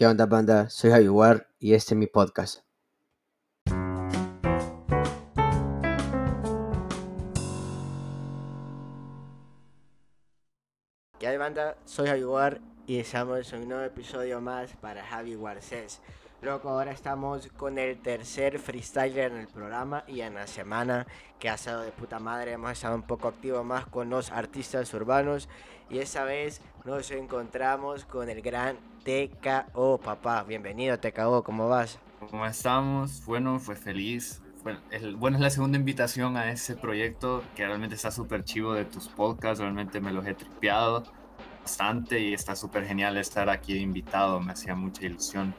¿Qué 0.00 0.06
onda, 0.06 0.24
banda? 0.24 0.70
Soy 0.70 0.92
Javier 0.92 1.46
y 1.58 1.74
este 1.74 1.92
es 1.92 1.98
mi 1.98 2.06
podcast. 2.06 2.60
¿Qué 11.18 11.26
hay, 11.26 11.36
banda? 11.36 11.76
Soy 11.84 12.06
Javier 12.06 12.62
y 12.86 12.98
estamos 12.98 13.52
en 13.52 13.60
un 13.60 13.68
nuevo 13.68 13.84
episodio 13.84 14.40
más 14.40 14.74
para 14.76 15.04
Javi 15.04 15.36
Warces. 15.36 16.00
Loco, 16.40 16.70
ahora 16.70 16.92
estamos 16.92 17.48
con 17.58 17.76
el 17.76 18.00
tercer 18.00 18.58
freestyler 18.58 19.32
en 19.32 19.40
el 19.40 19.48
programa 19.48 20.04
y 20.06 20.22
en 20.22 20.32
la 20.32 20.46
semana 20.46 21.06
que 21.38 21.50
ha 21.50 21.54
estado 21.56 21.82
de 21.82 21.92
puta 21.92 22.18
madre. 22.18 22.52
Hemos 22.52 22.72
estado 22.72 22.94
un 22.94 23.02
poco 23.02 23.28
activos 23.28 23.62
más 23.66 23.84
con 23.84 24.08
los 24.08 24.32
artistas 24.32 24.94
urbanos 24.94 25.50
y 25.90 25.98
esta 25.98 26.24
vez 26.24 26.62
nos 26.84 27.10
encontramos 27.10 28.04
con 28.04 28.30
el 28.30 28.40
gran 28.40 28.78
TKO, 29.04 29.98
papá. 29.98 30.44
Bienvenido, 30.44 30.98
TKO, 30.98 31.42
¿cómo 31.42 31.68
vas? 31.68 31.98
¿Cómo 32.30 32.46
estamos? 32.46 33.24
Bueno, 33.26 33.58
fue 33.58 33.74
feliz. 33.74 34.40
bueno, 35.16 35.36
es 35.36 35.40
la 35.42 35.50
segunda 35.50 35.76
invitación 35.76 36.36
a 36.36 36.52
ese 36.52 36.76
proyecto 36.76 37.42
que 37.56 37.66
realmente 37.66 37.96
está 37.96 38.12
súper 38.12 38.44
chivo 38.44 38.74
de 38.74 38.84
tus 38.84 39.08
podcasts. 39.08 39.58
Realmente 39.58 40.00
me 40.00 40.12
los 40.12 40.24
he 40.26 40.34
tripeado 40.34 41.02
bastante 41.60 42.20
y 42.20 42.34
está 42.34 42.54
súper 42.54 42.86
genial 42.86 43.16
estar 43.16 43.50
aquí 43.50 43.74
de 43.74 43.80
invitado. 43.80 44.40
Me 44.40 44.52
hacía 44.52 44.76
mucha 44.76 45.04
ilusión. 45.04 45.52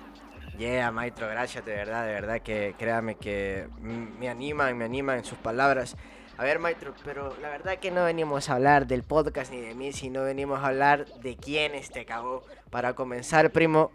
Yeah, 0.57 0.91
maestro, 0.91 1.27
gracias 1.27 1.65
de 1.65 1.73
verdad, 1.73 2.05
de 2.05 2.13
verdad 2.13 2.41
que 2.41 2.75
créame 2.77 3.15
que 3.15 3.67
me 3.81 4.29
animan, 4.29 4.77
me 4.77 4.85
animan 4.85 5.17
en 5.19 5.25
sus 5.25 5.37
palabras. 5.37 5.97
A 6.41 6.43
ver, 6.43 6.57
maestro, 6.57 6.95
pero 7.05 7.37
la 7.39 7.49
verdad 7.49 7.77
que 7.77 7.91
no 7.91 8.03
venimos 8.03 8.49
a 8.49 8.55
hablar 8.55 8.87
del 8.87 9.03
podcast 9.03 9.51
ni 9.51 9.61
de 9.61 9.75
mí, 9.75 9.91
sino 9.91 10.23
venimos 10.23 10.57
a 10.57 10.69
hablar 10.69 11.05
de 11.21 11.37
quién 11.37 11.73
te 11.93 12.03
cagó. 12.03 12.41
Para 12.71 12.95
comenzar, 12.95 13.51
primo, 13.51 13.91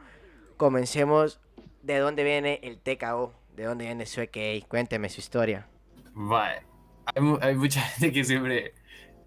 comencemos 0.57 1.41
de 1.83 1.99
dónde 1.99 2.23
viene 2.23 2.61
el 2.63 2.79
TKO, 2.79 3.35
de 3.57 3.65
dónde 3.65 3.87
viene 3.87 4.07
su 4.07 4.21
EKA. 4.21 4.65
Cuénteme 4.69 5.09
su 5.09 5.19
historia. 5.19 5.67
Vale. 6.15 6.63
Hay, 7.07 7.37
hay 7.41 7.57
mucha 7.57 7.81
gente 7.99 8.13
que 8.13 8.23
siempre 8.23 8.75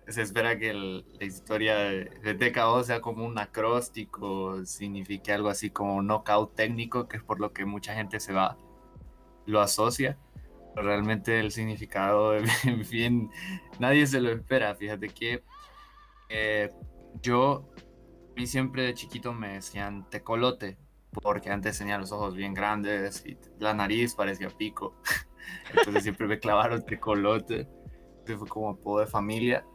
se 0.08 0.22
espera 0.22 0.58
que 0.58 0.72
la 0.74 1.26
historia 1.26 1.76
de, 1.76 2.36
TKO 2.36 2.86
sea 2.86 3.02
como 3.02 3.26
un 3.26 3.38
acróstico, 3.38 4.66
signifique 4.66 5.34
algo 5.34 5.50
así 5.50 5.72
como 5.72 6.02
knockout 6.02 6.56
técnico, 6.56 7.10
que 7.10 7.18
es 7.18 7.24
por 7.24 7.42
lo 7.42 7.52
que 7.52 7.66
mucha 7.66 7.94
gente 7.94 8.22
se 8.22 8.32
va, 8.32 8.58
lo 9.46 9.60
asocia. 9.60 10.18
Realmente 10.82 11.40
el 11.40 11.52
significado, 11.52 12.36
en 12.36 12.46
fin, 12.86 13.30
nadie 13.80 14.08
se 14.08 14.22
lo 14.22 14.32
espera. 14.32 14.76
Fíjate 14.76 15.10
que 15.10 15.44
eh, 16.30 16.70
yo, 17.22 17.70
a 17.78 18.40
mí 18.40 18.48
siempre 18.48 18.84
de 18.84 18.94
chiquito 18.94 19.34
me 19.34 19.54
decían 19.56 20.10
tecolote, 20.10 20.78
porque 21.12 21.50
antes 21.50 21.78
tenía 21.78 21.98
los 21.98 22.12
ojos 22.12 22.36
bien 22.36 22.54
grandes 22.54 23.26
y 23.26 23.38
la 23.60 23.74
nariz 23.74 24.16
parecía 24.16 24.50
pico. 24.50 24.96
Entonces 25.76 26.04
siempre 26.04 26.28
me 26.28 26.40
clavaron 26.40 26.86
tecolote. 26.86 27.68
Entonces 28.20 28.38
fue 28.38 28.48
como 28.48 28.70
apodo 28.70 29.00
de 29.00 29.08
familia 29.08 29.66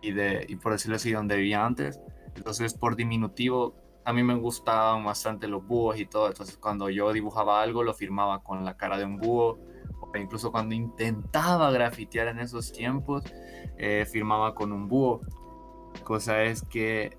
y, 0.00 0.12
de, 0.12 0.46
y 0.48 0.56
por 0.56 0.72
decirlo 0.72 0.96
así, 0.96 1.12
donde 1.12 1.36
vivía 1.36 1.64
antes. 1.64 2.00
Entonces, 2.36 2.74
por 2.74 2.96
diminutivo, 2.96 3.74
a 4.04 4.12
mí 4.12 4.22
me 4.22 4.34
gustaban 4.34 5.04
bastante 5.04 5.48
los 5.48 5.66
búhos 5.66 5.98
y 5.98 6.06
todo. 6.06 6.28
Entonces, 6.28 6.58
cuando 6.58 6.90
yo 6.90 7.12
dibujaba 7.12 7.62
algo, 7.62 7.82
lo 7.82 7.94
firmaba 7.94 8.42
con 8.42 8.64
la 8.64 8.76
cara 8.76 8.98
de 8.98 9.04
un 9.04 9.16
búho. 9.16 9.58
Incluso 10.14 10.52
cuando 10.52 10.74
intentaba 10.74 11.70
grafitear 11.70 12.28
en 12.28 12.38
esos 12.38 12.72
tiempos, 12.72 13.24
eh, 13.76 14.06
firmaba 14.10 14.54
con 14.54 14.72
un 14.72 14.88
búho. 14.88 15.22
Cosa 16.04 16.42
es 16.42 16.62
que 16.62 17.16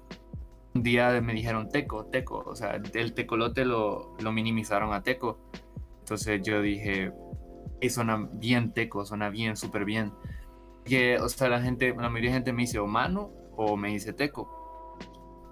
un 0.74 0.84
día 0.84 1.20
me 1.22 1.34
dijeron 1.34 1.70
teco, 1.70 2.06
teco. 2.06 2.44
O 2.46 2.56
sea, 2.56 2.82
el 2.94 3.14
tecolote 3.14 3.66
lo, 3.66 4.16
minimizaron 4.32 4.94
a 4.94 5.04
teco. 5.04 5.40
Entonces 6.00 6.42
yo 6.44 6.62
dije, 6.62 7.12
y 7.82 7.90
suena 7.90 8.30
bien 8.34 8.74
teco, 8.74 9.06
suena 9.06 9.30
bien, 9.30 9.58
súper 9.58 9.86
bien 9.86 10.14
que, 10.86 11.18
o 11.20 11.28
sea, 11.28 11.50
la 11.50 11.62
gente, 11.62 11.94
la 11.98 12.10
mayoría 12.10 12.30
de 12.30 12.36
gente 12.36 12.54
me 12.54 12.62
dice 12.62 12.80
o 12.80 12.88
mano 12.88 13.32
o 13.58 13.76
me 13.76 13.90
dice 13.90 14.14
teco. 14.14 14.98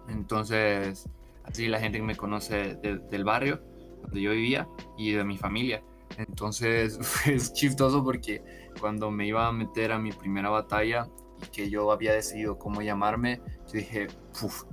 Entonces, 0.07 1.09
así 1.43 1.67
la 1.67 1.79
gente 1.79 1.97
que 1.97 2.03
me 2.03 2.15
conoce 2.15 2.75
del 2.75 3.23
barrio 3.23 3.61
donde 4.03 4.21
yo 4.21 4.31
vivía 4.31 4.67
y 4.97 5.11
de 5.11 5.23
mi 5.23 5.37
familia. 5.37 5.83
Entonces, 6.17 6.99
es 7.27 7.53
chistoso 7.53 8.03
porque 8.03 8.43
cuando 8.79 9.11
me 9.11 9.27
iba 9.27 9.47
a 9.47 9.51
meter 9.51 9.91
a 9.91 9.99
mi 9.99 10.11
primera 10.11 10.49
batalla 10.49 11.07
y 11.41 11.47
que 11.47 11.69
yo 11.69 11.91
había 11.91 12.13
decidido 12.13 12.57
cómo 12.57 12.81
llamarme, 12.81 13.41
yo 13.67 13.73
dije, 13.73 14.07
Puf, 14.39 14.63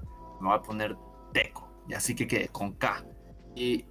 me 0.41 0.49
voy 0.49 0.57
a 0.57 0.63
poner 0.63 0.97
teco. 1.33 1.69
Y 1.89 1.95
así 1.95 2.15
que 2.15 2.27
quedé 2.27 2.49
con 2.49 2.73
K. 2.75 3.05
Y 3.57 3.85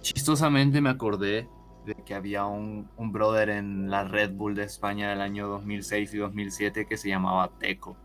chistosamente 0.00 0.80
me 0.80 0.90
acordé 0.90 1.48
de 1.84 1.94
que 2.04 2.14
había 2.14 2.46
un, 2.46 2.90
un, 2.96 3.12
brother 3.12 3.50
en 3.50 3.88
la 3.88 4.02
Red 4.02 4.32
Bull 4.32 4.56
de 4.56 4.64
España 4.64 5.10
del 5.10 5.20
año 5.20 5.46
2006 5.46 6.14
y 6.14 6.18
2007 6.18 6.86
que 6.86 6.96
se 6.96 7.08
llamaba 7.08 7.52
Teco. 7.58 7.96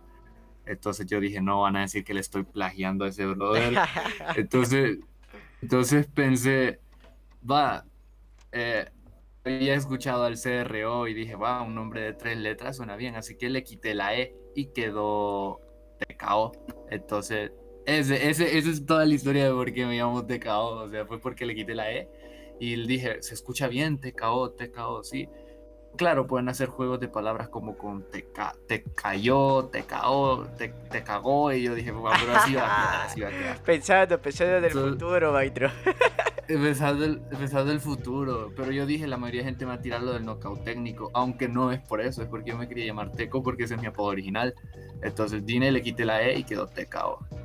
Entonces 0.65 1.07
yo 1.07 1.19
dije, 1.19 1.41
no, 1.41 1.61
van 1.61 1.75
a 1.75 1.81
decir 1.81 2.03
que 2.03 2.13
le 2.13 2.19
estoy 2.19 2.43
plagiando 2.43 3.05
a 3.05 3.07
ese 3.07 3.25
brother. 3.25 3.73
entonces, 4.35 4.99
entonces 5.61 6.05
pensé, 6.07 6.79
va, 7.49 7.85
eh, 8.51 8.85
había 9.43 9.75
escuchado 9.75 10.23
al 10.23 10.39
CRO 10.39 11.07
y 11.07 11.13
dije, 11.13 11.35
va, 11.35 11.61
un 11.61 11.75
nombre 11.75 12.01
de 12.01 12.13
tres 12.13 12.37
letras 12.37 12.77
suena 12.77 12.95
bien, 12.95 13.15
así 13.15 13.37
que 13.37 13.49
le 13.49 13.63
quité 13.63 13.95
la 13.95 14.15
E 14.15 14.35
y 14.55 14.67
quedó 14.67 15.59
TKO. 15.99 16.51
Entonces, 16.89 17.51
ese, 17.85 18.29
ese, 18.29 18.57
esa 18.57 18.69
es 18.69 18.85
toda 18.85 19.05
la 19.05 19.13
historia 19.13 19.45
de 19.45 19.51
por 19.51 19.73
qué 19.73 19.85
me 19.85 19.97
llamo 19.97 20.25
TKO, 20.25 20.83
o 20.83 20.89
sea, 20.89 21.05
fue 21.05 21.19
porque 21.19 21.45
le 21.45 21.55
quité 21.55 21.73
la 21.73 21.91
E 21.91 22.07
y 22.59 22.75
dije, 22.85 23.21
se 23.23 23.33
escucha 23.33 23.67
bien, 23.67 23.99
TKO, 23.99 24.51
TKO, 24.51 25.03
sí. 25.03 25.27
Claro, 25.97 26.25
pueden 26.25 26.47
hacer 26.47 26.69
juegos 26.69 26.99
de 26.99 27.07
palabras 27.09 27.49
como 27.49 27.77
con 27.77 28.09
te, 28.09 28.25
te 28.67 28.83
cayó, 28.95 29.65
te 29.65 29.83
caó, 29.83 30.45
te, 30.57 30.69
te, 30.89 31.03
cagó. 31.03 31.51
Y 31.51 31.63
yo 31.63 31.75
dije, 31.75 31.91
bueno, 31.91 32.15
pero 32.21 32.37
así 32.37 32.53
va 32.53 32.61
a 32.61 32.65
quedar, 32.65 33.05
así 33.07 33.21
va 33.21 33.27
a 33.27 33.31
quedar. 33.31 33.59
Pensando, 33.65 34.21
pensando 34.21 34.57
en 34.57 34.65
el 34.65 34.71
futuro, 34.71 35.33
maestro. 35.33 35.69
pensando, 36.57 37.05
el, 37.05 37.19
pensando 37.19 37.71
el 37.71 37.79
futuro. 37.79 38.51
Pero 38.55 38.71
yo 38.71 38.85
dije, 38.85 39.07
la 39.07 39.17
mayoría 39.17 39.41
de 39.41 39.45
gente 39.45 39.65
va 39.65 39.73
a 39.73 39.81
tirar 39.81 40.01
lo 40.01 40.13
del 40.13 40.25
knockout 40.25 40.63
técnico. 40.63 41.11
Aunque 41.13 41.47
no 41.47 41.71
es 41.71 41.79
por 41.79 42.01
eso, 42.01 42.21
es 42.21 42.27
porque 42.27 42.51
yo 42.51 42.57
me 42.57 42.67
quería 42.67 42.85
llamar 42.85 43.11
Teco, 43.11 43.43
porque 43.43 43.63
ese 43.63 43.75
es 43.75 43.81
mi 43.81 43.87
apodo 43.87 44.07
original. 44.07 44.53
Entonces, 45.01 45.45
Dine 45.45 45.71
le 45.71 45.81
quité 45.81 46.05
la 46.05 46.21
E 46.21 46.39
y 46.39 46.43
quedó 46.43 46.67
TKO. 46.67 47.19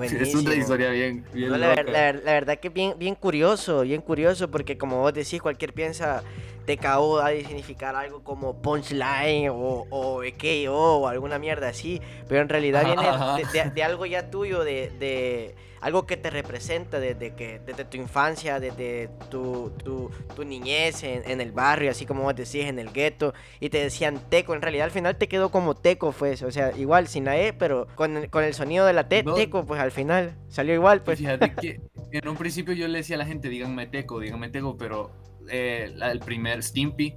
Es 0.00 0.34
una 0.34 0.54
historia 0.54 0.90
bien, 0.90 1.24
bien 1.34 1.60
la, 1.60 1.74
verdad 2.22 2.58
que 2.58 2.68
bien, 2.68 2.94
bien 2.96 3.16
curioso, 3.16 3.82
bien 3.82 4.00
curioso, 4.00 4.48
porque 4.48 4.78
como 4.78 5.00
vos 5.00 5.12
decís, 5.12 5.42
cualquier 5.42 5.72
piensa 5.74 6.22
TKO 6.64 7.18
ha 7.18 7.30
de 7.30 7.44
significar 7.44 7.96
algo 7.96 8.22
como 8.22 8.62
punchline 8.62 9.50
o, 9.50 9.86
o 9.90 10.22
o 10.22 11.08
alguna 11.08 11.38
mierda 11.40 11.68
así, 11.68 12.00
pero 12.28 12.40
en 12.40 12.48
realidad 12.48 12.84
viene 12.84 13.72
de, 13.74 13.82
algo 13.82 14.06
ya 14.06 14.30
tuyo, 14.30 14.62
de 14.62 15.54
algo 15.80 16.06
que 16.06 16.16
te 16.16 16.30
representa 16.30 17.00
desde, 17.00 17.34
que, 17.34 17.60
desde 17.64 17.84
tu 17.84 17.96
infancia, 17.96 18.60
desde 18.60 19.08
tu, 19.30 19.72
tu, 19.82 20.10
tu 20.34 20.44
niñez 20.44 21.02
en, 21.02 21.40
el 21.40 21.52
barrio, 21.52 21.90
así 21.90 22.06
como 22.06 22.22
vos 22.22 22.36
decís, 22.36 22.66
en 22.66 22.78
el 22.78 22.92
gueto, 22.92 23.32
y 23.60 23.70
te 23.70 23.78
decían 23.78 24.20
teco. 24.28 24.54
En 24.54 24.62
realidad 24.62 24.84
al 24.84 24.90
final 24.90 25.16
te 25.16 25.28
quedó 25.28 25.50
como 25.50 25.74
teco, 25.74 26.12
pues, 26.12 26.42
o 26.42 26.50
sea, 26.50 26.76
igual 26.76 27.08
sin 27.08 27.24
la 27.24 27.38
E, 27.38 27.52
pero 27.52 27.86
con, 27.94 28.16
el 28.16 28.54
sonido 28.54 28.86
de 28.86 28.92
la 28.92 29.08
T, 29.08 29.22
teco, 29.22 29.64
pues 29.64 29.80
al 29.80 29.90
final 29.90 30.36
salió 30.48 30.74
igual, 30.74 31.02
pues. 31.02 31.18
Fíjate 31.18 31.54
que 31.60 31.80
en 32.12 32.28
un 32.28 32.36
principio 32.36 32.74
yo 32.74 32.88
le 32.88 32.98
decía 32.98 33.16
a 33.16 33.18
la 33.18 33.26
gente, 33.26 33.48
díganme 33.48 33.86
teco, 33.86 34.20
díganme 34.20 34.50
teco, 34.50 34.76
pero 34.76 35.12
eh, 35.48 35.94
el 36.00 36.20
primer 36.20 36.62
Stimpy, 36.62 37.14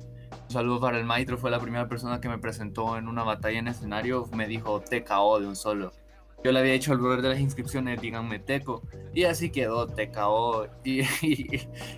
saludo 0.48 0.80
para 0.80 0.98
el 0.98 1.06
maestro, 1.06 1.38
fue 1.38 1.52
la 1.52 1.60
primera 1.60 1.88
persona 1.88 2.22
que 2.22 2.30
me 2.30 2.38
presentó 2.38 2.98
en 2.98 3.08
una 3.08 3.24
batalla 3.24 3.60
en 3.60 3.68
escenario, 3.68 4.28
me 4.34 4.48
dijo 4.48 4.82
TKO 4.82 5.42
de 5.42 5.48
un 5.48 5.56
solo. 5.56 5.92
Yo 6.44 6.52
le 6.52 6.60
había 6.60 6.74
hecho 6.74 6.92
al 6.92 6.98
brother 6.98 7.22
de 7.22 7.30
las 7.30 7.40
inscripciones, 7.40 8.02
díganme 8.02 8.38
Teco. 8.40 8.82
Y 9.14 9.24
así 9.24 9.50
quedó 9.50 9.88
Teco. 9.88 10.68
Y, 10.84 11.02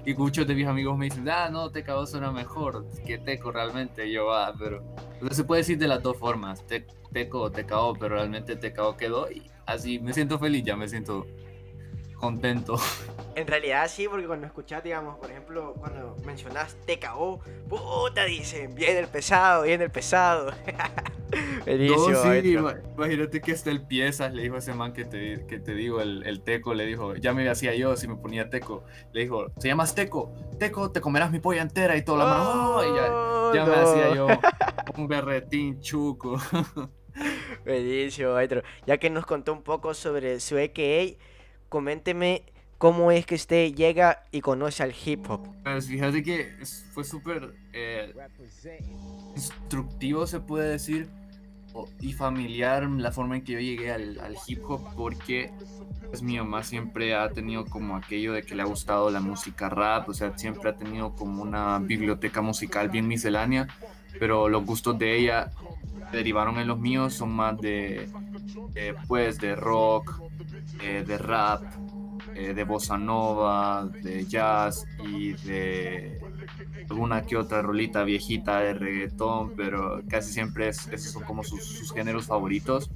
y, 0.06 0.14
muchos 0.16 0.46
de 0.46 0.54
mis 0.54 0.68
amigos 0.68 0.98
me 0.98 1.06
dicen, 1.06 1.28
ah, 1.30 1.50
no, 1.50 1.72
Teco 1.72 2.06
suena 2.06 2.32
mejor 2.32 2.86
que 3.06 3.18
Teco 3.18 3.52
realmente. 3.52 4.12
yo, 4.12 4.32
ah, 4.32 4.54
pero. 4.58 4.84
se 5.32 5.44
puede 5.44 5.62
decir 5.62 5.80
de 5.80 5.88
las 5.88 6.04
dos 6.04 6.18
formas, 6.18 6.64
Teco 7.12 7.42
o 7.42 7.52
Teco, 7.52 7.96
pero 8.00 8.16
realmente 8.16 8.56
Teco 8.56 8.96
quedó. 8.96 9.32
Y 9.32 9.44
así 9.66 10.00
me 10.00 10.14
siento 10.14 10.38
feliz, 10.38 10.64
ya 10.64 10.76
me 10.76 10.88
siento 10.88 11.26
contento. 12.20 12.78
En 13.36 13.48
realidad 13.48 13.90
sí, 13.90 14.08
porque 14.08 14.26
cuando 14.26 14.48
escuchás, 14.48 14.82
digamos, 14.82 15.18
por 15.18 15.30
ejemplo, 15.30 15.74
cuando 15.78 16.16
mencionás 16.26 16.78
TKO, 16.86 17.42
puta, 17.68 18.24
dicen, 18.24 18.74
viene 18.74 19.00
el 19.00 19.08
pesado, 19.08 19.64
viene 19.64 19.84
el 19.84 19.92
pesado. 19.92 20.52
no, 21.68 22.32
sí, 22.42 22.56
imagínate 22.96 23.42
que 23.42 23.52
hasta 23.52 23.72
el 23.72 23.82
piezas 23.82 24.34
le 24.34 24.44
dijo 24.44 24.56
a 24.56 24.60
ese 24.60 24.74
man 24.74 24.94
que 24.94 25.04
te, 25.04 25.46
que 25.48 25.60
te 25.60 25.74
digo, 25.74 26.00
el, 26.00 26.42
teco, 26.46 26.74
le 26.74 26.86
dijo, 26.86 27.16
ya 27.16 27.34
me 27.34 27.50
hacía 27.50 27.76
yo 27.76 27.98
si 27.98 28.08
me 28.08 28.16
ponía 28.16 28.50
teco. 28.50 28.86
Le 29.12 29.24
dijo, 29.24 29.52
se 29.58 29.68
llamas 29.68 29.94
teco, 29.94 30.34
teco, 30.58 30.92
te 30.92 31.02
comerás 31.02 31.30
mi 31.30 31.40
polla 31.40 31.62
entera 31.62 31.98
y 31.98 32.06
todo 32.06 32.18
la 32.18 32.26
mano. 32.26 32.84
y 32.84 33.54
ya, 33.54 33.66
me 33.66 33.76
hacía 33.76 34.16
yo 34.16 34.28
un 34.98 35.08
berretín 35.10 35.82
chuco. 35.82 36.38
Buenísimo, 37.66 38.32
maestro. 38.32 38.62
Ya 38.88 38.98
que 38.98 39.10
nos 39.10 39.26
contó 39.26 39.52
un 39.52 39.62
poco 39.62 39.94
sobre 39.94 40.40
su 40.40 40.58
EKA, 40.58 41.18
coménteme 41.68 42.55
¿cómo 42.78 43.12
es 43.12 43.26
que 43.26 43.36
usted 43.36 43.74
llega 43.74 44.24
y 44.32 44.42
conoce 44.42 44.84
al 44.84 44.94
hip 45.06 45.30
hop? 45.30 45.48
Pues 45.64 45.88
fíjate 45.88 46.24
que 46.24 46.56
fue 46.94 47.04
súper 47.04 47.54
eh, 47.74 48.14
instructivo, 49.36 50.28
se 50.28 50.40
puede 50.40 50.70
decir, 50.70 51.10
y 52.00 52.14
familiar 52.14 52.88
la 52.90 53.12
forma 53.12 53.36
en 53.36 53.44
que 53.44 53.54
yo 53.54 53.60
llegué 53.60 53.92
al, 53.92 54.38
hip 54.48 54.64
hop, 54.68 54.82
porque 54.96 55.52
pues 56.08 56.22
mi 56.22 56.38
mamá 56.38 56.64
siempre 56.64 57.16
ha 57.16 57.30
tenido 57.30 57.66
como 57.66 57.98
aquello 57.98 58.34
de 58.34 58.44
que 58.44 58.56
le 58.56 58.62
ha 58.62 58.66
gustado 58.66 59.10
la 59.10 59.20
música 59.20 59.70
rap, 59.70 60.08
o 60.08 60.14
sea, 60.14 60.38
siempre 60.38 60.70
ha 60.70 60.76
tenido 60.76 61.14
como 61.16 61.42
una 61.42 61.80
biblioteca 61.80 62.42
musical 62.42 62.90
bien 62.90 63.08
miscelánea, 63.08 63.68
pero 64.20 64.48
los 64.48 64.66
gustos 64.66 64.98
de 64.98 65.18
ella 65.18 65.52
derivaron 66.12 66.58
en 66.60 66.68
los 66.68 66.80
míos, 66.80 67.14
son 67.14 67.32
más 67.32 67.60
de, 67.60 68.08
pues, 69.08 69.40
de 69.40 69.56
rock, 69.56 70.22
eh, 70.82 71.04
de 71.06 71.18
rap, 71.18 71.64
eh, 72.36 72.54
de 72.54 72.64
bossa 72.66 72.98
nova, 72.98 73.90
de 74.02 74.26
jazz 74.28 74.86
y 74.98 75.34
de 75.34 76.20
alguna 76.90 77.24
que 77.26 77.38
otra 77.38 77.62
rolita 77.62 78.04
viejita 78.04 78.60
de 78.62 78.74
reggaetón, 78.74 79.54
pero 79.56 80.02
casi 80.10 80.34
siempre 80.34 80.70
es, 80.70 80.88
esos 80.92 81.12
son 81.14 81.24
como 81.24 81.44
sus, 81.44 81.64
sus 81.66 81.94
géneros 81.94 82.28
favoritos. 82.28 82.92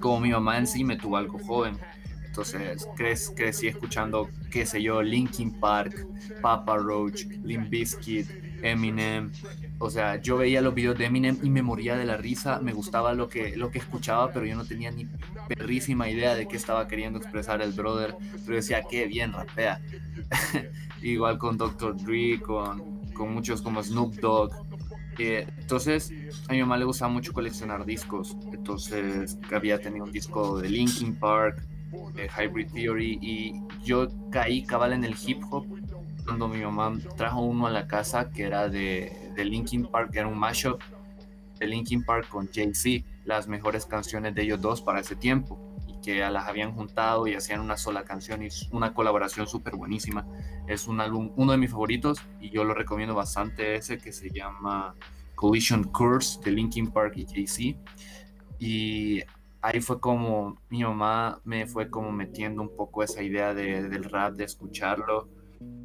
Como 0.00 0.20
mi 0.20 0.30
mamá 0.30 0.58
en 0.58 0.66
sí 0.66 0.84
me 0.84 0.96
tuvo 0.96 1.16
algo 1.16 1.38
joven, 1.38 1.78
entonces 2.26 2.88
crecí 2.94 3.66
escuchando, 3.68 4.32
qué 4.50 4.66
sé 4.66 4.82
yo, 4.82 5.02
Linkin 5.02 5.58
Park, 5.58 6.06
Papa 6.40 6.76
Roach, 6.76 7.26
Limp 7.42 7.68
Bizkit, 7.68 8.30
Eminem. 8.62 9.32
O 9.82 9.88
sea, 9.88 10.20
yo 10.20 10.36
veía 10.36 10.60
los 10.60 10.74
videos 10.74 10.98
de 10.98 11.06
Eminem 11.06 11.38
y 11.42 11.48
me 11.48 11.62
moría 11.62 11.96
de 11.96 12.04
la 12.04 12.18
risa, 12.18 12.60
me 12.60 12.74
gustaba 12.74 13.14
lo 13.14 13.30
que, 13.30 13.56
lo 13.56 13.70
que 13.70 13.78
escuchaba, 13.78 14.30
pero 14.30 14.44
yo 14.44 14.54
no 14.54 14.66
tenía 14.66 14.90
ni 14.90 15.06
perrísima 15.48 16.10
idea 16.10 16.34
de 16.34 16.46
qué 16.46 16.58
estaba 16.58 16.86
queriendo 16.86 17.18
expresar 17.18 17.62
el 17.62 17.72
brother. 17.72 18.14
Pero 18.44 18.56
decía, 18.56 18.82
qué 18.82 19.06
bien 19.06 19.32
rapea. 19.32 19.80
Igual 21.02 21.38
con 21.38 21.56
Dr. 21.56 21.96
Dre, 21.96 22.38
con, 22.42 23.10
con 23.14 23.32
muchos 23.32 23.62
como 23.62 23.82
Snoop 23.82 24.16
Dogg. 24.16 24.52
Eh, 25.18 25.46
entonces, 25.58 26.12
a 26.46 26.52
mi 26.52 26.60
mamá 26.60 26.76
le 26.76 26.84
gustaba 26.84 27.10
mucho 27.10 27.32
coleccionar 27.32 27.86
discos. 27.86 28.36
Entonces, 28.52 29.38
había 29.50 29.80
tenido 29.80 30.04
un 30.04 30.12
disco 30.12 30.60
de 30.60 30.68
Linkin 30.68 31.18
Park, 31.18 31.66
Hybrid 32.38 32.70
Theory, 32.70 33.18
y 33.22 33.62
yo 33.82 34.08
caí 34.30 34.62
cabal 34.62 34.92
en 34.92 35.04
el 35.04 35.14
hip 35.26 35.42
hop 35.50 35.66
cuando 36.24 36.48
mi 36.48 36.62
mamá 36.62 36.96
trajo 37.16 37.40
uno 37.40 37.66
a 37.66 37.70
la 37.70 37.86
casa 37.86 38.30
que 38.30 38.44
era 38.44 38.68
de, 38.68 39.29
de 39.34 39.44
Linkin 39.44 39.86
Park, 39.86 40.10
era 40.14 40.26
un 40.26 40.38
mashup 40.38 40.80
de 41.58 41.66
Linkin 41.66 42.04
Park 42.04 42.28
con 42.28 42.48
Jay-Z, 42.52 43.06
las 43.24 43.46
mejores 43.46 43.86
canciones 43.86 44.34
de 44.34 44.42
ellos 44.42 44.60
dos 44.60 44.80
para 44.82 45.00
ese 45.00 45.14
tiempo 45.14 45.58
y 45.86 46.00
que 46.00 46.18
las 46.18 46.48
habían 46.48 46.72
juntado 46.72 47.26
y 47.26 47.34
hacían 47.34 47.60
una 47.60 47.76
sola 47.76 48.04
canción 48.04 48.42
y 48.42 48.48
una 48.72 48.94
colaboración 48.94 49.46
súper 49.46 49.76
buenísima. 49.76 50.26
Es 50.66 50.88
un 50.88 51.00
álbum, 51.00 51.32
uno 51.36 51.52
de 51.52 51.58
mis 51.58 51.70
favoritos 51.70 52.18
y 52.40 52.50
yo 52.50 52.64
lo 52.64 52.74
recomiendo 52.74 53.14
bastante 53.14 53.76
ese 53.76 53.98
que 53.98 54.12
se 54.12 54.30
llama 54.30 54.94
Collision 55.34 55.84
Course 55.84 56.40
de 56.42 56.52
Linkin 56.52 56.90
Park 56.90 57.14
y 57.16 57.26
Jay-Z. 57.26 57.78
Y 58.58 59.22
ahí 59.62 59.80
fue 59.80 60.00
como 60.00 60.58
mi 60.70 60.82
mamá 60.82 61.40
me 61.44 61.66
fue 61.66 61.90
como 61.90 62.10
metiendo 62.10 62.62
un 62.62 62.74
poco 62.74 63.02
esa 63.02 63.22
idea 63.22 63.52
de, 63.52 63.88
del 63.88 64.04
rap, 64.04 64.34
de 64.34 64.44
escucharlo 64.44 65.28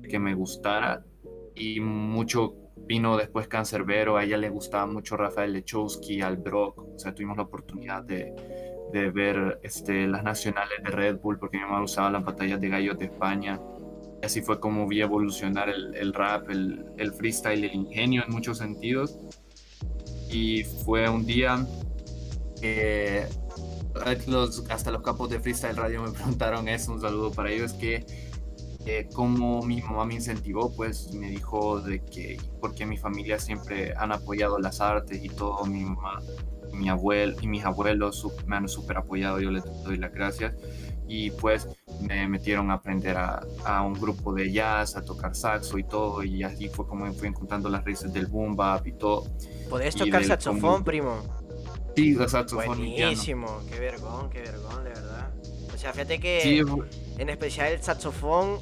que 0.09 0.19
me 0.19 0.33
gustara 0.33 1.03
y 1.56 1.80
mucho 1.80 2.53
vino 2.77 3.18
después 3.18 3.48
Cancerbero, 3.48 4.18
a 4.18 4.24
ella 4.24 4.38
le 4.38 4.50
gustaba 4.50 4.86
mucho 4.86 5.18
Rafael 5.18 5.54
Lechowski, 5.54 6.22
Al 6.22 6.38
Brock, 6.38 6.80
o 6.80 7.00
sea, 7.00 7.13
tuvimos 7.13 7.38
la 7.38 7.44
oportunidad 7.44 8.04
de, 8.04 8.33
de 8.92 9.10
ver 9.12 9.60
este, 9.63 10.07
las 10.07 10.24
nacionales 10.24 10.83
de 10.83 10.89
Red 10.89 11.18
Bull 11.19 11.38
porque 11.39 11.57
mi 11.57 11.63
mamá 11.63 11.83
usaba 11.83 12.10
las 12.12 12.24
batallas 12.24 12.62
de 12.62 12.69
gallos 12.69 12.98
de 12.98 13.06
España. 13.06 13.60
Y 14.22 14.25
así 14.25 14.42
fue 14.42 14.60
como 14.60 14.88
vi 14.88 15.01
evolucionar 15.01 15.69
el, 15.69 15.95
el 15.95 16.13
rap, 16.13 16.50
el, 16.50 16.86
el, 16.98 17.13
freestyle, 17.13 17.63
el 17.63 17.75
ingenio 17.75 18.24
en 18.25 18.31
muchos 18.31 18.60
sentidos. 18.60 19.18
Y 20.31 20.63
fue 20.63 21.10
un 21.10 21.25
día 21.25 21.66
que 22.62 23.25
los, 24.28 24.69
hasta 24.69 24.92
los 24.92 25.01
capos 25.01 25.30
de 25.30 25.39
Freestyle 25.39 25.75
Radio 25.75 26.04
me 26.04 26.12
preguntaron 26.13 26.68
eso, 26.68 26.94
un 26.94 27.01
saludo 27.01 27.31
para 27.31 27.51
ellos, 27.51 27.74
que 27.74 28.06
eh, 28.86 29.10
como 29.14 29.64
mi 29.64 29.82
mamá 29.82 30.06
me 30.06 30.14
incentivó, 30.14 30.72
pues 30.76 31.12
me 31.14 31.30
dijo 31.30 31.82
de 31.82 32.04
que, 32.04 32.38
porque 32.62 32.86
mi 32.86 32.98
familia 32.98 33.40
siempre 33.40 33.94
han 33.98 34.12
apoyado 34.12 34.60
las 34.60 34.80
artes 34.80 35.24
y 35.24 35.30
todo, 35.30 35.66
mi 35.66 35.84
mamá, 35.84 36.22
mi 36.72 36.90
abuelo 36.90 37.36
y 37.42 37.48
mis 37.48 37.66
abuelos 37.66 38.28
me 38.46 38.58
han 38.58 38.68
súper 38.70 38.98
apoyado, 38.98 39.40
yo 39.40 39.50
les 39.50 39.64
doy 39.84 39.98
las 39.98 40.14
gracias. 40.14 40.54
Y 41.08 41.32
pues 41.32 41.68
me 42.02 42.28
metieron 42.28 42.72
a 42.72 42.76
aprender 42.76 43.18
a, 43.18 43.44
a, 43.64 43.82
un 43.84 43.94
grupo 43.94 44.34
de 44.34 44.52
jazz, 44.52 44.96
a 44.96 45.04
tocar 45.04 45.36
saxo 45.36 45.78
y 45.78 45.84
todo, 45.84 46.24
y 46.24 46.44
así 46.44 46.68
fue 46.68 46.88
como 46.88 47.06
me 47.06 47.12
fui 47.14 47.28
encontrando 47.28 47.70
las 47.70 47.84
raíces 47.84 48.12
del 48.14 48.28
boom 48.28 48.56
bap 48.56 48.86
y 48.86 48.94
todo. 48.94 49.26
¿Podés 49.70 49.96
tocar 49.96 50.24
saxofón, 50.24 50.84
primo? 50.84 51.22
Sí, 51.96 52.16
saxofón. 52.28 52.78
Buenísimo, 52.78 53.62
qué 53.70 53.80
vergón, 53.80 54.30
qué 54.30 54.42
vergón, 54.42 54.84
de 54.84 54.90
verdad. 54.90 55.35
Sea, 55.86 55.94
fíjate 55.94 56.20
que 56.20 56.66
en 57.20 57.30
especial 57.30 57.72
el 57.72 57.80
saxofón 57.80 58.58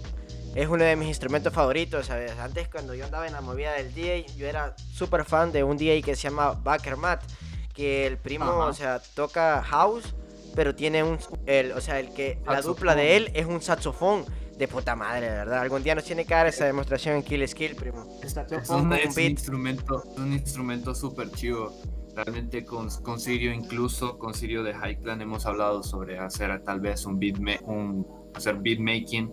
es 0.55 0.67
uno 0.67 0.83
de 0.83 0.97
mis 0.97 1.07
instrumentos 1.07 1.53
favoritos, 1.53 2.07
¿sabes? 2.07 2.33
Antes 2.37 2.67
cuando 2.67 2.93
yo 2.95 3.05
andaba 3.05 3.25
en 3.25 3.31
la 3.31 3.39
movida 3.39 3.71
del 3.71 3.93
DJ, 3.93 4.25
yo 4.35 4.45
era 4.45 4.75
súper 4.91 5.23
fan 5.23 5.53
de 5.53 5.63
un 5.63 5.77
DJ 5.77 6.01
que 6.01 6.17
se 6.17 6.23
llama 6.23 6.51
Baker 6.51 6.97
Matt, 6.97 7.23
que 7.73 8.05
el 8.05 8.17
primo, 8.17 8.57
o 8.57 8.73
sea, 8.73 8.99
toca 9.15 9.63
house, 9.63 10.13
pero 10.53 10.75
tiene 10.75 11.01
un, 11.01 11.17
el, 11.45 11.71
o 11.71 11.79
sea, 11.79 11.97
el 12.01 12.13
que, 12.13 12.39
la 12.45 12.61
dupla 12.61 12.93
de 12.93 13.15
él 13.15 13.31
es 13.33 13.45
un 13.45 13.61
saxofón 13.61 14.25
de 14.57 14.67
puta 14.67 14.97
madre, 14.97 15.29
¿verdad? 15.29 15.61
Algún 15.61 15.81
día 15.81 15.95
nos 15.95 16.03
tiene 16.03 16.25
que 16.25 16.33
dar 16.33 16.47
esa 16.47 16.65
demostración 16.65 17.15
en 17.15 17.23
Kill 17.23 17.47
Skill, 17.47 17.77
primo. 17.77 18.19
Es 18.21 18.35
un, 18.69 18.91
es 18.91 19.15
un 19.15 19.23
instrumento, 19.23 20.03
un 20.17 20.33
instrumento 20.33 20.93
súper 20.93 21.31
chido. 21.31 21.73
Realmente 22.15 22.63
con, 22.63 22.89
con 23.01 23.19
Sirio, 23.19 23.51
incluso 23.51 24.19
con 24.19 24.33
Sirio 24.33 24.61
de 24.63 24.71
Highland 24.71 25.21
hemos 25.21 25.45
hablado 25.45 25.81
sobre 25.81 26.19
hacer 26.19 26.63
tal 26.63 26.79
vez 26.79 27.05
un 27.05 27.17
beat, 27.19 27.37
un, 27.63 28.05
hacer 28.35 28.55
beat 28.61 28.79
making 28.79 29.31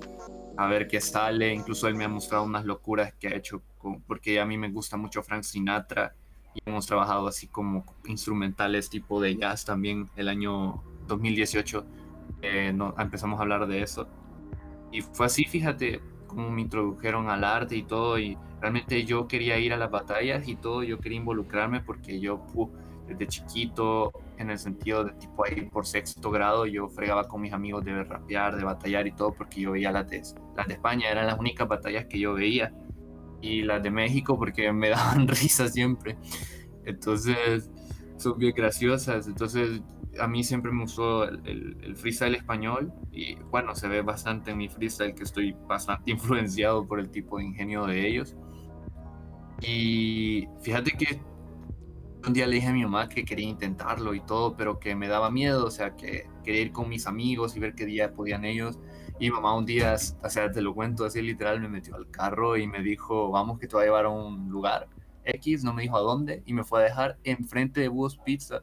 a 0.56 0.67
ver 0.67 0.88
qué 0.88 1.00
sale. 1.00 1.53
Incluso 1.53 1.88
él 1.88 1.94
me 1.94 2.05
ha 2.05 2.09
mostrado 2.09 2.44
unas 2.44 2.65
locuras 2.65 3.15
que 3.15 3.29
ha 3.29 3.37
hecho, 3.37 3.62
porque 4.06 4.41
a 4.41 4.47
mí 4.47 4.56
me 4.56 4.71
gusta 4.71 4.97
mucho 4.97 5.23
Frank 5.23 5.43
Sinatra 5.43 6.15
y 6.55 6.61
hemos 6.65 6.87
trabajado 6.87 7.27
así 7.29 7.47
como 7.47 7.85
instrumentales 8.06 8.91
tipo 8.91 9.21
de 9.21 9.37
jazz 9.37 9.65
también 9.65 10.11
el 10.17 10.29
año 10.29 10.83
2018. 11.06 11.85
Eh, 12.43 12.73
no, 12.75 12.94
empezamos 12.99 13.38
a 13.38 13.43
hablar 13.43 13.67
de 13.67 13.83
eso. 13.83 14.09
Y 14.93 15.03
fue 15.03 15.26
así, 15.26 15.44
fíjate, 15.44 16.00
como 16.26 16.50
me 16.50 16.62
introdujeron 16.62 17.31
al 17.31 17.45
arte 17.45 17.76
y 17.76 17.83
todo. 17.83 18.19
Y 18.19 18.37
realmente 18.61 19.05
yo 19.05 19.26
quería 19.26 19.59
ir 19.59 19.73
a 19.73 19.76
las 19.76 19.90
batallas 19.90 20.47
y 20.49 20.57
todo, 20.57 20.83
yo 20.83 20.99
quería 20.99 21.19
involucrarme 21.19 21.81
porque 21.81 22.21
yo 22.21 22.45
desde 23.11 23.26
chiquito, 23.26 24.12
en 24.38 24.50
el 24.50 24.59
sentido 24.59 25.05
de 25.05 25.12
tipo 25.12 25.45
ahí 25.45 25.62
por 25.62 25.87
sexto 25.87 26.31
grado, 26.31 26.67
yo 26.67 26.88
fregaba 26.88 27.25
con 27.25 27.40
mis 27.40 27.52
amigos 27.52 27.85
de 27.85 28.05
rapear, 28.05 28.57
de 28.57 28.64
batallar 28.64 29.07
y 29.07 29.12
todo, 29.12 29.33
porque 29.33 29.61
yo 29.61 29.73
veía 29.73 29.90
las 29.90 30.09
de, 30.09 30.23
las 30.57 30.69
de 30.69 30.75
España, 30.75 31.11
eran 31.11 31.26
las 31.26 31.38
únicas 31.38 31.67
batallas 31.67 32.07
que 32.07 32.19
yo 32.19 32.35
veía. 32.35 32.73
Y 33.43 33.62
las 33.62 33.83
de 33.83 33.90
México 33.90 34.38
porque 34.38 34.73
me 34.73 34.88
daban 34.90 35.26
risa 35.26 35.69
siempre. 35.69 36.19
Entonces, 36.85 37.71
son 38.17 38.38
bien 38.38 38.52
graciosas. 38.55 39.26
Entonces, 39.26 39.83
a 40.19 40.29
mí 40.29 40.45
siempre 40.45 40.71
me 40.73 40.83
gustó 40.83 41.25
el, 41.25 41.76
el, 41.83 41.97
freestyle 41.97 42.35
español 42.35 42.93
y 43.12 43.37
bueno, 43.50 43.75
se 43.75 43.88
ve 43.88 44.02
bastante 44.02 44.50
en 44.50 44.59
mi 44.59 44.69
freestyle 44.69 45.14
que 45.14 45.23
estoy 45.23 45.57
bastante 45.67 46.11
influenciado 46.12 46.87
por 46.87 47.00
el 47.00 47.11
tipo 47.11 47.38
de 47.38 47.45
ingenio 47.45 47.87
de 47.87 48.07
ellos. 48.07 48.37
Y 49.61 50.49
fíjate 50.62 50.93
que 50.93 51.21
un 52.26 52.33
día 52.33 52.47
le 52.47 52.57
dije 52.57 52.69
a 52.69 52.73
mi 52.73 52.83
mamá 52.83 53.09
que 53.09 53.25
quería 53.25 53.49
intentarlo 53.49 54.14
y 54.14 54.21
todo, 54.21 54.57
pero 54.57 54.79
que 54.79 54.95
me 54.95 55.09
daba 55.09 55.31
miedo, 55.31 55.67
o 55.67 55.71
sea, 55.71 55.97
que 55.97 56.29
quería 56.45 56.62
ir 56.62 56.73
con 56.73 56.88
mis 56.88 57.07
amigos 57.07 57.57
y 57.57 57.61
ver 57.61 57.75
qué 57.75 57.87
día 57.87 58.12
podían 58.12 58.45
ellos. 58.45 58.79
Y 59.19 59.31
mamá 59.31 59.57
un 59.57 59.67
día, 59.67 59.97
o 60.23 60.31
sea, 60.31 60.50
te 60.50 60.62
lo 60.62 60.75
cuento 60.75 61.05
así 61.05 61.21
literal, 61.23 61.61
me 61.61 61.69
metió 61.69 61.95
al 61.95 62.11
carro 62.11 62.57
y 62.57 62.67
me 62.67 62.83
dijo, 62.83 63.31
vamos 63.31 63.59
que 63.59 63.67
te 63.67 63.76
voy 63.76 63.83
a 63.83 63.87
llevar 63.87 64.07
a 64.07 64.09
un 64.09 64.49
lugar 64.49 64.88
X, 65.25 65.64
no 65.64 65.75
me 65.75 65.83
dijo 65.83 65.97
a 65.97 66.00
dónde, 66.00 66.43
y 66.47 66.55
me 66.55 66.64
fue 66.64 66.81
a 66.81 66.85
dejar 66.85 67.19
enfrente 67.25 67.81
de 67.81 67.88
Búhos 67.88 68.19
Pizza, 68.19 68.62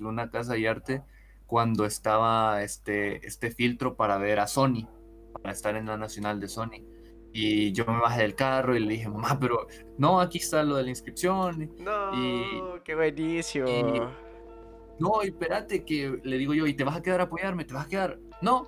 una 0.00 0.30
casa 0.30 0.56
y 0.56 0.66
arte, 0.66 1.02
cuando 1.46 1.84
estaba 1.84 2.62
este, 2.62 3.26
este 3.26 3.50
filtro 3.50 3.96
para 3.96 4.18
ver 4.18 4.38
a 4.38 4.46
Sony, 4.46 4.88
para 5.32 5.52
estar 5.52 5.74
en 5.76 5.86
la 5.86 5.96
nacional 5.96 6.38
de 6.38 6.48
Sony. 6.48 6.84
Y 7.32 7.72
yo 7.72 7.84
me 7.86 8.00
bajé 8.00 8.22
del 8.22 8.34
carro 8.34 8.76
y 8.76 8.80
le 8.80 8.92
dije, 8.94 9.08
mamá, 9.08 9.38
pero 9.38 9.66
no, 9.98 10.20
aquí 10.20 10.38
está 10.38 10.62
lo 10.62 10.76
de 10.76 10.82
la 10.82 10.90
inscripción. 10.90 11.70
No, 11.78 12.14
y, 12.14 12.80
qué 12.84 12.94
buenísimo. 12.94 13.66
no, 14.98 15.22
espérate, 15.22 15.84
que 15.84 16.20
le 16.22 16.38
digo 16.38 16.54
yo, 16.54 16.66
¿y 16.66 16.74
te 16.74 16.84
vas 16.84 16.96
a 16.96 17.02
quedar 17.02 17.20
a 17.20 17.24
apoyarme? 17.24 17.64
¿Te 17.64 17.74
vas 17.74 17.86
a 17.86 17.88
quedar? 17.88 18.18
No, 18.42 18.66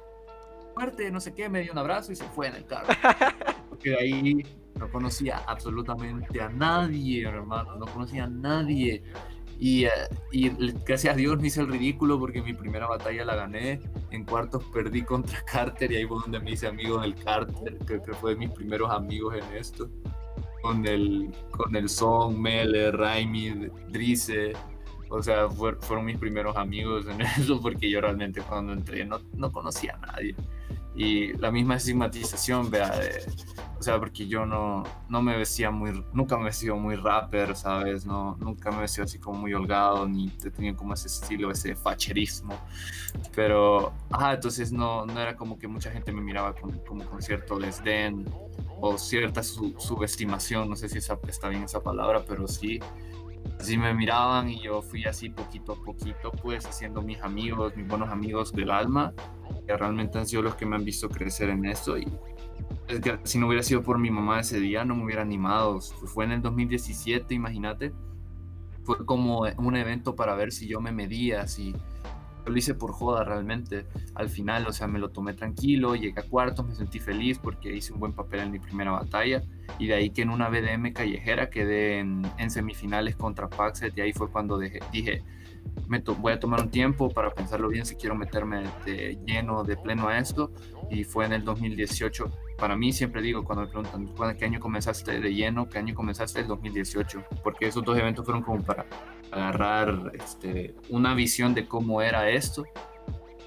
fuerte, 0.75 1.11
no 1.11 1.21
sé 1.21 1.35
qué, 1.35 1.49
me 1.49 1.63
dio 1.63 1.73
un 1.73 1.79
abrazo 1.79 2.13
y 2.13 2.17
se 2.17 2.25
fue 2.25 2.49
en 2.49 2.57
el 2.57 2.67
carro. 2.67 2.87
Porque 3.69 3.91
de 3.91 3.99
ahí 3.99 4.47
no 4.79 4.91
conocía 4.91 5.39
absolutamente 5.47 6.41
a 6.41 6.49
nadie, 6.49 7.27
hermano, 7.27 7.77
no 7.77 7.87
conocía 7.87 8.25
a 8.25 8.29
nadie. 8.29 9.03
Y, 9.63 9.85
eh, 9.85 9.91
y, 10.33 10.49
gracias 10.85 11.15
a 11.15 11.17
Dios 11.17 11.39
me 11.39 11.47
hice 11.47 11.61
el 11.61 11.69
ridículo 11.69 12.19
porque 12.19 12.43
mi 12.43 12.53
primera 12.53 12.89
batalla 12.89 13.25
la 13.25 13.37
gané 13.37 13.81
en 14.11 14.25
cuartos 14.25 14.65
perdí 14.73 15.03
contra 15.03 15.41
Carter 15.53 15.93
y 15.93 15.99
ahí 15.99 16.05
fue 16.05 16.19
donde 16.21 16.41
me 16.41 16.51
hice 16.51 16.67
amigo 16.67 16.99
del 17.01 17.15
Carter, 17.15 17.79
creo 17.87 18.03
que 18.03 18.13
fue 18.13 18.33
de 18.33 18.39
mis 18.39 18.51
primeros 18.51 18.91
amigos 18.91 19.37
en 19.37 19.57
esto. 19.57 19.89
Con 20.63 20.85
el, 20.85 21.33
con 21.53 21.77
el 21.77 21.89
Song, 21.89 22.37
Mele, 22.37 22.91
Raimi, 22.91 23.69
Drice, 23.89 24.53
o 25.09 25.23
sea, 25.23 25.49
fueron 25.49 26.07
mis 26.07 26.19
primeros 26.19 26.57
amigos 26.57 27.07
en 27.07 27.21
eso 27.39 27.61
porque 27.61 27.89
yo 27.89 28.01
realmente 28.01 28.43
cuando 28.43 28.73
entré 28.73 29.05
no, 29.05 29.21
no 29.35 29.53
conocía 29.53 29.95
a 29.95 30.07
nadie. 30.07 30.35
Y 30.97 31.35
la 31.35 31.53
misma 31.53 31.77
estigmatización, 31.77 32.69
vea, 32.69 32.93
o 33.83 33.85
sea, 33.85 33.99
porque 33.99 34.29
yo 34.29 34.47
no, 34.47 34.85
no 35.09 35.23
me 35.23 35.37
vestía 35.37 35.73
muy, 35.73 36.05
nunca 36.13 36.39
me 36.39 36.45
vestía 36.45 36.73
muy 36.73 36.95
rapper, 36.95 37.57
¿sabes? 37.57 38.07
No, 38.07 38.37
nunca 38.37 38.71
me 38.71 38.83
vestía 38.83 39.03
así 39.03 39.19
como 39.19 39.41
muy 39.41 39.53
holgado, 39.55 40.07
ni 40.09 40.29
tenía 40.29 40.73
como 40.77 40.95
ese 40.95 41.09
estilo, 41.09 41.51
ese 41.51 41.75
facherismo. 41.75 42.55
Pero, 43.35 43.93
ajá, 44.09 44.35
entonces 44.35 44.71
no, 44.71 45.05
no 45.05 45.21
era 45.21 45.35
como 45.35 45.59
que 45.59 45.67
mucha 45.67 45.91
gente 45.91 46.13
me 46.13 46.21
miraba 46.21 46.55
con, 46.55 46.79
como 46.87 47.05
con 47.07 47.21
cierto 47.21 47.59
desdén 47.59 48.25
o 48.81 48.97
cierta 48.97 49.43
subestimación, 49.43 50.71
no 50.71 50.77
sé 50.77 50.89
si 50.89 50.99
esa, 50.99 51.19
está 51.27 51.49
bien 51.49 51.65
esa 51.65 51.81
palabra, 51.81 52.23
pero 52.25 52.47
sí 52.47 52.79
así 53.59 53.77
me 53.77 53.93
miraban 53.95 54.49
y 54.49 54.61
yo 54.61 54.81
fui 54.81 55.05
así 55.07 55.29
poquito 55.29 55.73
a 55.73 55.85
poquito, 55.85 56.31
pues 56.31 56.67
haciendo 56.67 57.03
mis 57.03 57.21
amigos, 57.21 57.77
mis 57.77 57.89
buenos 57.89 58.11
amigos 58.11 58.53
del 58.53 58.71
alma, 58.71 59.13
que 59.67 59.77
realmente 59.77 60.19
han 60.19 60.27
sido 60.27 60.43
los 60.43 60.55
que 60.55 60.67
me 60.67 60.77
han 60.77 60.85
visto 60.85 61.09
crecer 61.09 61.49
en 61.49 61.65
esto 61.65 61.99
y 61.99 62.07
si 63.25 63.39
no 63.39 63.47
hubiera 63.47 63.63
sido 63.63 63.83
por 63.83 63.99
mi 63.99 64.11
mamá 64.11 64.41
ese 64.41 64.61
día 64.61 64.85
no 64.85 64.95
me 64.95 65.05
hubiera 65.05 65.23
animado. 65.23 65.81
Fue 65.81 66.25
en 66.25 66.33
el 66.33 66.43
2017, 66.43 67.35
imagínate. 67.35 67.93
Fue 68.85 69.05
como 69.07 69.43
un 69.59 69.77
evento 69.77 70.17
para 70.17 70.35
ver 70.35 70.53
si 70.53 70.67
yo 70.67 70.81
me 70.81 70.91
medía, 70.91 71.47
si 71.47 71.75
lo 72.45 72.57
hice 72.57 72.75
por 72.75 72.93
joda 72.93 73.25
realmente. 73.25 73.87
Al 74.15 74.29
final, 74.29 74.67
o 74.67 74.73
sea, 74.73 74.87
me 74.87 74.99
lo 74.99 75.11
tomé 75.11 75.35
tranquilo, 75.35 75.95
llegué 75.95 76.21
a 76.21 76.25
cuartos, 76.25 76.67
me 76.67 76.75
sentí 76.75 76.99
feliz 76.99 77.39
porque 77.39 77.75
hice 77.75 77.93
un 77.93 78.01
buen 78.01 78.13
papel 78.13 78.41
en 78.41 78.51
mi 78.51 78.59
primera 78.59 78.91
batalla. 78.91 79.43
Y 79.79 79.87
de 79.87 79.95
ahí 79.95 80.11
que 80.11 80.23
en 80.23 80.31
una 80.31 80.49
BDM 80.49 80.93
callejera 80.93 81.51
quedé 81.51 82.01
en, 82.01 82.51
semifinales 82.51 83.17
contra 83.17 83.49
Paxet 83.49 83.97
y 83.97 84.01
ahí 84.01 84.13
fue 84.13 84.31
cuando 84.31 84.59
dije, 84.59 84.81
me 85.89 85.99
voy 86.01 86.33
a 86.33 86.41
tomar 86.41 86.63
un 86.63 86.71
tiempo 86.71 87.11
para 87.11 87.31
pensarlo 87.31 87.69
bien 87.69 87.85
si 87.85 87.97
quiero 87.97 88.15
meterme 88.15 88.65
de 88.87 89.19
lleno, 89.27 89.63
de 89.63 89.77
pleno 89.77 90.09
a 90.09 90.19
esto. 90.19 90.51
Y 90.91 91.05
fue 91.05 91.27
en 91.27 91.35
el 91.35 91.45
2018. 91.45 92.31
Para 92.57 92.77
mí 92.77 92.93
siempre 92.93 93.21
digo 93.21 93.45
cuando 93.45 93.65
me 93.65 93.69
preguntan, 93.69 94.37
¿qué 94.37 94.45
año 94.47 94.59
comenzaste 94.59 95.21
de 95.21 95.35
lleno? 95.35 95.69
¿Qué 95.69 95.79
año 95.79 95.95
comenzaste? 95.95 96.41
El 96.41 96.47
2018. 96.47 97.25
Porque 97.43 97.67
esos 97.67 97.85
dos 97.85 97.99
eventos 97.99 98.25
fueron 98.25 98.43
como 98.43 98.63
para 98.63 98.87
agarrar 99.31 100.13
este, 100.15 100.75
una 100.89 101.15
visión 101.15 101.53
de 101.55 101.67
cómo 101.67 102.01
era 102.01 102.31
esto. 102.31 102.65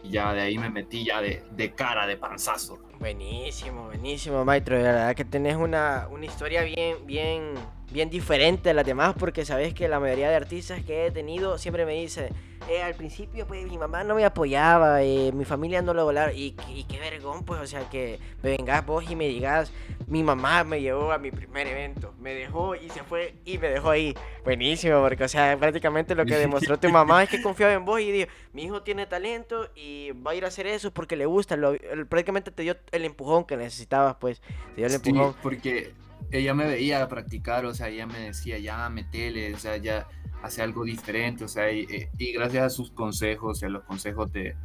Y 0.03 0.11
ya 0.11 0.33
de 0.33 0.41
ahí 0.41 0.57
me 0.59 0.69
metí 0.69 1.03
ya 1.03 1.21
de, 1.21 1.41
de 1.51 1.73
cara, 1.73 2.05
de 2.05 2.17
panzazo. 2.17 2.77
Buenísimo, 2.99 3.85
buenísimo, 3.85 4.45
maestro. 4.45 4.77
La 4.77 4.91
verdad 4.91 5.15
que 5.15 5.25
tenés 5.25 5.55
una, 5.55 6.07
una 6.11 6.25
historia 6.25 6.63
bien, 6.63 6.97
bien, 7.05 7.55
bien 7.91 8.09
diferente 8.09 8.69
a 8.69 8.73
las 8.73 8.85
demás 8.85 9.15
porque 9.17 9.45
sabes 9.45 9.73
que 9.73 9.87
la 9.87 9.99
mayoría 9.99 10.29
de 10.29 10.35
artistas 10.35 10.83
que 10.83 11.05
he 11.05 11.11
tenido 11.11 11.57
siempre 11.57 11.85
me 11.85 11.93
dicen, 11.93 12.29
eh, 12.69 12.81
al 12.81 12.95
principio 12.95 13.45
pues 13.45 13.65
mi 13.65 13.77
mamá 13.77 14.03
no 14.03 14.15
me 14.15 14.25
apoyaba, 14.25 15.03
eh, 15.03 15.31
mi 15.33 15.45
familia 15.45 15.81
no 15.81 15.93
lo 15.93 16.03
volaba 16.03 16.33
y, 16.33 16.55
y, 16.73 16.83
qué 16.85 16.99
vergón 16.99 17.43
pues, 17.43 17.61
o 17.61 17.67
sea 17.67 17.87
que 17.89 18.19
me 18.41 18.57
vengas 18.57 18.85
vos 18.85 19.09
y 19.09 19.15
me 19.15 19.27
digas, 19.27 19.71
mi 20.07 20.23
mamá 20.23 20.63
me 20.63 20.81
llevó 20.81 21.11
a 21.11 21.17
mi 21.17 21.31
primer 21.31 21.67
evento, 21.67 22.13
me 22.19 22.33
dejó 22.33 22.75
y 22.75 22.89
se 22.89 23.03
fue 23.03 23.35
y 23.45 23.57
me 23.59 23.69
dejó 23.69 23.91
ahí. 23.91 24.15
Buenísimo, 24.43 25.01
porque 25.01 25.23
o 25.23 25.27
sea, 25.27 25.55
prácticamente 25.57 26.15
lo 26.15 26.25
que 26.25 26.37
demostró 26.37 26.79
tu 26.79 26.89
mamá 26.89 27.23
es 27.23 27.29
que 27.29 27.41
confiaba 27.41 27.73
en 27.73 27.85
vos 27.85 27.99
y 28.01 28.11
dijo, 28.11 28.31
mi 28.53 28.63
hijo 28.63 28.81
tiene 28.81 29.05
talento 29.05 29.69
y 29.75 30.11
va 30.11 30.31
a 30.31 30.35
ir 30.35 30.45
a 30.45 30.47
hacer 30.47 30.65
eso 30.67 30.91
porque 30.91 31.15
le 31.15 31.25
gusta, 31.25 31.55
lo, 31.55 31.75
prácticamente 32.09 32.51
te 32.51 32.63
dio 32.63 32.75
el 32.91 33.05
empujón 33.05 33.45
que 33.45 33.57
necesitabas 33.57 34.15
pues, 34.19 34.41
te 34.73 34.77
dio 34.77 34.87
el 34.87 34.93
empujón. 34.93 35.35
porque 35.41 35.93
ella 36.31 36.53
me 36.53 36.65
veía 36.65 37.07
practicar, 37.07 37.65
o 37.65 37.73
sea, 37.73 37.89
ella 37.89 38.07
me 38.07 38.19
decía, 38.19 38.57
ya 38.57 38.89
metele, 38.89 39.53
o 39.53 39.57
sea, 39.57 39.77
ya 39.77 40.07
hace 40.41 40.61
algo 40.61 40.83
diferente, 40.83 41.43
o 41.43 41.47
sea, 41.47 41.71
y, 41.71 41.87
gracias 42.33 42.63
a 42.63 42.69
sus 42.69 42.91
consejos 42.91 43.61
y 43.61 43.65
a 43.65 43.69
los 43.69 43.83
consejos 43.83 44.31
de, 44.31 44.55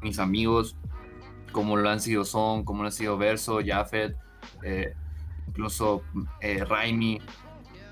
mis 0.00 0.18
amigos, 0.18 0.76
como 1.52 1.76
lo 1.76 1.88
han 1.88 2.00
sido 2.00 2.24
Son, 2.24 2.64
como 2.64 2.82
lo 2.82 2.86
han 2.86 2.92
sido 2.92 3.16
Verso, 3.16 3.60
Jafet, 3.64 4.16
eh, 4.62 4.94
incluso 5.48 6.02
eh, 6.40 6.64
Raimi, 6.64 7.20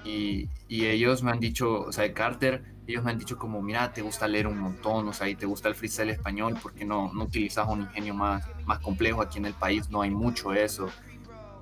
y, 0.04 0.48
y, 0.68 0.86
ellos 0.86 1.22
me 1.22 1.30
han 1.30 1.40
dicho, 1.40 1.82
o 1.82 1.92
sea, 1.92 2.12
Carter, 2.12 2.62
ellos 2.86 3.02
me 3.02 3.12
han 3.12 3.18
dicho 3.18 3.38
como, 3.38 3.62
mira, 3.62 3.92
te 3.92 4.02
gusta 4.02 4.28
leer 4.28 4.46
un 4.46 4.58
montón, 4.58 5.08
o 5.08 5.12
sea, 5.12 5.28
y 5.28 5.36
te 5.36 5.46
gusta 5.46 5.68
el 5.68 5.74
freestyle 5.74 6.10
español, 6.10 6.58
porque 6.62 6.84
no, 6.84 7.12
no 7.14 7.24
utilizas 7.24 7.66
un 7.68 7.82
ingenio 7.82 8.14
más, 8.14 8.44
más 8.66 8.80
complejo? 8.80 9.22
Aquí 9.22 9.38
en 9.38 9.46
el 9.46 9.54
país 9.54 9.88
no 9.88 10.02
hay 10.02 10.10
mucho 10.10 10.52
eso 10.52 10.90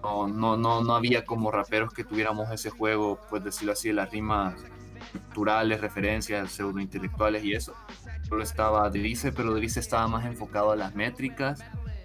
no, 0.02 0.26
no, 0.26 0.56
no, 0.56 0.82
no 0.82 0.94
había 0.94 1.25
como 1.25 1.50
raperos 1.50 1.92
que 1.92 2.04
tuviéramos 2.04 2.50
ese 2.50 2.71
juego, 2.71 3.21
pues 3.30 3.44
decirlo 3.44 3.73
así, 3.73 3.88
de 3.88 3.94
las 3.94 4.11
rimas 4.11 4.54
culturales, 5.12 5.80
referencias, 5.80 6.52
pseudo 6.52 6.80
intelectuales 6.80 7.44
y 7.44 7.52
eso. 7.52 7.75
Solo 8.28 8.42
estaba 8.42 8.88
Drice, 8.90 9.32
pero 9.32 9.54
Drice 9.54 9.80
estaba 9.80 10.09
más 10.09 10.25
enfocado 10.26 10.73
a 10.73 10.76
las 10.76 10.94
métricas. 10.94 11.61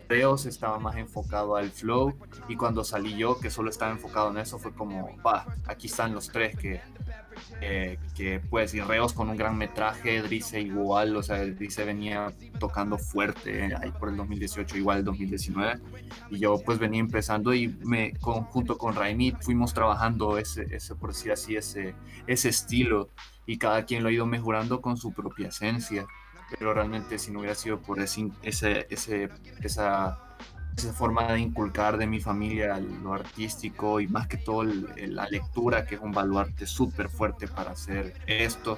Reos 0.10 0.46
estaba 0.46 0.80
más 0.80 0.96
enfocado 0.96 1.58
al 1.58 1.70
flow 1.70 2.18
y 2.48 2.56
cuando 2.56 2.84
salí 2.86 3.18
yo 3.18 3.39
que 3.39 3.50
solo 3.50 3.70
estaba 3.70 3.92
enfocado 3.92 4.30
en 4.32 4.38
eso 4.38 4.58
fue 4.58 4.74
como, 4.74 5.18
va, 5.22 5.46
aquí 5.66 5.88
están 5.88 6.13
los 6.13 6.30
tres 6.30 6.56
que 6.56 6.82
eh, 7.62 7.98
que 8.15 8.39
pues 8.39 8.74
y 8.74 8.82
Reos 8.82 9.13
con 9.13 9.29
un 9.29 9.38
gran 9.38 9.58
metraje, 9.58 10.22
Drice 10.22 10.60
igual, 10.60 11.15
o 11.15 11.24
sea, 11.24 11.46
Drice 11.46 11.84
venía 11.84 12.34
tocando 12.60 12.98
fuerte 12.98 13.75
ahí 13.75 13.91
por 14.00 14.10
el 14.10 14.17
2018, 14.17 14.77
igual 14.77 15.00
el 15.00 15.06
2019, 15.06 15.79
y 16.32 16.39
yo 16.39 16.58
pues 16.65 16.79
venía 16.79 17.00
empezando 17.00 17.53
y 17.53 17.67
me, 17.67 18.13
junto 18.20 18.77
con 18.77 18.96
Raimi 18.96 19.34
fuimos 19.41 19.74
trabajando 19.74 20.38
ese, 20.38 20.67
ese, 20.75 20.96
por 20.96 21.13
decir 21.13 21.32
así, 21.32 21.56
ese, 21.56 21.96
ese 22.27 22.50
estilo, 22.50 23.10
y 23.46 23.58
cada 23.58 23.86
quien 23.86 24.03
lo 24.03 24.10
ha 24.10 24.12
ido 24.12 24.25
mejorando 24.25 24.82
con 24.82 24.98
su 24.98 25.13
propia 25.13 25.48
esencia, 25.48 26.06
pero 26.58 26.74
realmente 26.74 27.20
si 27.20 27.32
no 27.32 27.39
hubiera 27.39 27.56
sido 27.56 27.82
por 27.82 28.00
ese, 28.00 28.29
ese, 28.44 28.88
ese 28.89 29.29
esa 29.62 30.20
esa 30.77 30.93
forma 30.93 31.34
de 31.34 31.39
inculcar 31.39 31.98
de 31.98 32.05
mi 32.05 32.19
familia 32.19 32.79
lo 32.79 33.13
artístico 33.13 34.00
y 34.00 34.07
más 34.07 34.27
que 34.27 34.38
todo 34.38 34.63
la 34.63 35.27
lectura, 35.27 35.86
que 35.86 35.96
es 35.96 36.01
un 36.01 36.12
baluarte 36.12 36.67
súper 36.67 37.10
fuerte 37.10 37.48
para 37.48 37.72
hacer 37.72 38.13
esto 38.27 38.77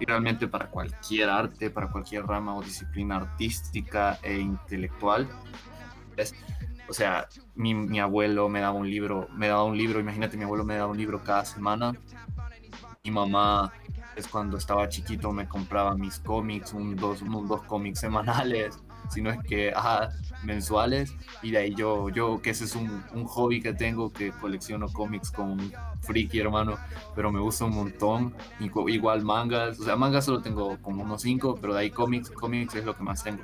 y 0.00 0.06
realmente 0.06 0.48
para 0.48 0.70
cualquier 0.70 1.28
arte, 1.28 1.68
para 1.68 1.88
cualquier 1.88 2.24
rama 2.24 2.56
o 2.56 2.62
disciplina 2.62 3.16
artística 3.16 4.18
e 4.22 4.38
intelectual. 4.38 5.28
Es, 6.16 6.34
o 6.88 6.94
sea, 6.94 7.28
mi, 7.54 7.74
mi, 7.74 8.00
abuelo 8.00 8.48
me 8.48 8.60
daba 8.60 8.78
un 8.78 8.88
libro, 8.88 9.28
me 9.34 9.48
daba 9.48 9.64
un 9.64 9.76
libro, 9.76 10.00
imagínate, 10.00 10.38
mi 10.38 10.44
abuelo 10.44 10.64
me 10.64 10.76
daba 10.76 10.92
un 10.92 10.98
libro 10.98 11.22
cada 11.22 11.44
semana. 11.44 11.94
Mi 13.04 13.10
mamá 13.10 13.70
es 14.16 14.28
cuando 14.28 14.56
estaba 14.56 14.88
chiquito 14.88 15.30
me 15.30 15.46
compraba 15.46 15.94
mis 15.94 16.20
cómics, 16.20 16.72
un, 16.72 16.96
dos, 16.96 17.20
unos 17.20 17.46
dos 17.48 17.62
cómics 17.64 18.00
semanales 18.00 18.78
sino 19.10 19.30
es 19.30 19.42
que, 19.42 19.72
ajá, 19.74 20.10
mensuales. 20.44 21.14
Y 21.42 21.50
de 21.50 21.58
ahí 21.58 21.74
yo, 21.74 22.08
yo 22.10 22.40
que 22.42 22.50
ese 22.50 22.64
es 22.64 22.74
un, 22.74 23.04
un 23.12 23.24
hobby 23.24 23.60
que 23.60 23.72
tengo, 23.72 24.12
que 24.12 24.30
colecciono 24.30 24.88
cómics 24.88 25.30
con 25.30 25.52
un 25.52 25.72
friki, 26.02 26.40
hermano, 26.40 26.76
pero 27.14 27.32
me 27.32 27.40
gusta 27.40 27.64
un 27.64 27.74
montón. 27.74 28.34
Igual 28.60 29.22
mangas, 29.22 29.80
o 29.80 29.84
sea, 29.84 29.96
mangas 29.96 30.24
solo 30.24 30.40
tengo 30.40 30.78
como 30.82 31.02
unos 31.02 31.22
cinco, 31.22 31.58
pero 31.60 31.74
de 31.74 31.80
ahí 31.80 31.90
cómics, 31.90 32.30
cómics 32.30 32.74
es 32.74 32.84
lo 32.84 32.96
que 32.96 33.02
más 33.02 33.22
tengo. 33.22 33.42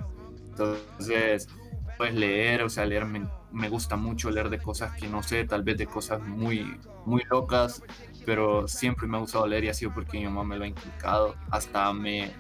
Entonces, 0.51 1.49
pues 1.97 2.15
leer, 2.15 2.63
o 2.63 2.71
sea, 2.71 2.87
leer 2.87 3.05
me, 3.05 3.27
me, 3.53 3.69
gusta 3.69 3.97
mucho 3.97 4.31
leer 4.31 4.49
de 4.49 4.59
cosas 4.59 4.93
que 4.97 5.07
no 5.07 5.23
sé, 5.23 5.45
tal 5.45 5.63
vez 5.63 5.77
de 5.77 5.87
cosas 5.87 6.21
muy, 6.21 6.79
muy 7.05 7.23
locas, 7.31 7.83
pero 8.25 8.69
siempre 8.69 9.07
me 9.07 9.17
ha 9.17 9.21
gustado 9.21 9.47
leer 9.47 9.65
y 9.65 9.69
ha 9.69 9.75
sido 9.75 9.93
porque 9.93 10.19
mi 10.19 10.25
mamá 10.25 10.45
me 10.45 10.57
lo 10.57 10.65
ha 10.65 10.69
inculcado. 10.69 11.35
Hasta 11.51 11.93
me, 11.93 12.33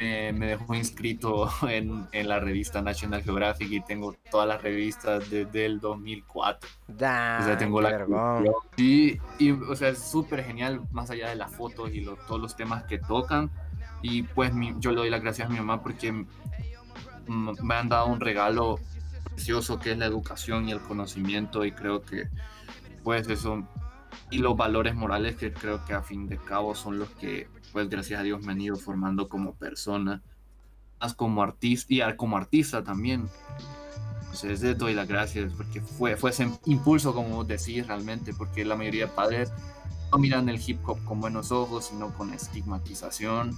me 0.00 0.46
dejó 0.46 0.74
inscrito 0.74 1.50
en, 1.68 2.08
en, 2.12 2.28
la 2.28 2.40
revista 2.40 2.80
National 2.80 3.22
Geographic 3.22 3.70
y 3.70 3.80
tengo 3.82 4.14
todas 4.30 4.48
las 4.48 4.62
revistas 4.62 5.28
desde 5.28 5.66
el 5.66 5.78
2004. 5.78 6.70
o 6.88 6.98
sea, 6.98 7.58
tengo 7.58 7.82
la 7.82 8.06
y, 8.76 9.18
y, 9.38 9.50
o 9.50 9.76
sea, 9.76 9.90
es 9.90 9.98
súper 9.98 10.42
genial, 10.42 10.80
más 10.90 11.10
allá 11.10 11.28
de 11.28 11.36
las 11.36 11.54
fotos 11.54 11.90
y 11.92 12.02
todos 12.26 12.40
los 12.40 12.56
temas 12.56 12.84
que 12.84 12.98
tocan. 12.98 13.50
Y 14.02 14.22
pues 14.22 14.52
yo 14.78 14.90
le 14.92 14.96
doy 14.96 15.10
las 15.10 15.20
gracias 15.20 15.48
a 15.48 15.50
mi 15.50 15.58
mamá 15.58 15.82
porque 15.82 16.24
me 17.26 17.74
han 17.74 17.88
dado 17.88 18.06
un 18.06 18.20
regalo 18.20 18.78
precioso 19.34 19.78
que 19.78 19.92
es 19.92 19.98
la 19.98 20.06
educación 20.06 20.68
y 20.68 20.72
el 20.72 20.80
conocimiento 20.80 21.64
y 21.64 21.72
creo 21.72 22.02
que 22.02 22.28
pues 23.04 23.28
eso 23.28 23.66
y 24.30 24.38
los 24.38 24.56
valores 24.56 24.94
morales 24.94 25.36
que 25.36 25.52
creo 25.52 25.84
que 25.84 25.94
a 25.94 26.02
fin 26.02 26.28
de 26.28 26.38
cabo 26.38 26.74
son 26.74 26.98
los 26.98 27.10
que 27.10 27.48
pues 27.72 27.88
gracias 27.88 28.20
a 28.20 28.22
Dios 28.22 28.42
me 28.42 28.52
han 28.52 28.60
ido 28.60 28.76
formando 28.76 29.28
como 29.28 29.54
persona, 29.54 30.22
más 31.00 31.14
como 31.14 31.42
artista 31.42 31.94
y 31.94 32.16
como 32.16 32.36
artista 32.36 32.82
también. 32.82 33.28
Entonces 34.20 34.62
les 34.62 34.78
doy 34.78 34.94
las 34.94 35.08
gracias 35.08 35.52
porque 35.54 35.80
fue, 35.80 36.16
fue 36.16 36.30
ese 36.30 36.48
impulso, 36.66 37.14
como 37.14 37.44
decís, 37.44 37.86
realmente, 37.86 38.32
porque 38.32 38.64
la 38.64 38.76
mayoría 38.76 39.06
de 39.06 39.12
padres 39.12 39.52
no 40.12 40.18
miran 40.18 40.48
el 40.48 40.60
hip 40.64 40.78
hop 40.88 41.02
con 41.04 41.20
buenos 41.20 41.50
ojos, 41.50 41.86
sino 41.86 42.12
con 42.14 42.32
estigmatización. 42.32 43.56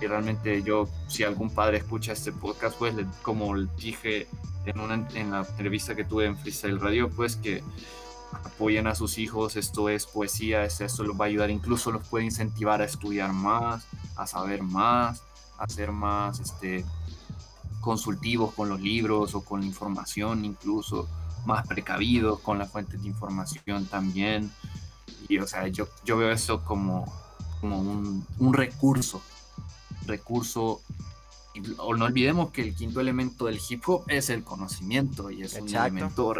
Y 0.00 0.06
realmente 0.06 0.62
yo, 0.62 0.88
si 1.08 1.22
algún 1.22 1.50
padre 1.50 1.78
escucha 1.78 2.12
este 2.12 2.32
podcast, 2.32 2.76
pues 2.78 2.94
como 3.22 3.56
dije 3.60 4.26
en, 4.66 4.80
una, 4.80 5.06
en 5.14 5.30
la 5.30 5.40
entrevista 5.40 5.94
que 5.94 6.04
tuve 6.04 6.26
en 6.26 6.36
Freestyle 6.36 6.80
Radio, 6.80 7.10
pues 7.10 7.36
que 7.36 7.62
apoyen 8.44 8.86
a 8.86 8.94
sus 8.94 9.18
hijos, 9.18 9.56
esto 9.56 9.88
es 9.88 10.06
poesía, 10.06 10.64
esto 10.64 11.02
los 11.04 11.18
va 11.20 11.26
a 11.26 11.28
ayudar, 11.28 11.50
incluso 11.50 11.90
los 11.90 12.06
puede 12.06 12.24
incentivar 12.24 12.80
a 12.80 12.84
estudiar 12.84 13.32
más, 13.32 13.86
a 14.16 14.26
saber 14.26 14.62
más, 14.62 15.22
a 15.58 15.68
ser 15.68 15.92
más 15.92 16.40
este, 16.40 16.84
consultivos 17.80 18.54
con 18.54 18.68
los 18.68 18.80
libros 18.80 19.34
o 19.34 19.44
con 19.44 19.60
la 19.60 19.66
información, 19.66 20.44
incluso 20.44 21.08
más 21.46 21.66
precavidos 21.66 22.40
con 22.40 22.58
las 22.58 22.70
fuentes 22.70 23.02
de 23.02 23.08
información 23.08 23.86
también. 23.86 24.50
Y 25.28 25.38
o 25.38 25.46
sea, 25.46 25.68
yo, 25.68 25.88
yo 26.04 26.16
veo 26.16 26.30
eso 26.30 26.64
como, 26.64 27.12
como 27.60 27.80
un, 27.80 28.26
un 28.38 28.54
recurso, 28.54 29.22
recurso 30.06 30.80
o 31.78 31.94
no 31.94 32.04
olvidemos 32.06 32.50
que 32.50 32.62
el 32.62 32.74
quinto 32.74 33.00
elemento 33.00 33.46
del 33.46 33.58
hip 33.68 33.82
hop 33.86 34.04
es 34.08 34.30
el 34.30 34.42
conocimiento 34.44 35.30
y 35.30 35.42
es 35.42 35.54
un 35.54 35.68
elemento 35.68 36.34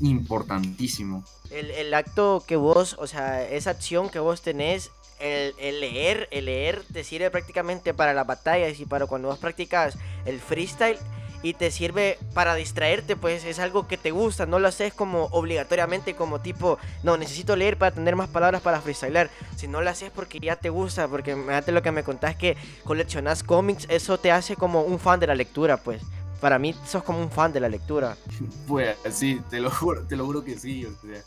importantísimo. 0.00 1.24
El, 1.50 1.70
el, 1.70 1.94
acto 1.94 2.42
que 2.46 2.56
vos, 2.56 2.96
o 2.98 3.06
sea, 3.06 3.46
esa 3.48 3.70
acción 3.70 4.08
que 4.08 4.18
vos 4.18 4.42
tenés, 4.42 4.90
el, 5.20 5.54
el, 5.58 5.80
leer, 5.80 6.28
el 6.32 6.46
leer 6.46 6.82
te 6.92 7.04
sirve 7.04 7.30
prácticamente 7.30 7.94
para 7.94 8.14
las 8.14 8.26
batallas 8.26 8.80
y 8.80 8.86
para 8.86 9.06
cuando 9.06 9.28
vos 9.28 9.38
practicas 9.38 9.96
el 10.24 10.40
freestyle 10.40 10.98
y 11.42 11.54
te 11.54 11.70
sirve 11.70 12.18
para 12.34 12.54
distraerte, 12.54 13.16
pues 13.16 13.44
es 13.44 13.58
algo 13.58 13.88
que 13.88 13.98
te 13.98 14.10
gusta, 14.10 14.46
no 14.46 14.58
lo 14.58 14.68
haces 14.68 14.94
como 14.94 15.24
obligatoriamente 15.26 16.14
como 16.14 16.40
tipo, 16.40 16.78
no, 17.02 17.16
necesito 17.16 17.56
leer 17.56 17.76
para 17.76 17.90
tener 17.90 18.16
más 18.16 18.28
palabras 18.28 18.62
para 18.62 18.80
freestylear, 18.80 19.30
si 19.56 19.68
no 19.68 19.82
lo 19.82 19.90
haces 19.90 20.10
porque 20.10 20.40
ya 20.40 20.56
te 20.56 20.70
gusta, 20.70 21.08
porque 21.08 21.34
fíjate 21.34 21.72
lo 21.72 21.82
que 21.82 21.92
me 21.92 22.04
contás 22.04 22.36
que 22.36 22.56
coleccionas 22.84 23.42
cómics, 23.42 23.86
eso 23.88 24.18
te 24.18 24.30
hace 24.30 24.56
como 24.56 24.82
un 24.82 24.98
fan 24.98 25.20
de 25.20 25.26
la 25.26 25.34
lectura, 25.34 25.76
pues. 25.76 26.02
Para 26.40 26.58
mí 26.58 26.74
sos 26.86 27.04
como 27.04 27.20
un 27.20 27.30
fan 27.30 27.52
de 27.52 27.60
la 27.60 27.68
lectura. 27.68 28.16
Pues 28.66 28.96
sí, 29.10 29.40
te 29.50 29.60
lo 29.60 29.70
juro, 29.70 30.02
te 30.06 30.16
lo 30.16 30.24
juro 30.24 30.44
que 30.44 30.58
sí, 30.58 30.86
o 30.86 30.92
sea, 31.00 31.22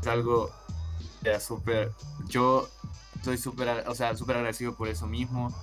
es 0.00 0.06
algo 0.06 0.50
súper, 1.40 1.90
yo 2.28 2.68
estoy 3.16 3.38
súper, 3.38 3.84
o 3.88 3.94
sea, 3.94 4.14
súper 4.16 4.36
agradecido 4.36 4.74
por 4.74 4.88
eso 4.88 5.06
mismo 5.06 5.54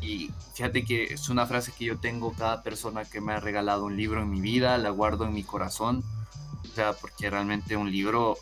y 0.00 0.30
fíjate 0.54 0.84
que 0.84 1.04
es 1.04 1.28
una 1.28 1.46
frase 1.46 1.72
que 1.72 1.86
yo 1.86 1.98
tengo 1.98 2.32
cada 2.32 2.62
persona 2.62 3.04
que 3.04 3.20
me 3.20 3.32
ha 3.32 3.40
regalado 3.40 3.84
un 3.84 3.96
libro 3.96 4.22
en 4.22 4.30
mi 4.30 4.40
vida, 4.40 4.78
la 4.78 4.90
guardo 4.90 5.24
en 5.24 5.34
mi 5.34 5.42
corazón. 5.42 6.04
O 6.62 6.74
sea, 6.74 6.92
porque 6.92 7.30
realmente 7.30 7.76
un 7.76 7.90
libro, 7.90 8.36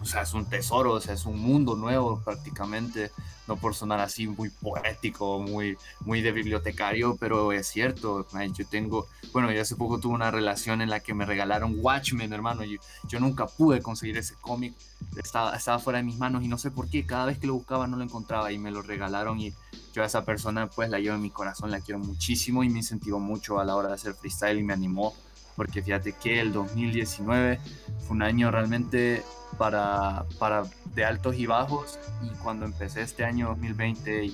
o 0.00 0.04
sea, 0.04 0.22
es 0.22 0.34
un 0.34 0.44
tesoro, 0.44 0.92
o 0.92 1.00
sea, 1.00 1.14
es 1.14 1.24
un 1.24 1.38
mundo 1.40 1.76
nuevo 1.76 2.20
prácticamente, 2.22 3.10
no 3.48 3.56
por 3.56 3.74
sonar 3.74 4.00
así 4.00 4.28
muy 4.28 4.50
poético, 4.50 5.40
muy, 5.40 5.76
muy 6.00 6.20
de 6.20 6.32
bibliotecario, 6.32 7.16
pero 7.18 7.50
es 7.52 7.66
cierto, 7.66 8.26
yo 8.54 8.66
tengo, 8.68 9.08
bueno, 9.32 9.50
yo 9.50 9.62
hace 9.62 9.74
poco 9.74 9.98
tuve 9.98 10.14
una 10.14 10.30
relación 10.30 10.82
en 10.82 10.90
la 10.90 11.00
que 11.00 11.14
me 11.14 11.24
regalaron 11.24 11.76
Watchmen, 11.80 12.32
hermano, 12.32 12.62
yo, 12.62 12.78
yo 13.08 13.18
nunca 13.18 13.46
pude 13.46 13.80
conseguir 13.80 14.18
ese 14.18 14.34
cómic, 14.34 14.74
estaba, 15.16 15.56
estaba 15.56 15.78
fuera 15.78 15.98
de 15.98 16.04
mis 16.04 16.18
manos 16.18 16.44
y 16.44 16.48
no 16.48 16.58
sé 16.58 16.70
por 16.70 16.88
qué, 16.88 17.06
cada 17.06 17.24
vez 17.24 17.38
que 17.38 17.46
lo 17.46 17.54
buscaba 17.54 17.86
no 17.86 17.96
lo 17.96 18.04
encontraba 18.04 18.52
y 18.52 18.58
me 18.58 18.70
lo 18.70 18.82
regalaron 18.82 19.40
y 19.40 19.54
yo 19.94 20.02
a 20.02 20.06
esa 20.06 20.24
persona 20.24 20.68
pues 20.68 20.90
la 20.90 20.98
llevo 20.98 21.16
en 21.16 21.22
mi 21.22 21.30
corazón, 21.30 21.70
la 21.70 21.80
quiero 21.80 21.98
muchísimo 21.98 22.62
y 22.62 22.68
me 22.68 22.78
incentivó 22.78 23.18
mucho 23.18 23.58
a 23.58 23.64
la 23.64 23.74
hora 23.74 23.88
de 23.88 23.94
hacer 23.94 24.14
freestyle 24.14 24.58
y 24.58 24.62
me 24.62 24.74
animó 24.74 25.14
porque 25.58 25.82
fíjate 25.82 26.12
que 26.12 26.40
el 26.40 26.52
2019 26.52 27.58
fue 28.06 28.16
un 28.16 28.22
año 28.22 28.48
realmente 28.52 29.24
para, 29.58 30.24
para 30.38 30.62
de 30.94 31.04
altos 31.04 31.34
y 31.34 31.46
bajos 31.46 31.98
y 32.22 32.28
cuando 32.38 32.64
empecé 32.64 33.02
este 33.02 33.24
año 33.24 33.48
2020 33.48 34.30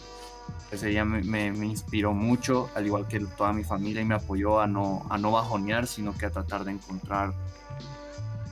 ese 0.71 0.87
día 0.89 1.07
me, 1.07 1.23
me, 1.23 1.67
inspiró 1.67 2.13
mucho, 2.13 2.69
al 2.75 2.85
igual 2.85 3.09
que 3.09 3.21
toda 3.21 3.55
mi 3.55 3.65
familia 3.65 4.03
y 4.03 4.05
me 4.05 4.17
apoyó 4.17 4.61
a 4.61 4.67
no, 4.67 5.07
a 5.09 5.17
no 5.17 5.33
bajonear, 5.33 5.87
sino 5.87 6.15
que 6.17 6.27
a 6.27 6.31
tratar 6.31 6.65
de 6.65 6.73
encontrar 6.73 7.33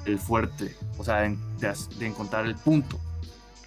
el 0.07 0.19
fuerte, 0.19 0.75
o 0.97 1.05
sea, 1.05 1.21
de, 1.21 1.37
de 1.99 2.07
encontrar 2.07 2.47
el 2.47 2.55
punto 2.55 2.99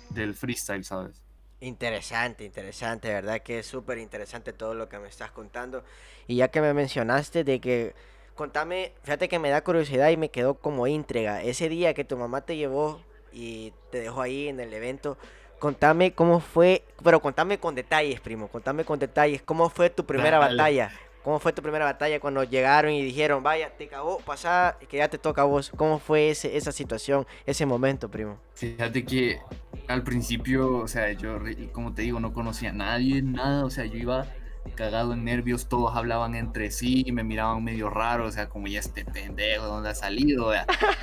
del 0.10 0.34
freestyle, 0.34 0.84
¿sabes? 0.84 1.22
Interesante, 1.60 2.44
interesante, 2.44 3.10
verdad 3.10 3.44
que 3.44 3.60
es 3.60 3.68
súper 3.68 4.00
interesante 4.00 4.52
todo 4.52 4.74
lo 4.74 4.90
que 4.90 4.98
me 4.98 5.08
estás 5.08 5.30
contando. 5.30 5.84
Y 6.26 6.38
ya 6.38 6.48
que 6.48 6.60
me 6.60 6.74
mencionaste 6.74 7.44
de 7.44 7.60
que 7.62 7.94
contame, 8.36 8.92
fíjate 9.04 9.28
que 9.30 9.40
me 9.40 9.50
da 9.50 9.64
curiosidad 9.64 10.10
y 10.10 10.18
me 10.18 10.30
quedó 10.30 10.56
como 10.56 10.88
intriga. 10.88 11.42
Ese 11.42 11.70
día 11.70 11.94
que 11.94 12.04
tu 12.04 12.18
mamá 12.18 12.42
te 12.42 12.58
llevó 12.58 13.02
y 13.34 13.74
te 13.92 14.00
dejó 14.00 14.22
ahí 14.22 14.48
en 14.48 14.60
el 14.60 14.74
evento, 14.74 15.18
contame 15.60 16.14
cómo 16.14 16.40
fue, 16.40 16.84
pero 17.04 17.22
contame 17.22 17.58
con 17.58 17.76
detalles, 17.76 18.20
primo, 18.20 18.48
contame 18.50 18.86
con 18.86 19.00
detalles, 19.00 19.42
cómo 19.42 19.70
fue 19.70 19.90
tu 19.90 20.06
primera 20.06 20.40
batalla. 20.40 20.92
¿Cómo 21.24 21.40
fue 21.40 21.54
tu 21.54 21.64
primera 21.64 21.86
batalla 21.86 22.20
cuando 22.20 22.44
llegaron 22.44 22.92
y 22.92 23.02
dijeron, 23.02 23.42
vaya, 23.42 23.72
te 23.76 23.88
cagó, 23.88 24.20
pasá, 24.20 24.78
que 24.88 24.98
ya 24.98 25.10
te 25.10 25.18
toca 25.18 25.42
a 25.42 25.46
vos? 25.46 25.72
¿Cómo 25.76 25.98
fue 25.98 26.30
ese, 26.30 26.56
esa 26.56 26.72
situación, 26.72 27.26
ese 27.48 27.66
momento, 27.66 28.12
primo? 28.12 28.38
Fíjate 28.54 29.04
que 29.04 29.40
al 29.88 30.04
principio, 30.04 30.78
o 30.78 30.88
sea, 30.88 31.12
yo, 31.14 31.40
como 31.72 31.96
te 31.96 32.04
digo, 32.04 32.20
no 32.20 32.32
conocía 32.32 32.70
a 32.70 32.74
nadie, 32.74 33.24
nada, 33.24 33.66
o 33.66 33.72
sea, 33.72 33.86
yo 33.86 33.98
iba 33.98 34.28
cagado 34.74 35.14
en 35.14 35.24
nervios, 35.24 35.68
todos 35.68 35.96
hablaban 35.96 36.36
entre 36.36 36.72
sí 36.72 37.04
y 37.06 37.12
me 37.12 37.24
miraban 37.24 37.64
medio 37.64 37.90
raro, 37.90 38.26
o 38.26 38.32
sea, 38.32 38.50
como 38.50 38.68
ya 38.68 38.80
este 38.80 39.06
pendejo, 39.06 39.66
¿dónde 39.66 39.90
ha 39.90 39.96
salido? 39.96 40.52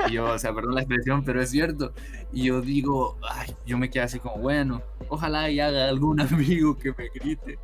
Y 0.09 0.13
yo, 0.13 0.25
o 0.25 0.39
sea, 0.39 0.55
perdón 0.55 0.75
la 0.75 0.83
expresión, 0.83 1.25
pero 1.25 1.41
es 1.41 1.51
cierto. 1.51 1.93
Y 2.33 2.45
yo 2.45 2.61
digo, 2.61 3.19
ay, 3.29 3.55
yo 3.67 3.79
me 3.79 3.91
quedé 3.91 4.03
así 4.03 4.19
como, 4.19 4.37
bueno, 4.37 4.83
ojalá 5.09 5.51
y 5.51 5.61
haga 5.61 5.89
algún 5.89 6.21
amigo 6.21 6.77
que 6.79 6.93
me 6.97 7.09
grite 7.15 7.59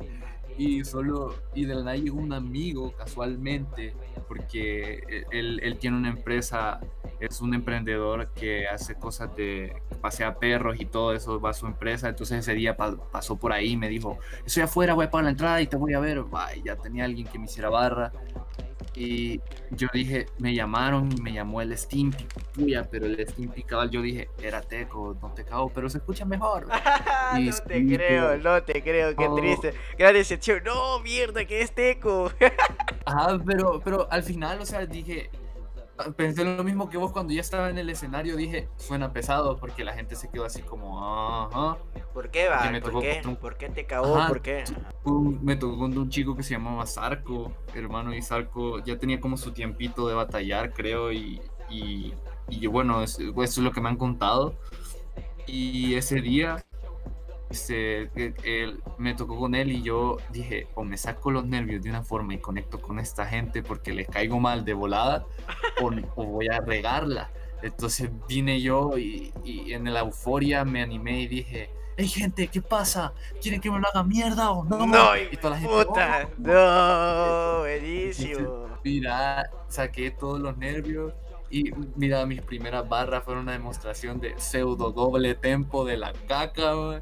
y 0.59 0.83
solo, 0.83 1.35
y 1.55 1.63
de 1.63 1.73
la 1.73 1.83
nada 1.83 1.95
llegó 1.95 2.19
un 2.19 2.33
amigo 2.33 2.91
casualmente, 2.91 3.93
porque 4.29 5.25
él, 5.31 5.59
él, 5.63 5.79
tiene 5.79 5.97
una 5.97 6.09
empresa, 6.09 6.79
es 7.19 7.41
un 7.41 7.55
emprendedor 7.55 8.31
que 8.33 8.67
hace 8.67 8.93
cosas 8.93 9.35
de, 9.35 9.81
pasea 10.01 10.35
perros 10.35 10.79
y 10.79 10.85
todo 10.85 11.13
eso, 11.13 11.41
va 11.41 11.49
a 11.49 11.53
su 11.53 11.65
empresa, 11.65 12.09
entonces 12.09 12.37
ese 12.37 12.53
día 12.53 12.77
pasó 12.77 13.37
por 13.37 13.51
ahí 13.51 13.71
y 13.71 13.77
me 13.77 13.89
dijo, 13.89 14.19
estoy 14.45 14.61
afuera, 14.61 14.93
voy 14.93 15.07
a 15.07 15.09
pagar 15.09 15.25
la 15.25 15.31
entrada 15.31 15.61
y 15.61 15.65
te 15.65 15.77
voy 15.77 15.95
a 15.95 15.99
ver, 15.99 16.23
Ay, 16.31 16.61
ya 16.63 16.75
tenía 16.75 17.05
alguien 17.05 17.25
que 17.25 17.39
me 17.39 17.45
hiciera 17.45 17.69
barra, 17.69 18.11
y 18.99 19.41
yo 19.71 19.87
dije, 19.93 20.25
me 20.39 20.53
llamaron 20.53 21.09
y 21.09 21.21
me 21.21 21.31
llamó 21.31 21.61
el 21.61 21.75
Stimpy, 21.77 22.27
puya, 22.53 22.85
pero 22.91 23.05
el 23.05 23.25
Stimpy 23.25 23.63
cabal, 23.63 23.89
yo 23.89 24.01
dije, 24.01 24.29
era 24.41 24.61
Teco, 24.61 25.15
no 25.21 25.33
te 25.33 25.45
cago, 25.45 25.71
pero 25.73 25.89
se 25.89 25.99
escucha 25.99 26.25
mejor. 26.25 26.67
no 27.33 27.55
te 27.65 27.85
creo, 27.85 28.37
no 28.39 28.61
te 28.61 28.83
creo, 28.83 29.15
qué 29.15 29.29
triste. 29.37 29.73
Gran 29.97 30.13
decepción, 30.15 30.61
no, 30.65 30.99
mierda, 30.99 31.45
que 31.45 31.61
es 31.61 31.73
Teco. 31.73 32.29
Pero, 33.43 33.81
pero 33.83 34.07
al 34.11 34.21
final, 34.21 34.61
o 34.61 34.65
sea, 34.67 34.85
dije, 34.85 35.31
pensé 36.15 36.45
lo 36.45 36.63
mismo 36.63 36.89
que 36.89 36.97
vos 36.97 37.11
cuando 37.11 37.33
ya 37.33 37.41
estaba 37.41 37.71
en 37.71 37.79
el 37.79 37.89
escenario, 37.89 38.35
dije, 38.35 38.69
suena 38.77 39.11
pesado 39.11 39.57
porque 39.57 39.83
la 39.83 39.93
gente 39.93 40.15
se 40.15 40.29
quedó 40.29 40.45
así 40.45 40.61
como, 40.61 41.47
ajá. 41.47 41.77
¿Por 42.19 42.31
qué 42.31 42.49
va? 42.49 42.69
¿Por 42.81 42.99
qué? 42.99 43.21
¿Por 43.39 43.57
qué 43.57 43.69
te 43.69 43.85
cagó? 43.85 44.27
¿Por 44.27 44.41
qué? 44.41 44.65
me 45.41 45.55
tocó 45.55 45.79
con 45.79 45.97
un 45.97 46.09
chico 46.09 46.35
que 46.35 46.43
se 46.43 46.53
llamaba 46.55 46.85
Zarco, 46.85 47.53
hermano, 47.73 48.13
y 48.13 48.21
Zarco 48.21 48.83
ya 48.83 48.97
tenía 48.97 49.21
como 49.21 49.37
su 49.37 49.53
tiempito 49.53 50.05
de 50.05 50.15
batallar, 50.15 50.73
creo, 50.73 51.13
y, 51.13 51.41
y, 51.69 52.13
y 52.49 52.67
bueno, 52.67 53.01
eso 53.03 53.31
es 53.37 53.57
lo 53.59 53.71
que 53.71 53.79
me 53.79 53.87
han 53.87 53.95
contado. 53.95 54.53
Y 55.47 55.95
ese 55.95 56.19
día 56.19 56.65
este, 57.49 58.11
él, 58.43 58.83
me 58.97 59.15
tocó 59.15 59.39
con 59.39 59.55
él 59.55 59.71
y 59.71 59.81
yo 59.81 60.17
dije, 60.29 60.67
o 60.75 60.83
me 60.83 60.97
saco 60.97 61.31
los 61.31 61.45
nervios 61.45 61.81
de 61.81 61.89
una 61.89 62.03
forma 62.03 62.33
y 62.33 62.39
conecto 62.39 62.81
con 62.81 62.99
esta 62.99 63.25
gente 63.27 63.63
porque 63.63 63.93
les 63.93 64.09
caigo 64.09 64.41
mal 64.41 64.65
de 64.65 64.73
volada, 64.73 65.25
o, 65.81 65.89
voy 66.25 66.49
a 66.49 66.59
regarla. 66.59 67.31
Entonces 67.63 68.09
vine 68.27 68.59
yo 68.59 68.97
y, 68.97 69.31
en 69.45 69.93
la 69.93 70.01
euforia 70.01 70.65
me 70.65 70.81
animé 70.81 71.21
y 71.21 71.27
dije, 71.27 71.69
hey 71.99 72.07
gente, 72.07 72.47
¿qué 72.47 72.61
pasa? 72.61 73.13
¿Quieren 73.41 73.59
que 73.59 73.69
me 73.69 73.79
lo 73.79 73.87
haga 73.87 74.03
mierda 74.03 74.51
o 74.51 74.63
no? 74.63 74.87
No, 74.87 75.17
y 75.17 75.35
toda 75.35 75.51
la 75.51 75.59
gente, 75.59 75.85
puta, 75.85 76.27
oh". 76.27 76.33
no, 76.37 77.59
buenísimo. 77.59 78.69
Mira, 78.83 79.51
saqué 79.67 80.09
todos 80.11 80.39
los 80.39 80.57
nervios 80.57 81.13
y 81.51 81.71
mira, 81.95 82.25
mis 82.25 82.41
primeras 82.41 82.87
barras 82.87 83.23
fueron 83.23 83.43
una 83.43 83.51
demostración 83.51 84.21
de 84.21 84.39
pseudo 84.39 84.91
doble 84.91 85.35
tempo 85.35 85.83
de 85.83 85.97
la 85.97 86.13
caca, 86.13 86.77
O 86.77 87.01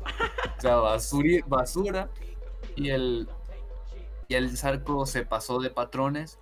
sea, 0.57 0.77
basura, 0.77 1.43
basura. 1.45 2.09
Y 2.75 2.89
el, 2.89 3.29
y 4.27 4.33
el 4.33 4.57
Zarco 4.57 5.05
se 5.05 5.25
pasó 5.25 5.59
de 5.59 5.69
patrones. 5.69 6.39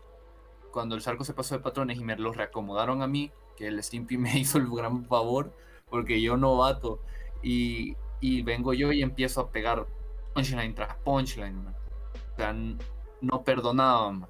Cuando 0.71 0.95
el 0.95 1.01
Zarco 1.01 1.25
se 1.25 1.33
pasó 1.33 1.55
de 1.55 1.61
patrones 1.61 1.97
y 1.97 2.03
me 2.03 2.15
los 2.15 2.37
reacomodaron 2.37 3.01
a 3.01 3.07
mí, 3.07 3.31
que 3.57 3.67
el 3.67 3.83
Stimpy 3.83 4.17
me 4.17 4.37
hizo 4.39 4.59
el 4.59 4.69
gran 4.69 5.03
favor, 5.05 5.51
porque 5.89 6.21
yo 6.21 6.37
no 6.37 6.57
vato. 6.57 7.01
Y, 7.43 7.95
y 8.21 8.41
vengo 8.41 8.73
yo 8.73 8.91
y 8.91 9.01
empiezo 9.01 9.41
a 9.41 9.51
pegar 9.51 9.87
punchline 10.33 10.75
tras 10.75 10.95
punchline, 11.03 11.67
O 11.67 12.35
sea, 12.35 12.55
no 13.21 13.43
perdonaba, 13.43 14.29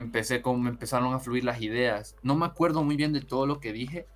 empecé 0.00 0.42
como 0.42 0.58
me 0.58 0.70
empezaron 0.70 1.14
a 1.14 1.18
fluir 1.18 1.44
las 1.44 1.60
ideas. 1.60 2.16
No 2.22 2.36
me 2.36 2.46
acuerdo 2.46 2.82
muy 2.82 2.96
bien 2.96 3.12
de 3.12 3.20
todo 3.20 3.46
lo 3.46 3.60
que 3.60 3.72
dije, 3.72 4.06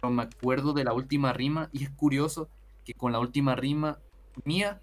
pero 0.00 0.12
me 0.12 0.22
acuerdo 0.22 0.72
de 0.72 0.84
la 0.84 0.92
última 0.92 1.32
rima 1.32 1.68
y 1.72 1.84
es 1.84 1.90
curioso 1.90 2.48
que 2.84 2.94
con 2.94 3.12
la 3.12 3.18
última 3.20 3.54
rima 3.54 3.98
mía 4.44 4.80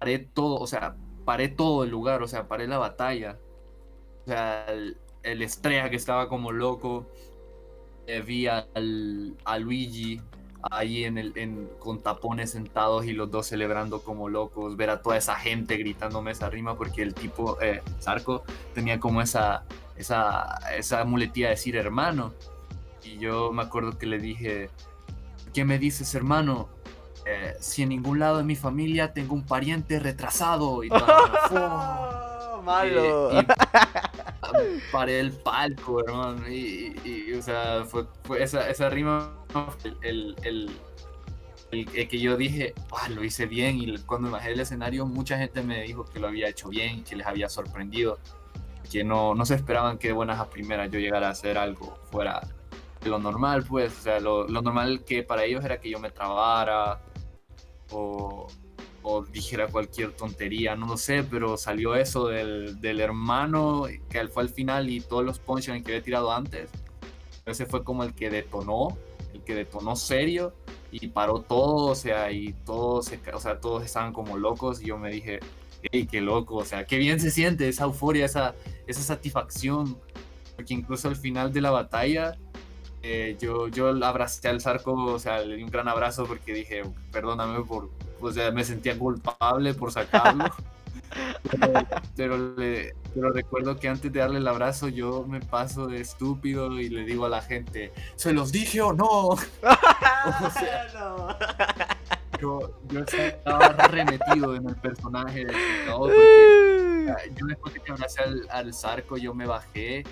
haré 0.00 0.18
todo, 0.18 0.56
o 0.56 0.66
sea, 0.66 0.96
paré 1.24 1.48
todo 1.48 1.84
el 1.84 1.90
lugar, 1.90 2.22
o 2.22 2.28
sea, 2.28 2.48
paré 2.48 2.66
la 2.66 2.78
batalla. 2.78 3.38
O 4.24 4.28
sea, 4.28 4.66
el, 4.66 4.96
el 5.22 5.42
estrella 5.42 5.90
que 5.90 5.96
estaba 5.96 6.28
como 6.28 6.52
loco. 6.52 7.06
Eh, 8.06 8.22
vi 8.22 8.46
al, 8.46 9.36
a 9.44 9.58
Luigi 9.58 10.20
ahí 10.70 11.04
en 11.04 11.18
el, 11.18 11.32
en, 11.36 11.68
con 11.78 12.02
tapones 12.02 12.52
sentados 12.52 13.06
y 13.06 13.12
los 13.12 13.30
dos 13.30 13.46
celebrando 13.46 14.02
como 14.02 14.28
locos, 14.28 14.76
ver 14.76 14.90
a 14.90 15.02
toda 15.02 15.16
esa 15.16 15.36
gente 15.36 15.76
gritándome 15.76 16.32
esa 16.32 16.50
rima 16.50 16.76
porque 16.76 17.02
el 17.02 17.14
tipo, 17.14 17.60
eh, 17.60 17.82
Zarco, 18.00 18.44
tenía 18.74 19.00
como 19.00 19.22
esa, 19.22 19.64
esa, 19.96 20.58
esa 20.76 21.04
muletilla 21.04 21.48
de 21.48 21.54
decir 21.54 21.76
hermano. 21.76 22.32
Y 23.02 23.18
yo 23.18 23.52
me 23.52 23.62
acuerdo 23.62 23.98
que 23.98 24.06
le 24.06 24.18
dije, 24.18 24.70
¿qué 25.52 25.64
me 25.64 25.78
dices 25.78 26.14
hermano? 26.14 26.68
Eh, 27.24 27.56
si 27.60 27.82
en 27.82 27.88
ningún 27.88 28.20
lado 28.20 28.38
de 28.38 28.44
mi 28.44 28.54
familia 28.54 29.12
tengo 29.12 29.34
un 29.34 29.44
pariente 29.44 29.98
retrasado 29.98 30.84
y 30.84 30.88
todo, 30.88 32.60
malo. 32.64 33.32
Y, 33.32 33.38
y 33.38 33.46
paré 34.92 35.20
el 35.20 35.32
palco, 35.32 36.00
hermano. 36.00 36.48
Y, 36.48 36.94
y, 37.04 37.32
o 37.34 37.42
sea, 37.42 37.84
fue, 37.84 38.04
fue 38.24 38.42
esa, 38.42 38.68
esa 38.68 38.88
rima, 38.88 39.32
el, 40.02 40.36
el, 40.42 40.70
el, 41.70 42.08
que 42.08 42.18
yo 42.18 42.36
dije, 42.36 42.74
ah, 42.92 43.08
lo 43.08 43.24
hice 43.24 43.46
bien. 43.46 43.78
Y 43.78 43.98
cuando 43.98 44.30
bajé 44.30 44.52
el 44.52 44.60
escenario, 44.60 45.06
mucha 45.06 45.38
gente 45.38 45.62
me 45.62 45.82
dijo 45.82 46.04
que 46.04 46.20
lo 46.20 46.28
había 46.28 46.48
hecho 46.48 46.68
bien, 46.68 47.04
que 47.04 47.16
les 47.16 47.26
había 47.26 47.48
sorprendido. 47.48 48.18
Que 48.90 49.02
no, 49.02 49.34
no 49.34 49.44
se 49.44 49.54
esperaban 49.54 49.98
que 49.98 50.08
de 50.08 50.14
buenas 50.14 50.38
a 50.38 50.48
primeras 50.48 50.90
yo 50.90 50.98
llegara 51.00 51.28
a 51.28 51.30
hacer 51.30 51.58
algo 51.58 51.98
fuera 52.10 52.40
de 53.02 53.10
lo 53.10 53.18
normal, 53.18 53.64
pues. 53.64 53.98
O 53.98 54.02
sea, 54.02 54.20
lo, 54.20 54.46
lo 54.46 54.62
normal 54.62 55.04
que 55.04 55.22
para 55.22 55.44
ellos 55.44 55.64
era 55.64 55.80
que 55.80 55.90
yo 55.90 55.98
me 55.98 56.10
trabara 56.10 57.00
o, 57.90 58.46
o 59.08 59.22
dijera 59.22 59.68
cualquier 59.68 60.10
tontería, 60.10 60.74
no 60.74 60.88
lo 60.88 60.96
sé, 60.96 61.22
pero 61.22 61.56
salió 61.56 61.94
eso 61.94 62.26
del, 62.26 62.80
del 62.80 62.98
hermano 62.98 63.86
que 64.10 64.26
fue 64.26 64.42
al 64.42 64.48
final 64.48 64.90
y 64.90 65.00
todos 65.00 65.24
los 65.24 65.38
punchlines 65.38 65.84
que 65.84 65.92
había 65.92 66.02
tirado 66.02 66.32
antes. 66.32 66.68
Ese 67.44 67.66
fue 67.66 67.84
como 67.84 68.02
el 68.02 68.14
que 68.14 68.30
detonó, 68.30 68.98
el 69.32 69.42
que 69.42 69.54
detonó 69.54 69.94
serio 69.94 70.54
y 70.90 71.06
paró 71.06 71.40
todo, 71.40 71.86
o 71.86 71.94
sea, 71.94 72.32
y 72.32 72.52
todos, 72.64 73.12
o 73.32 73.38
sea, 73.38 73.60
todos 73.60 73.84
estaban 73.84 74.12
como 74.12 74.38
locos 74.38 74.82
y 74.82 74.86
yo 74.86 74.98
me 74.98 75.12
dije, 75.12 75.38
hey, 75.92 76.08
qué 76.10 76.20
loco, 76.20 76.56
o 76.56 76.64
sea, 76.64 76.84
qué 76.84 76.98
bien 76.98 77.20
se 77.20 77.30
siente 77.30 77.68
esa 77.68 77.84
euforia, 77.84 78.24
esa, 78.24 78.56
esa 78.88 79.02
satisfacción, 79.02 79.96
porque 80.56 80.74
incluso 80.74 81.06
al 81.06 81.14
final 81.14 81.52
de 81.52 81.60
la 81.60 81.70
batalla 81.70 82.36
eh, 83.04 83.36
yo, 83.38 83.68
yo 83.68 83.86
abracé 84.04 84.48
al 84.48 84.60
Zarco, 84.60 84.94
o 84.94 85.18
sea, 85.20 85.38
le 85.42 85.54
di 85.54 85.62
un 85.62 85.70
gran 85.70 85.86
abrazo 85.86 86.26
porque 86.26 86.52
dije, 86.52 86.82
perdóname 87.12 87.62
por, 87.62 87.88
o 88.20 88.32
sea, 88.32 88.50
me 88.50 88.64
sentía 88.64 88.98
culpable 88.98 89.74
por 89.74 89.92
sacarlo. 89.92 90.44
pero, 92.16 92.54
pero, 92.56 93.30
recuerdo 93.32 93.78
que 93.78 93.88
antes 93.88 94.12
de 94.12 94.18
darle 94.18 94.38
el 94.38 94.48
abrazo 94.48 94.88
yo 94.88 95.24
me 95.26 95.40
paso 95.40 95.86
de 95.86 96.00
estúpido 96.00 96.80
y 96.80 96.88
le 96.88 97.04
digo 97.04 97.26
a 97.26 97.28
la 97.28 97.42
gente, 97.42 97.92
¿se 98.16 98.32
los 98.32 98.52
dije 98.52 98.82
o 98.82 98.92
no? 98.92 99.06
o 99.28 99.38
sea, 100.52 100.88
no. 100.94 101.36
Yo, 102.40 102.80
yo, 102.88 103.00
estaba 103.00 103.68
remetido 103.88 104.56
en 104.56 104.68
el 104.68 104.76
personaje 104.76 105.46
de 105.46 105.54
porque 105.96 107.14
yo 107.34 107.46
después 107.46 107.72
de 107.72 107.80
que 107.80 107.92
abracé 107.92 108.22
al, 108.22 108.46
al 108.50 108.74
Zarco 108.74 109.16
yo 109.16 109.32
me 109.32 109.46
bajé 109.46 110.04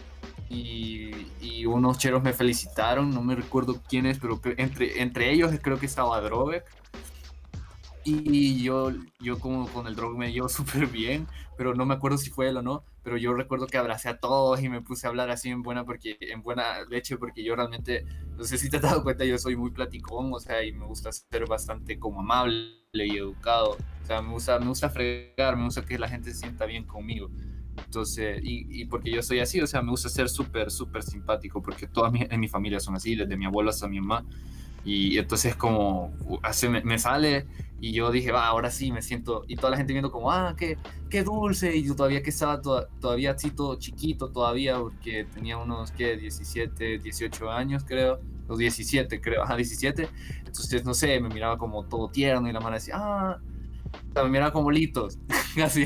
y, 0.49 1.67
unos 1.67 1.99
cheros 1.99 2.23
me 2.23 2.33
felicitaron, 2.33 3.11
no 3.11 3.23
me 3.23 3.35
recuerdo 3.35 3.81
quiénes, 3.88 4.19
pero 4.19 4.40
entre, 4.57 5.01
entre 5.03 5.33
ellos 5.33 5.51
creo 5.62 5.79
que 5.79 5.87
estaba 5.87 6.21
Drovek. 6.21 6.64
Y 8.05 8.62
yo, 8.62 8.93
yo 9.21 9.38
como 9.38 9.67
con 9.69 9.87
el 9.87 9.97
drog 9.97 10.19
me 10.19 10.31
llevo 10.33 10.49
súper 10.51 10.87
bien, 10.87 11.27
pero 11.57 11.75
no 11.75 11.87
me 11.87 11.95
acuerdo 11.95 12.19
si 12.19 12.31
fue 12.31 12.49
él 12.49 12.57
o 12.59 12.62
no, 12.62 12.85
pero 13.03 13.17
yo 13.17 13.35
recuerdo 13.35 13.67
que 13.67 13.79
abracé 13.79 14.09
a 14.09 14.19
todos 14.19 14.62
y 14.62 14.69
me 14.69 14.83
puse 14.83 15.07
a 15.07 15.11
hablar 15.11 15.31
así 15.31 15.49
en 15.49 15.62
buena, 15.62 15.85
porque, 15.85 16.17
en 16.21 16.43
buena 16.43 16.83
leche, 16.88 17.17
porque 17.17 17.43
yo 17.43 17.57
realmente, 17.57 18.05
no 18.37 18.45
sé 18.45 18.59
si 18.59 18.69
te 18.69 18.77
has 18.77 18.83
dado 18.83 19.03
cuenta, 19.03 19.25
yo 19.25 19.38
soy 19.38 19.57
muy 19.57 19.71
platicón, 19.71 20.33
o 20.33 20.40
sea, 20.40 20.62
y 20.64 20.73
me 20.73 20.87
gusta 20.87 21.11
ser 21.12 21.47
bastante 21.47 21.99
como 21.99 22.21
amable 22.21 22.75
y 22.93 23.17
educado, 23.17 23.71
o 24.03 24.07
sea, 24.07 24.21
me 24.23 24.31
gusta, 24.31 24.59
me 24.59 24.67
gusta 24.67 24.90
fregar, 24.90 25.57
me 25.57 25.64
gusta 25.64 25.85
que 25.85 25.99
la 25.99 26.09
gente 26.09 26.31
se 26.33 26.40
sienta 26.40 26.67
bien 26.67 26.85
conmigo. 26.85 27.31
Entonces, 27.77 28.40
y, 28.43 28.85
porque 28.85 29.11
yo 29.11 29.23
soy 29.23 29.40
así, 29.40 29.61
o 29.61 29.67
sea, 29.67 29.83
me 29.83 29.90
gusta 29.90 30.09
ser 30.09 30.29
súper, 30.29 30.71
súper 30.71 31.03
simpático, 31.03 31.61
porque 31.61 31.87
toda 31.87 32.11
mi, 32.11 32.21
en 32.29 32.40
mi 32.40 32.49
familia 32.49 32.79
son 32.79 32.95
así, 32.95 33.17
desde 33.17 33.37
mi 33.37 33.47
abuelo 33.47 33.71
hasta 33.71 33.88
mi 33.88 34.01
mamá. 34.01 34.25
Y 34.85 35.18
entonces 35.18 35.57
como 35.57 36.12
hace, 36.42 36.68
me, 36.68 36.83
me, 36.83 36.99
sale 36.99 37.47
y 37.81 37.92
yo 37.92 38.11
dije, 38.11 38.33
va, 38.33 38.47
ahora 38.47 38.70
sí 38.70 38.92
me 38.92 39.03
siento, 39.03 39.44
y 39.49 39.57
toda 39.57 39.70
la 39.70 39.77
gente 39.77 39.92
viendo 39.92 40.11
como, 40.11 40.31
ah, 40.31 40.55
qué, 40.57 40.79
qué 41.11 41.23
dulce, 41.23 41.77
y 41.77 41.85
yo 41.85 41.97
todavía 41.97 42.23
que 42.23 42.31
estaba 42.31 42.61
todavía 42.61 43.33
así 43.33 43.51
todo 43.51 43.77
chiquito 43.77 44.31
todavía, 44.31 44.79
porque 44.79 45.25
tenía 45.25 45.59
unos, 45.59 45.90
¿qué? 45.92 46.16
17, 46.16 46.99
18 46.99 47.51
años 47.51 47.85
creo, 47.87 48.20
los 48.49 48.59
17 48.59 49.20
creo, 49.20 49.42
ajá, 49.42 49.57
17. 49.57 50.09
Entonces, 50.38 50.85
no 50.85 50.94
sé, 50.94 51.20
me 51.20 51.29
miraba 51.29 51.59
como 51.59 51.85
todo 51.85 52.09
tierno 52.09 52.49
y 52.49 52.53
la 52.53 52.61
mano 52.61 52.77
decía, 52.77 52.94
ah, 52.97 53.38
me 54.14 54.29
miraba 54.29 54.53
como 54.53 54.70
litos, 54.70 55.18
así. 55.62 55.85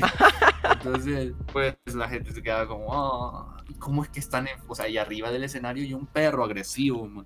Entonces, 0.71 1.33
pues 1.51 1.75
la 1.93 2.07
gente 2.07 2.31
se 2.31 2.41
quedaba 2.41 2.67
como, 2.67 2.85
oh, 2.87 3.57
¿cómo 3.79 4.03
es 4.03 4.09
que 4.09 4.19
están, 4.19 4.47
en, 4.47 4.57
o 4.67 4.75
sea, 4.75 4.85
ahí 4.85 4.97
arriba 4.97 5.31
del 5.31 5.43
escenario 5.43 5.83
y 5.83 5.93
un 5.93 6.05
perro 6.05 6.43
agresivo, 6.43 7.07
man? 7.07 7.25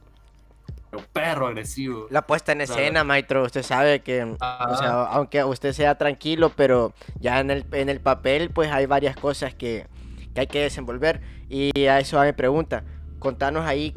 Perro 1.11 1.47
agresivo. 1.47 2.07
La 2.09 2.25
puesta 2.25 2.51
en 2.51 2.61
escena, 2.61 3.03
maestro, 3.03 3.43
usted 3.43 3.63
sabe 3.63 4.01
que, 4.01 4.23
o 4.23 4.75
sea, 4.77 5.03
aunque 5.03 5.43
usted 5.43 5.73
sea 5.73 5.97
tranquilo, 5.97 6.51
pero 6.55 6.93
ya 7.19 7.39
en 7.39 7.51
el, 7.51 7.65
en 7.71 7.89
el 7.89 7.99
papel, 7.99 8.49
pues 8.49 8.71
hay 8.71 8.85
varias 8.85 9.15
cosas 9.15 9.53
que, 9.53 9.87
que 10.33 10.41
hay 10.41 10.47
que 10.47 10.61
desenvolver. 10.61 11.21
Y 11.49 11.85
a 11.85 11.99
eso 11.99 12.19
me 12.19 12.33
pregunta, 12.33 12.83
contanos 13.19 13.65
ahí 13.65 13.93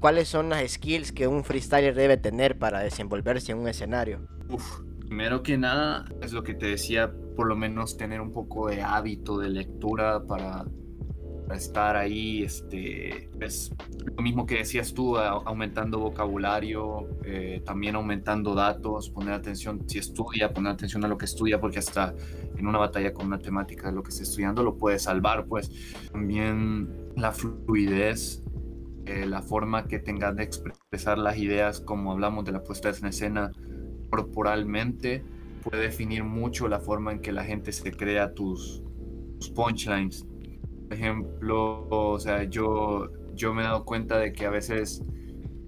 cuáles 0.00 0.28
son 0.28 0.48
las 0.48 0.70
skills 0.70 1.12
que 1.12 1.26
un 1.26 1.44
freestyler 1.44 1.94
debe 1.94 2.16
tener 2.16 2.58
para 2.58 2.80
desenvolverse 2.80 3.52
en 3.52 3.58
un 3.58 3.68
escenario. 3.68 4.20
Uf, 4.48 4.80
primero 5.00 5.42
que 5.42 5.56
nada, 5.58 6.04
es 6.22 6.32
lo 6.32 6.42
que 6.42 6.54
te 6.54 6.66
decía, 6.66 7.12
por 7.36 7.46
lo 7.46 7.56
menos 7.56 7.96
tener 7.96 8.20
un 8.20 8.32
poco 8.32 8.68
de 8.68 8.82
hábito 8.82 9.38
de 9.38 9.48
lectura 9.48 10.24
para, 10.26 10.64
estar 11.54 11.96
ahí, 11.96 12.42
este, 12.42 13.30
es 13.40 13.72
lo 14.16 14.22
mismo 14.22 14.46
que 14.46 14.56
decías 14.56 14.92
tú, 14.92 15.16
aumentando 15.16 15.98
vocabulario, 15.98 17.08
eh, 17.24 17.62
también 17.64 17.94
aumentando 17.94 18.54
datos, 18.54 19.10
poner 19.10 19.34
atención 19.34 19.88
si 19.88 19.98
estudia, 19.98 20.52
poner 20.52 20.72
atención 20.72 21.04
a 21.04 21.08
lo 21.08 21.16
que 21.16 21.24
estudia, 21.26 21.60
porque 21.60 21.78
hasta 21.78 22.14
en 22.56 22.66
una 22.66 22.78
batalla 22.78 23.12
con 23.12 23.26
una 23.26 23.38
temática 23.38 23.88
de 23.88 23.94
lo 23.94 24.02
que 24.02 24.10
está 24.10 24.22
estudiando 24.22 24.62
lo 24.62 24.76
puede 24.76 24.98
salvar, 24.98 25.46
pues 25.46 25.70
también 26.10 27.12
la 27.16 27.32
fluidez, 27.32 28.42
eh, 29.06 29.24
la 29.26 29.40
forma 29.40 29.86
que 29.86 30.00
tengas 30.00 30.34
de 30.34 30.42
expresar 30.42 31.18
las 31.18 31.38
ideas, 31.38 31.80
como 31.80 32.12
hablamos 32.12 32.44
de 32.44 32.52
la 32.52 32.62
puesta 32.64 32.90
en 32.90 33.06
escena 33.06 33.52
corporalmente, 34.10 35.24
puede 35.62 35.82
definir 35.82 36.24
mucho 36.24 36.68
la 36.68 36.80
forma 36.80 37.12
en 37.12 37.20
que 37.20 37.32
la 37.32 37.44
gente 37.44 37.72
se 37.72 37.90
crea 37.92 38.34
tus, 38.34 38.82
punchlines. 39.54 40.26
Por 40.88 40.96
ejemplo, 40.96 41.86
o 41.88 42.18
sea, 42.18 42.44
yo, 42.44 43.08
yo 43.34 43.52
me 43.52 43.62
he 43.62 43.64
dado 43.64 43.84
cuenta 43.84 44.18
de 44.18 44.32
que 44.32 44.46
a 44.46 44.50
veces 44.50 45.02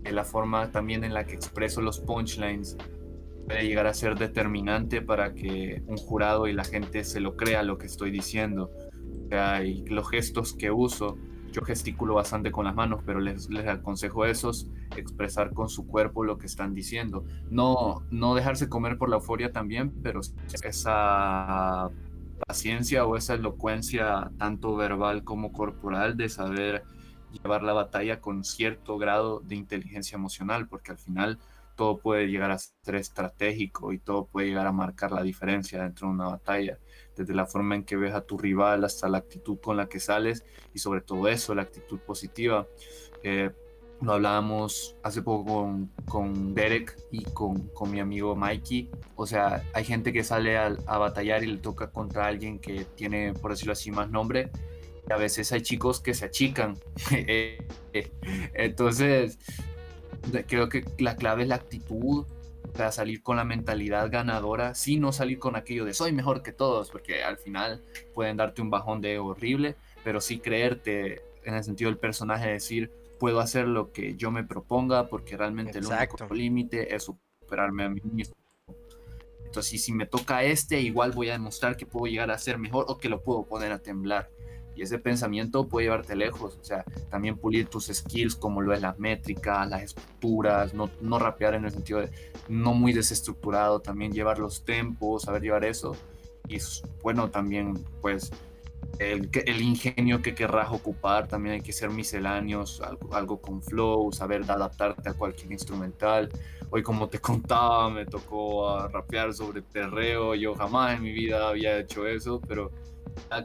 eh, 0.05 0.13
la 0.13 0.25
forma 0.25 0.71
también 0.71 1.05
en 1.05 1.13
la 1.13 1.25
que 1.25 1.35
expreso 1.35 1.83
los 1.83 2.01
punchlines 2.01 2.77
puede 3.47 3.67
llegar 3.67 3.87
a 3.87 3.95
ser 3.95 4.17
determinante 4.17 5.03
para 5.03 5.35
que 5.35 5.83
un 5.87 5.97
jurado 5.97 6.47
y 6.47 6.53
la 6.53 6.65
gente 6.65 7.03
se 7.05 7.21
lo 7.21 7.37
crea 7.37 7.63
lo 7.63 7.79
que 7.79 7.87
estoy 7.87 8.11
diciendo. 8.11 8.71
O 9.27 9.29
sea, 9.29 9.65
y 9.65 9.85
los 9.87 10.09
gestos 10.09 10.55
que 10.55 10.71
uso 10.71 11.17
yo 11.53 11.63
gesticulo 11.63 12.15
bastante 12.15 12.51
con 12.51 12.65
las 12.65 12.75
manos, 12.75 13.01
pero 13.05 13.21
les, 13.21 13.49
les 13.51 13.67
aconsejo 13.67 14.23
a 14.23 14.31
esos 14.31 14.69
expresar 14.97 15.53
con 15.53 15.69
su 15.69 15.87
cuerpo 15.87 16.25
lo 16.25 16.39
que 16.39 16.47
están 16.47 16.75
diciendo. 16.75 17.25
No, 17.51 18.03
no 18.11 18.35
dejarse 18.35 18.69
comer 18.69 18.99
por 18.99 19.09
la 19.09 19.17
euforia 19.17 19.53
también, 19.53 19.91
pero 20.03 20.21
esa 20.63 21.91
paciencia 22.39 23.07
o 23.07 23.17
esa 23.17 23.35
elocuencia, 23.35 24.31
tanto 24.39 24.77
verbal 24.77 25.25
como 25.25 25.53
corporal, 25.53 26.17
de 26.17 26.29
saber 26.29 26.85
llevar 27.33 27.63
la 27.63 27.73
batalla 27.73 28.21
con 28.21 28.45
cierto 28.45 28.99
grado 28.99 29.41
de 29.41 29.57
inteligencia 29.57 30.17
emocional, 30.17 30.69
porque 30.69 30.93
al 30.93 30.99
final 30.99 31.39
todo 31.77 31.99
puede 31.99 32.27
llegar 32.29 32.51
a 32.51 32.59
ser 32.59 32.97
estratégico 32.97 33.93
y 33.93 33.99
todo 33.99 34.27
puede 34.27 34.49
llegar 34.49 34.67
a 34.67 34.73
marcar 34.73 35.13
la 35.13 35.23
diferencia 35.23 35.83
dentro 35.83 36.09
de 36.09 36.15
una 36.15 36.27
batalla 36.27 36.79
desde 37.19 37.35
la 37.35 37.47
forma 37.47 37.75
en 37.75 37.85
que 37.85 37.97
ves 37.97 38.15
a 38.15 38.23
tu 38.23 38.39
rival 38.39 38.85
hasta 38.85 39.09
la 39.09 39.19
actitud 39.19 39.59
con 39.61 39.77
la 39.77 39.89
que 39.89 40.01
sales 40.01 40.45
y 40.73 40.79
sobre 40.79 41.01
todo 41.01 41.29
eso, 41.29 41.55
la 41.55 41.63
actitud 41.63 41.99
positiva. 41.99 42.67
Eh, 43.23 43.51
lo 44.01 44.13
hablábamos 44.15 44.97
hace 45.03 45.23
poco 45.23 45.53
con, 45.53 45.91
con 46.07 46.55
Derek 46.55 46.97
y 47.11 47.25
con, 47.25 47.69
con, 47.69 47.91
mi 47.91 48.01
amigo 48.01 48.37
Mikey. 48.37 48.91
O 49.17 49.27
sea, 49.27 49.63
hay 49.73 49.85
gente 49.85 50.13
que 50.13 50.25
sale 50.25 50.57
a, 50.57 50.77
a, 50.87 50.99
batallar 50.99 51.43
y 51.43 51.47
le 51.47 51.59
toca 51.59 51.91
contra 51.91 52.27
alguien 52.27 52.59
que 52.59 52.85
tiene, 52.95 53.35
por 53.35 53.51
decirlo 53.51 53.73
así, 53.73 53.91
más 53.91 54.11
nombre. 54.11 54.51
Y 55.09 55.13
a 55.13 55.17
veces 55.17 55.51
hay 55.53 55.63
chicos 55.63 56.01
que 56.01 56.15
se 56.15 56.27
achican. 56.27 56.77
Entonces, 58.55 59.39
creo 60.47 60.69
que 60.69 60.85
la 60.99 61.17
clave 61.17 61.43
es 61.43 61.49
la 61.49 61.57
actitud 61.57 62.27
sea, 62.79 62.93
salir 62.93 63.23
con 63.23 63.37
la 63.37 63.45
mentalidad 63.45 64.11
ganadora, 64.11 64.75
sí 64.75 64.99
no 64.99 65.13
salir 65.13 65.39
con 65.39 65.57
aquello 65.57 65.85
de 65.85 65.95
soy 65.95 66.13
mejor 66.13 66.43
que 66.43 66.53
todos, 66.53 66.91
porque 66.91 67.23
al 67.23 67.37
final 67.37 67.83
pueden 68.15 68.37
darte 68.37 68.63
un 68.63 68.71
bajón 68.71 69.01
de 69.01 69.19
horrible, 69.19 69.77
pero 70.05 70.21
sí 70.21 70.39
creerte 70.39 71.23
en 71.45 71.55
el 71.55 71.65
sentido 71.65 71.91
del 71.91 71.99
personaje, 71.99 72.49
decir, 72.49 72.91
puedo 73.19 73.41
hacer 73.41 73.67
lo 73.67 73.93
que 73.93 74.17
yo 74.17 74.31
me 74.31 74.45
proponga, 74.45 75.09
porque 75.09 75.37
realmente 75.37 75.79
el 75.79 75.87
único 75.87 76.35
límite 76.35 76.95
es 76.95 77.05
superarme 77.05 77.85
a 77.85 77.89
mí 77.89 78.01
mismo. 78.13 78.37
Entonces, 79.45 79.83
si 79.83 79.93
me 79.93 80.07
toca 80.07 80.45
este, 80.45 80.81
igual 80.81 81.13
voy 81.13 81.31
a 81.31 81.33
demostrar 81.33 81.77
que 81.77 81.87
puedo 81.87 82.07
llegar 82.07 82.31
a 82.31 82.39
ser 82.39 82.59
mejor 82.59 82.85
o 82.89 82.99
que 82.99 83.09
lo 83.09 83.23
puedo 83.23 83.45
poner 83.45 83.73
a 83.73 83.79
temblar. 83.79 84.31
Y 84.77 84.83
ese 84.83 84.99
pensamiento 84.99 85.67
puede 85.67 85.87
llevarte 85.87 86.15
lejos, 86.15 86.57
o 86.61 86.63
sea, 86.63 86.85
también 87.11 87.37
pulir 87.37 87.67
tus 87.67 87.87
skills 87.87 88.37
como 88.37 88.61
lo 88.61 88.73
es 88.73 88.81
la 88.81 88.95
métrica, 88.97 89.67
las 89.67 89.83
estructuras, 89.83 90.73
no, 90.73 90.89
no 91.01 91.19
rapear 91.19 91.55
en 91.55 91.65
el 91.65 91.73
sentido 91.73 92.01
de 92.01 92.11
no 92.49 92.75
muy 92.75 92.93
desestructurado, 92.93 93.81
también 93.81 94.13
llevar 94.13 94.39
los 94.39 94.65
tempos, 94.65 95.23
saber 95.23 95.43
llevar 95.43 95.65
eso. 95.65 95.97
Y 96.47 96.59
bueno, 97.03 97.29
también 97.29 97.75
pues 98.01 98.31
el, 98.99 99.31
el, 99.47 99.63
ingenio 99.63 100.23
que 100.23 100.35
querrás 100.35 100.73
ocupar, 100.73 101.29
también 101.29 101.57
hay 101.57 101.61
que 101.61 101.73
ser 101.73 101.91
misceláneos, 101.91 102.81
algo, 102.81 103.15
algo, 103.15 103.41
con 103.41 103.63
flow, 103.63 104.13
saber 104.13 104.43
adaptarte 104.49 105.09
a 105.09 105.15
cualquier 105.15 105.53
instrumental. 105.53 106.29
Hoy 106.71 106.83
como 106.83 107.09
te 107.09 107.19
contaba, 107.21 107.89
me 107.91 108.07
tocó 108.07 108.69
a 108.69 108.89
rapear 108.89 109.33
sobre 109.33 109.63
terreo, 109.63 110.35
yo 110.35 110.55
jamás 110.55 110.97
en 110.97 111.03
mi 111.03 111.13
vida 111.13 111.49
había 111.49 111.79
hecho 111.79 112.07
eso, 112.07 112.41
pero 112.41 112.73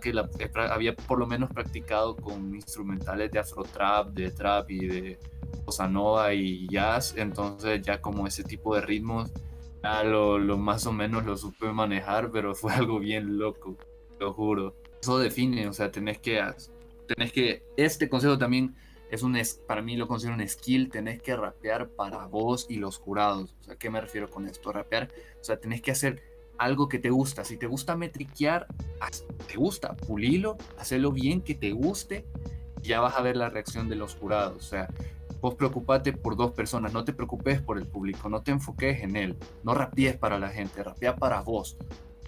que 0.01 0.13
la, 0.13 0.29
había 0.71 0.95
por 0.95 1.19
lo 1.19 1.27
menos 1.27 1.49
practicado 1.51 2.15
con 2.15 2.53
instrumentales 2.56 3.32
de 3.32 3.39
afro 3.39 3.63
trap, 3.63 4.10
de 4.10 4.32
trap 4.32 4.69
y 4.71 4.88
de 4.88 5.19
bossa 5.65 5.88
nova 5.88 6.34
y 6.34 6.67
jazz, 6.67 7.15
entonces 7.17 7.82
ya 7.82 8.01
como 8.01 8.27
ese 8.27 8.43
tipo 8.43 8.75
de 8.75 8.82
ritmos, 8.82 9.32
ya 9.84 10.03
lo, 10.03 10.38
lo 10.39 10.58
más 10.58 10.86
o 10.88 10.91
menos 10.91 11.25
lo 11.25 11.38
supe 11.38 11.71
manejar, 11.71 12.32
pero 12.32 12.56
fue 12.56 12.73
algo 12.73 12.99
bien 12.99 13.38
loco, 13.38 13.77
lo 14.19 14.34
juro. 14.34 14.83
Eso 15.03 15.19
define, 15.19 15.67
o 15.67 15.73
sea, 15.73 15.91
tenés 15.91 16.17
que, 16.17 16.41
tenés 17.09 17.33
que, 17.33 17.61
este 17.75 18.07
consejo 18.07 18.37
también 18.37 18.73
es 19.11 19.21
un, 19.21 19.37
para 19.67 19.81
mí 19.81 19.97
lo 19.97 20.07
considero 20.07 20.37
un 20.37 20.47
skill, 20.47 20.89
tenés 20.89 21.21
que 21.21 21.35
rapear 21.35 21.89
para 21.89 22.25
vos 22.27 22.67
y 22.69 22.77
los 22.77 22.99
jurados. 22.99 23.53
O 23.59 23.63
sea, 23.65 23.75
¿qué 23.75 23.89
me 23.89 23.99
refiero 23.99 24.29
con 24.29 24.47
esto? 24.47 24.71
Rapear, 24.71 25.09
o 25.41 25.43
sea, 25.43 25.57
tenés 25.57 25.81
que 25.81 25.91
hacer 25.91 26.23
algo 26.57 26.87
que 26.87 26.99
te 26.99 27.09
gusta. 27.09 27.43
Si 27.43 27.57
te 27.57 27.67
gusta 27.67 27.97
metriquear, 27.97 28.65
te 29.45 29.57
gusta, 29.57 29.93
pulilo, 29.93 30.55
hacerlo 30.77 31.11
bien, 31.11 31.41
que 31.41 31.55
te 31.55 31.73
guste, 31.73 32.25
ya 32.81 33.01
vas 33.01 33.17
a 33.17 33.21
ver 33.21 33.35
la 33.35 33.49
reacción 33.49 33.89
de 33.89 33.97
los 33.97 34.15
jurados. 34.15 34.55
O 34.55 34.61
sea, 34.69 34.87
vos 35.41 35.55
preocupate 35.55 36.13
por 36.13 36.37
dos 36.37 36.51
personas, 36.53 36.93
no 36.93 37.03
te 37.03 37.11
preocupes 37.11 37.61
por 37.61 37.77
el 37.77 37.87
público, 37.87 38.29
no 38.29 38.41
te 38.41 38.51
enfoques 38.51 39.03
en 39.03 39.17
él, 39.17 39.35
no 39.65 39.73
rapees 39.73 40.15
para 40.15 40.39
la 40.39 40.47
gente, 40.47 40.81
rapea 40.81 41.17
para 41.17 41.41
vos, 41.41 41.75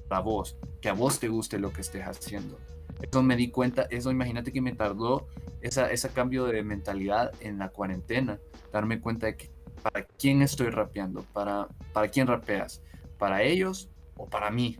para 0.07 0.21
vos, 0.21 0.57
que 0.81 0.89
a 0.89 0.93
vos 0.93 1.19
te 1.19 1.27
guste 1.27 1.59
lo 1.59 1.71
que 1.71 1.81
estés 1.81 2.03
haciendo. 2.03 2.57
Eso 3.01 3.23
me 3.23 3.35
di 3.35 3.49
cuenta, 3.49 3.83
eso 3.89 4.11
imagínate 4.11 4.51
que 4.51 4.61
me 4.61 4.73
tardó 4.73 5.27
esa, 5.61 5.91
ese 5.91 6.09
cambio 6.09 6.45
de 6.45 6.63
mentalidad 6.63 7.31
en 7.41 7.57
la 7.57 7.69
cuarentena, 7.69 8.39
darme 8.71 9.01
cuenta 9.01 9.27
de 9.27 9.37
que 9.37 9.51
para 9.81 10.05
quién 10.05 10.41
estoy 10.41 10.69
rapeando, 10.69 11.23
para, 11.33 11.67
para 11.93 12.07
quién 12.07 12.27
rapeas, 12.27 12.81
para 13.17 13.43
ellos 13.43 13.89
o 14.15 14.27
para 14.27 14.49
mí. 14.49 14.77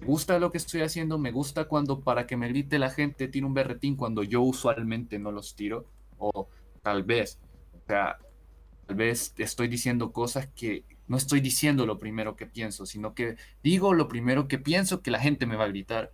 Me 0.00 0.06
gusta 0.06 0.38
lo 0.38 0.50
que 0.50 0.58
estoy 0.58 0.80
haciendo, 0.80 1.18
me 1.18 1.30
gusta 1.30 1.66
cuando 1.66 2.00
para 2.00 2.26
que 2.26 2.36
me 2.36 2.48
grite 2.48 2.78
la 2.78 2.90
gente 2.90 3.28
tiro 3.28 3.46
un 3.46 3.54
berretín 3.54 3.96
cuando 3.96 4.22
yo 4.22 4.42
usualmente 4.42 5.18
no 5.18 5.30
los 5.30 5.54
tiro, 5.54 5.86
o 6.18 6.48
tal 6.82 7.02
vez, 7.04 7.38
o 7.72 7.86
sea, 7.86 8.18
tal 8.86 8.96
vez 8.96 9.34
estoy 9.38 9.68
diciendo 9.68 10.12
cosas 10.12 10.48
que 10.48 10.84
no 11.06 11.16
estoy 11.16 11.40
diciendo 11.40 11.86
lo 11.86 11.98
primero 11.98 12.36
que 12.36 12.46
pienso, 12.46 12.86
sino 12.86 13.14
que 13.14 13.36
digo 13.62 13.92
lo 13.94 14.08
primero 14.08 14.48
que 14.48 14.58
pienso 14.58 15.02
que 15.02 15.10
la 15.10 15.20
gente 15.20 15.46
me 15.46 15.56
va 15.56 15.64
a 15.64 15.68
gritar. 15.68 16.12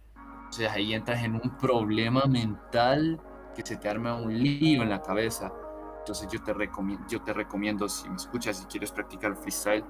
O 0.49 0.53
sea, 0.53 0.73
ahí 0.73 0.95
entras 0.95 1.23
en 1.23 1.35
un 1.35 1.57
problema 1.59 2.25
mental 2.25 3.21
que 3.55 3.63
se 3.65 3.77
te 3.77 3.89
arma 3.89 4.17
un 4.17 4.37
lío 4.37 4.83
en 4.83 4.91
la 4.91 5.01
cabeza. 5.01 5.53
Entonces 6.01 6.29
yo 6.33 6.43
te 6.43 6.53
recomiendo, 6.53 7.07
yo 7.09 7.23
te 7.23 7.33
recomiendo 7.33 7.89
si 7.89 8.09
me 8.09 8.17
escuchas, 8.17 8.59
si 8.59 8.65
quieres 8.65 8.91
practicar 8.91 9.37
freestyle, 9.37 9.85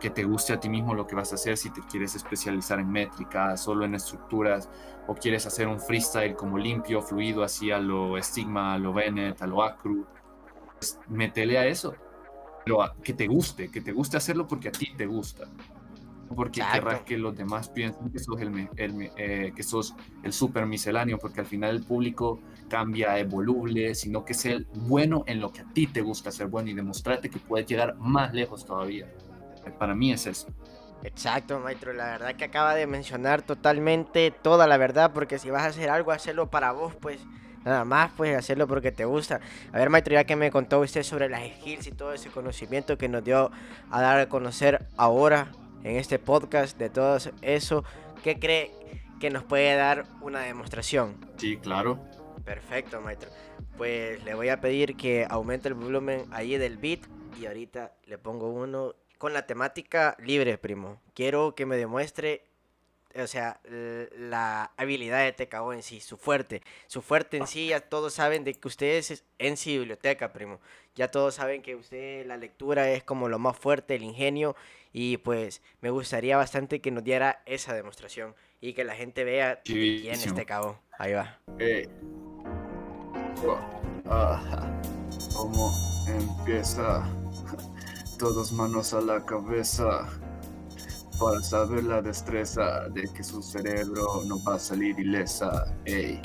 que 0.00 0.10
te 0.10 0.24
guste 0.24 0.52
a 0.52 0.60
ti 0.60 0.68
mismo 0.68 0.94
lo 0.94 1.06
que 1.06 1.14
vas 1.14 1.32
a 1.32 1.34
hacer, 1.36 1.56
si 1.56 1.70
te 1.70 1.80
quieres 1.82 2.14
especializar 2.14 2.78
en 2.78 2.90
métrica, 2.90 3.56
solo 3.56 3.84
en 3.84 3.94
estructuras, 3.94 4.68
o 5.06 5.14
quieres 5.14 5.46
hacer 5.46 5.66
un 5.66 5.80
freestyle 5.80 6.34
como 6.34 6.58
limpio, 6.58 7.02
fluido, 7.02 7.42
así 7.42 7.70
a 7.70 7.78
lo 7.78 8.20
Stigma, 8.22 8.74
a 8.74 8.78
lo 8.78 8.92
Bennett, 8.92 9.40
a 9.42 9.46
lo 9.46 9.62
Acru, 9.62 10.06
pues 10.74 11.00
métele 11.08 11.58
a 11.58 11.66
eso, 11.66 11.94
pero 12.66 12.92
que 13.00 13.12
te 13.12 13.28
guste, 13.28 13.70
que 13.70 13.80
te 13.80 13.92
guste 13.92 14.16
hacerlo 14.16 14.48
porque 14.48 14.68
a 14.68 14.72
ti 14.72 14.92
te 14.96 15.06
gusta. 15.06 15.44
Porque 16.34 16.60
querrás 16.72 17.02
que 17.02 17.16
los 17.16 17.36
demás 17.36 17.68
piensen 17.68 18.10
que 18.10 18.18
sos 18.18 18.40
el, 18.40 18.68
eh, 19.16 19.52
que 19.54 19.62
sos 19.62 19.94
el 20.24 20.32
super 20.32 20.66
misceláneo, 20.66 21.16
porque 21.16 21.38
al 21.38 21.46
final 21.46 21.76
el 21.76 21.84
público 21.84 22.40
cambia, 22.68 23.16
es 23.20 23.30
voluble, 23.30 23.94
sino 23.94 24.24
que 24.24 24.34
sea 24.34 24.58
bueno 24.74 25.22
en 25.28 25.40
lo 25.40 25.52
que 25.52 25.60
a 25.60 25.72
ti 25.72 25.86
te 25.86 26.00
gusta 26.00 26.32
ser 26.32 26.48
bueno 26.48 26.68
y 26.68 26.74
demostrarte 26.74 27.30
que 27.30 27.38
puedes 27.38 27.68
llegar 27.68 27.94
más 27.98 28.34
lejos 28.34 28.66
todavía. 28.66 29.06
Para 29.78 29.94
mí 29.94 30.12
es 30.12 30.26
eso. 30.26 30.48
Exacto, 31.04 31.60
maestro. 31.60 31.92
La 31.92 32.06
verdad 32.06 32.34
que 32.34 32.46
acaba 32.46 32.74
de 32.74 32.88
mencionar 32.88 33.42
totalmente 33.42 34.32
toda 34.32 34.66
la 34.66 34.76
verdad, 34.76 35.12
porque 35.12 35.38
si 35.38 35.50
vas 35.50 35.62
a 35.62 35.66
hacer 35.66 35.88
algo, 35.88 36.10
hacerlo 36.10 36.50
para 36.50 36.72
vos, 36.72 36.96
pues 36.96 37.20
nada 37.66 37.84
más, 37.84 38.12
pues 38.16 38.36
hacerlo 38.36 38.66
porque 38.66 38.92
te 38.92 39.04
gusta. 39.04 39.40
A 39.72 39.78
ver, 39.78 39.90
maestro, 39.90 40.14
ya 40.14 40.24
que 40.24 40.36
me 40.36 40.50
contó 40.50 40.80
usted 40.80 41.02
sobre 41.02 41.28
las 41.28 41.42
skills 41.44 41.88
y 41.88 41.92
todo 41.92 42.12
ese 42.12 42.30
conocimiento 42.30 42.96
que 42.96 43.08
nos 43.08 43.24
dio 43.24 43.50
a 43.90 44.00
dar 44.00 44.20
a 44.20 44.28
conocer 44.28 44.86
ahora 44.96 45.52
en 45.82 45.96
este 45.96 46.18
podcast 46.18 46.78
de 46.78 46.88
todo 46.88 47.18
eso, 47.42 47.84
¿qué 48.22 48.38
cree 48.38 48.70
que 49.20 49.30
nos 49.30 49.42
puede 49.42 49.74
dar 49.74 50.06
una 50.20 50.40
demostración? 50.40 51.16
Sí, 51.36 51.56
claro. 51.56 51.98
Perfecto, 52.44 53.00
maestro. 53.00 53.30
Pues 53.76 54.22
le 54.24 54.34
voy 54.34 54.48
a 54.48 54.60
pedir 54.60 54.96
que 54.96 55.26
aumente 55.28 55.68
el 55.68 55.74
volumen 55.74 56.24
ahí 56.30 56.56
del 56.56 56.78
beat 56.78 57.00
y 57.40 57.46
ahorita 57.46 57.92
le 58.06 58.18
pongo 58.18 58.48
uno 58.48 58.94
con 59.18 59.32
la 59.32 59.46
temática 59.46 60.16
libre, 60.22 60.56
primo. 60.58 61.00
Quiero 61.14 61.54
que 61.54 61.66
me 61.66 61.76
demuestre, 61.76 62.45
o 63.22 63.26
sea, 63.26 63.60
la 63.64 64.72
habilidad 64.76 65.24
de 65.24 65.32
TKO 65.32 65.72
en 65.72 65.82
sí, 65.82 66.00
su 66.00 66.16
fuerte. 66.16 66.62
Su 66.86 67.02
fuerte 67.02 67.36
en 67.36 67.46
sí, 67.46 67.68
ya 67.68 67.80
todos 67.80 68.14
saben 68.14 68.44
de 68.44 68.54
que 68.54 68.68
usted 68.68 68.96
es 68.96 69.24
en 69.38 69.56
sí 69.56 69.78
biblioteca, 69.78 70.32
primo. 70.32 70.60
Ya 70.94 71.10
todos 71.10 71.34
saben 71.34 71.62
que 71.62 71.76
usted 71.76 72.26
la 72.26 72.36
lectura 72.36 72.90
es 72.90 73.02
como 73.04 73.28
lo 73.28 73.38
más 73.38 73.56
fuerte, 73.56 73.94
el 73.94 74.02
ingenio. 74.02 74.56
Y 74.92 75.18
pues 75.18 75.62
me 75.80 75.90
gustaría 75.90 76.36
bastante 76.36 76.80
que 76.80 76.90
nos 76.90 77.04
diera 77.04 77.42
esa 77.44 77.74
demostración 77.74 78.34
y 78.60 78.72
que 78.72 78.84
la 78.84 78.94
gente 78.94 79.24
vea 79.24 79.60
quién 79.62 80.14
es 80.14 80.34
TKO. 80.34 80.80
Ahí 80.98 81.12
va. 81.12 81.38
Eh. 81.58 81.88
¿Cómo 85.34 85.72
empieza? 86.08 87.06
todos 88.18 88.52
manos 88.52 88.94
a 88.94 89.00
la 89.02 89.24
cabeza 89.26 90.08
para 91.18 91.42
saber 91.42 91.84
la 91.84 92.02
destreza 92.02 92.88
de 92.90 93.08
que 93.08 93.22
su 93.22 93.42
cerebro 93.42 94.22
no 94.26 94.42
va 94.42 94.56
a 94.56 94.58
salir 94.58 94.98
ilesa. 94.98 95.74
Ey. 95.84 96.20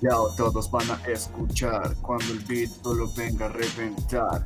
Ya 0.00 0.16
todos 0.36 0.70
van 0.70 0.90
a 0.90 1.00
escuchar 1.06 1.94
cuando 2.02 2.32
el 2.32 2.40
beat 2.40 2.70
solo 2.82 3.10
venga 3.16 3.46
a 3.46 3.48
reventar. 3.50 4.44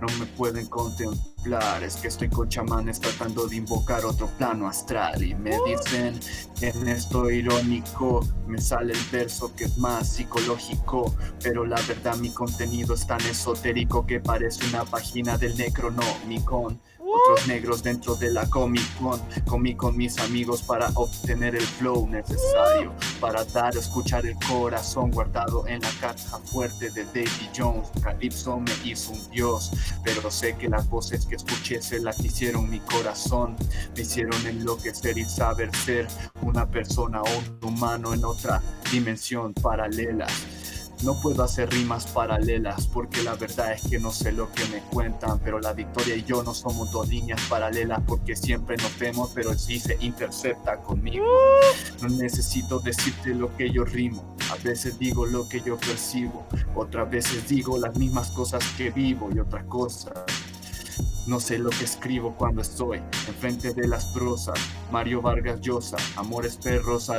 No 0.00 0.06
me 0.18 0.26
pueden 0.26 0.66
contemplar, 0.66 1.35
es 1.46 1.96
que 1.96 2.08
estoy 2.08 2.28
con 2.28 2.48
chamanes 2.48 3.00
tratando 3.00 3.46
de 3.46 3.56
invocar 3.56 4.04
otro 4.04 4.26
plano 4.36 4.66
astral 4.66 5.22
y 5.22 5.32
me 5.36 5.56
dicen 5.64 6.18
que 6.58 6.70
en 6.70 6.88
esto 6.88 7.30
irónico 7.30 8.26
me 8.48 8.60
sale 8.60 8.92
el 8.92 8.98
verso 9.12 9.54
que 9.54 9.64
es 9.64 9.78
más 9.78 10.08
psicológico, 10.08 11.14
pero 11.40 11.64
la 11.64 11.80
verdad 11.82 12.16
mi 12.16 12.30
contenido 12.30 12.94
es 12.94 13.06
tan 13.06 13.20
esotérico 13.20 14.04
que 14.04 14.18
parece 14.18 14.66
una 14.66 14.84
página 14.84 15.38
del 15.38 15.56
Necronomicon 15.56 16.80
otros 17.16 17.46
negros 17.46 17.82
dentro 17.82 18.14
de 18.14 18.30
la 18.30 18.48
Comic 18.48 18.82
Con. 18.98 19.20
Comí 19.46 19.74
con 19.74 19.96
mis 19.96 20.18
amigos 20.18 20.62
para 20.62 20.88
obtener 20.94 21.54
el 21.54 21.62
flow 21.62 22.06
necesario 22.08 22.92
para 23.20 23.44
dar, 23.44 23.76
escuchar 23.76 24.26
el 24.26 24.36
corazón 24.48 25.10
guardado 25.10 25.66
en 25.66 25.80
la 25.80 25.90
caja 26.00 26.38
fuerte 26.38 26.90
de 26.90 27.04
Davy 27.04 27.50
Jones. 27.56 27.88
Calypso 28.02 28.58
me 28.58 28.72
hizo 28.84 29.12
un 29.12 29.30
dios, 29.30 29.70
pero 30.04 30.30
sé 30.30 30.56
que 30.56 30.68
las 30.68 30.88
voces 30.88 31.26
que 31.26 31.35
escuché 31.36 31.80
se 31.80 32.00
las 32.00 32.22
hicieron 32.24 32.68
mi 32.68 32.80
corazón. 32.80 33.56
Me 33.94 34.02
hicieron 34.02 34.46
enloquecer 34.46 35.16
y 35.18 35.24
saber 35.24 35.74
ser 35.74 36.08
una 36.42 36.68
persona 36.68 37.22
o 37.22 37.26
un 37.38 37.74
humano 37.74 38.14
en 38.14 38.24
otra 38.24 38.62
dimensión 38.90 39.54
paralela. 39.54 40.26
No 41.02 41.14
puedo 41.20 41.42
hacer 41.42 41.68
rimas 41.70 42.06
paralelas 42.06 42.86
porque 42.86 43.22
la 43.22 43.34
verdad 43.34 43.72
es 43.74 43.82
que 43.82 43.98
no 43.98 44.10
sé 44.10 44.32
lo 44.32 44.50
que 44.52 44.64
me 44.66 44.80
cuentan, 44.80 45.38
pero 45.40 45.60
la 45.60 45.74
victoria 45.74 46.16
y 46.16 46.24
yo 46.24 46.42
no 46.42 46.54
somos 46.54 46.90
dos 46.90 47.08
líneas 47.08 47.40
paralelas 47.50 48.00
porque 48.06 48.34
siempre 48.34 48.78
nos 48.78 48.98
vemos, 48.98 49.30
pero 49.34 49.52
sí 49.58 49.78
se 49.78 49.98
intercepta 50.00 50.78
conmigo. 50.78 51.26
No 52.00 52.08
necesito 52.08 52.78
decirte 52.78 53.34
lo 53.34 53.54
que 53.56 53.70
yo 53.70 53.84
rimo, 53.84 54.36
a 54.50 54.56
veces 54.64 54.98
digo 54.98 55.26
lo 55.26 55.46
que 55.46 55.60
yo 55.60 55.76
percibo, 55.76 56.46
otras 56.74 57.10
veces 57.10 57.46
digo 57.46 57.76
las 57.76 57.96
mismas 57.98 58.30
cosas 58.30 58.64
que 58.78 58.90
vivo 58.90 59.28
y 59.34 59.38
otras 59.38 59.66
cosas 59.66 60.14
No 61.26 61.40
sé 61.40 61.58
lo 61.58 61.70
que 61.70 61.84
escribo 61.84 62.36
cuando 62.36 62.62
estoy 62.62 63.00
enfrente 63.26 63.74
de 63.74 63.88
las 63.88 64.04
prosas. 64.06 64.56
Mario 64.92 65.20
Vargas 65.20 65.60
Llosa, 65.60 65.96
Amores 66.14 66.56
Perros, 66.56 67.10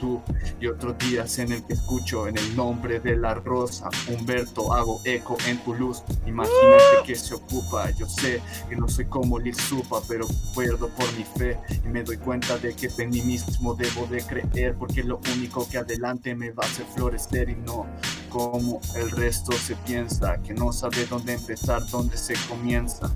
tú 0.00 0.22
Y 0.60 0.66
otros 0.66 0.96
días 0.96 1.38
en 1.38 1.52
el 1.52 1.62
que 1.64 1.74
escucho 1.74 2.26
en 2.26 2.38
el 2.38 2.56
nombre 2.56 3.00
de 3.00 3.16
la 3.16 3.34
rosa. 3.34 3.90
Humberto, 4.08 4.72
hago 4.72 5.02
eco 5.04 5.36
en 5.46 5.58
tu 5.58 5.74
luz. 5.74 6.02
Imagínate 6.26 7.04
que 7.04 7.14
se 7.14 7.34
ocupa. 7.34 7.90
Yo 7.90 8.08
sé 8.08 8.40
que 8.66 8.76
no 8.76 8.88
soy 8.88 9.04
como 9.04 9.38
Liz 9.38 9.58
Supa, 9.58 10.00
pero 10.08 10.26
puedo 10.54 10.88
por 10.88 11.12
mi 11.12 11.24
fe. 11.24 11.58
Y 11.84 11.88
me 11.88 12.02
doy 12.02 12.16
cuenta 12.16 12.56
de 12.56 12.74
que 12.74 12.88
en 12.96 13.10
mí 13.10 13.20
mismo 13.20 13.74
debo 13.74 14.06
de 14.06 14.22
creer. 14.22 14.74
Porque 14.74 15.02
lo 15.02 15.20
único 15.34 15.68
que 15.68 15.76
adelante 15.76 16.34
me 16.34 16.50
va 16.50 16.64
a 16.64 16.66
hacer 16.66 16.86
florecer 16.94 17.50
y 17.50 17.56
no 17.56 17.86
como 18.30 18.80
el 18.96 19.10
resto 19.10 19.52
se 19.52 19.76
piensa. 19.76 20.38
Que 20.42 20.54
no 20.54 20.72
sabe 20.72 21.04
dónde 21.04 21.34
empezar, 21.34 21.86
dónde 21.90 22.16
se 22.16 22.32
comienza 22.48 23.12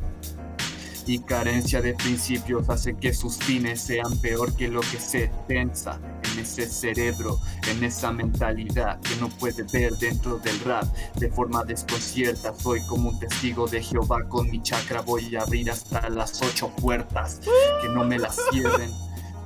y 1.09 1.19
carencia 1.21 1.81
de 1.81 1.95
principios 1.95 2.69
hace 2.69 2.95
que 2.95 3.15
sus 3.15 3.39
fines 3.39 3.81
sean 3.81 4.19
peor 4.19 4.55
que 4.55 4.69
lo 4.69 4.81
que 4.81 5.01
se 5.01 5.31
piensa 5.47 5.99
en 6.33 6.41
ese 6.41 6.69
cerebro, 6.69 7.41
en 7.67 7.83
esa 7.83 8.13
mentalidad 8.13 9.01
que 9.01 9.17
no 9.17 9.31
puede 9.31 9.63
ver 9.63 9.97
dentro 9.97 10.39
del 10.39 10.61
rap 10.61 10.85
de 11.17 11.31
forma 11.31 11.65
desconcierta. 11.65 12.55
Soy 12.55 12.83
como 12.83 13.09
un 13.09 13.19
testigo 13.19 13.67
de 13.67 13.83
Jehová 13.83 14.29
con 14.29 14.51
mi 14.51 14.63
chakra, 14.63 15.01
voy 15.01 15.35
a 15.35 15.43
abrir 15.43 15.71
hasta 15.71 16.11
las 16.11 16.43
ocho 16.43 16.69
puertas, 16.77 17.41
que 17.81 17.89
no 17.89 18.05
me 18.05 18.19
las 18.19 18.39
cierren, 18.51 18.91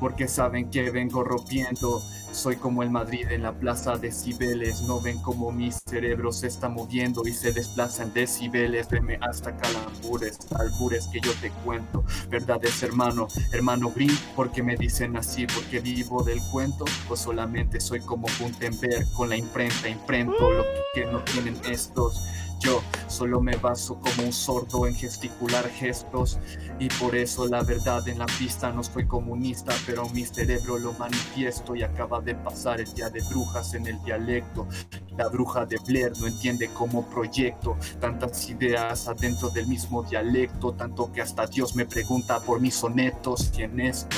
porque 0.00 0.26
saben 0.26 0.68
que 0.68 0.90
vengo 0.90 1.22
rompiendo 1.22 2.02
soy 2.32 2.56
como 2.56 2.82
el 2.82 2.90
Madrid 2.90 3.26
en 3.30 3.42
la 3.42 3.52
plaza 3.52 3.96
de 3.96 4.10
Cibeles, 4.10 4.82
no 4.82 5.00
ven 5.00 5.18
como 5.18 5.52
mi 5.52 5.70
cerebro 5.70 6.32
se 6.32 6.46
está 6.46 6.68
moviendo 6.68 7.22
y 7.26 7.32
se 7.32 7.52
desplaza 7.52 8.02
en 8.02 8.12
decibeles, 8.12 8.88
veme 8.88 9.18
hasta 9.20 9.56
calambures, 9.56 10.38
albures 10.58 11.08
que 11.08 11.20
yo 11.20 11.32
te 11.40 11.50
cuento, 11.64 12.04
verdades 12.28 12.82
hermano, 12.82 13.28
hermano 13.52 13.92
Green, 13.94 14.16
porque 14.34 14.62
me 14.62 14.76
dicen 14.76 15.16
así, 15.16 15.46
porque 15.46 15.80
vivo 15.80 16.22
del 16.22 16.40
cuento, 16.50 16.84
o 17.08 17.16
solamente 17.16 17.80
soy 17.80 18.00
como 18.00 18.26
Gutenberg 18.40 19.10
con 19.12 19.28
la 19.28 19.36
imprenta, 19.36 19.88
imprento 19.88 20.50
lo 20.50 20.64
que 20.94 21.06
no 21.06 21.20
tienen 21.20 21.56
estos. 21.68 22.22
Yo 22.62 22.80
solo 23.08 23.40
me 23.40 23.56
baso 23.56 23.98
como 23.98 24.24
un 24.24 24.32
sordo 24.32 24.86
en 24.86 24.94
gesticular 24.94 25.68
gestos 25.68 26.38
y 26.78 26.88
por 26.88 27.16
eso 27.16 27.48
la 27.48 27.64
verdad 27.64 28.06
en 28.06 28.20
la 28.20 28.26
pista 28.26 28.70
no 28.70 28.84
soy 28.84 29.06
comunista, 29.06 29.74
pero 29.84 30.08
mi 30.10 30.24
cerebro 30.24 30.78
lo 30.78 30.92
manifiesto 30.92 31.74
y 31.74 31.82
acaba 31.82 32.20
de 32.20 32.36
pasar 32.36 32.80
el 32.80 32.94
día 32.94 33.10
de 33.10 33.20
brujas 33.22 33.74
en 33.74 33.88
el 33.88 34.00
dialecto. 34.04 34.68
La 35.16 35.28
bruja 35.28 35.66
de 35.66 35.76
Blair 35.86 36.12
no 36.20 36.28
entiende 36.28 36.70
cómo 36.72 37.04
proyecto 37.10 37.76
tantas 38.00 38.48
ideas 38.48 39.08
adentro 39.08 39.50
del 39.50 39.66
mismo 39.66 40.04
dialecto, 40.04 40.72
tanto 40.72 41.10
que 41.12 41.20
hasta 41.20 41.46
Dios 41.46 41.74
me 41.74 41.84
pregunta 41.84 42.38
por 42.38 42.60
mis 42.60 42.74
sonetos 42.74 43.50
en 43.58 43.80
esto 43.80 44.16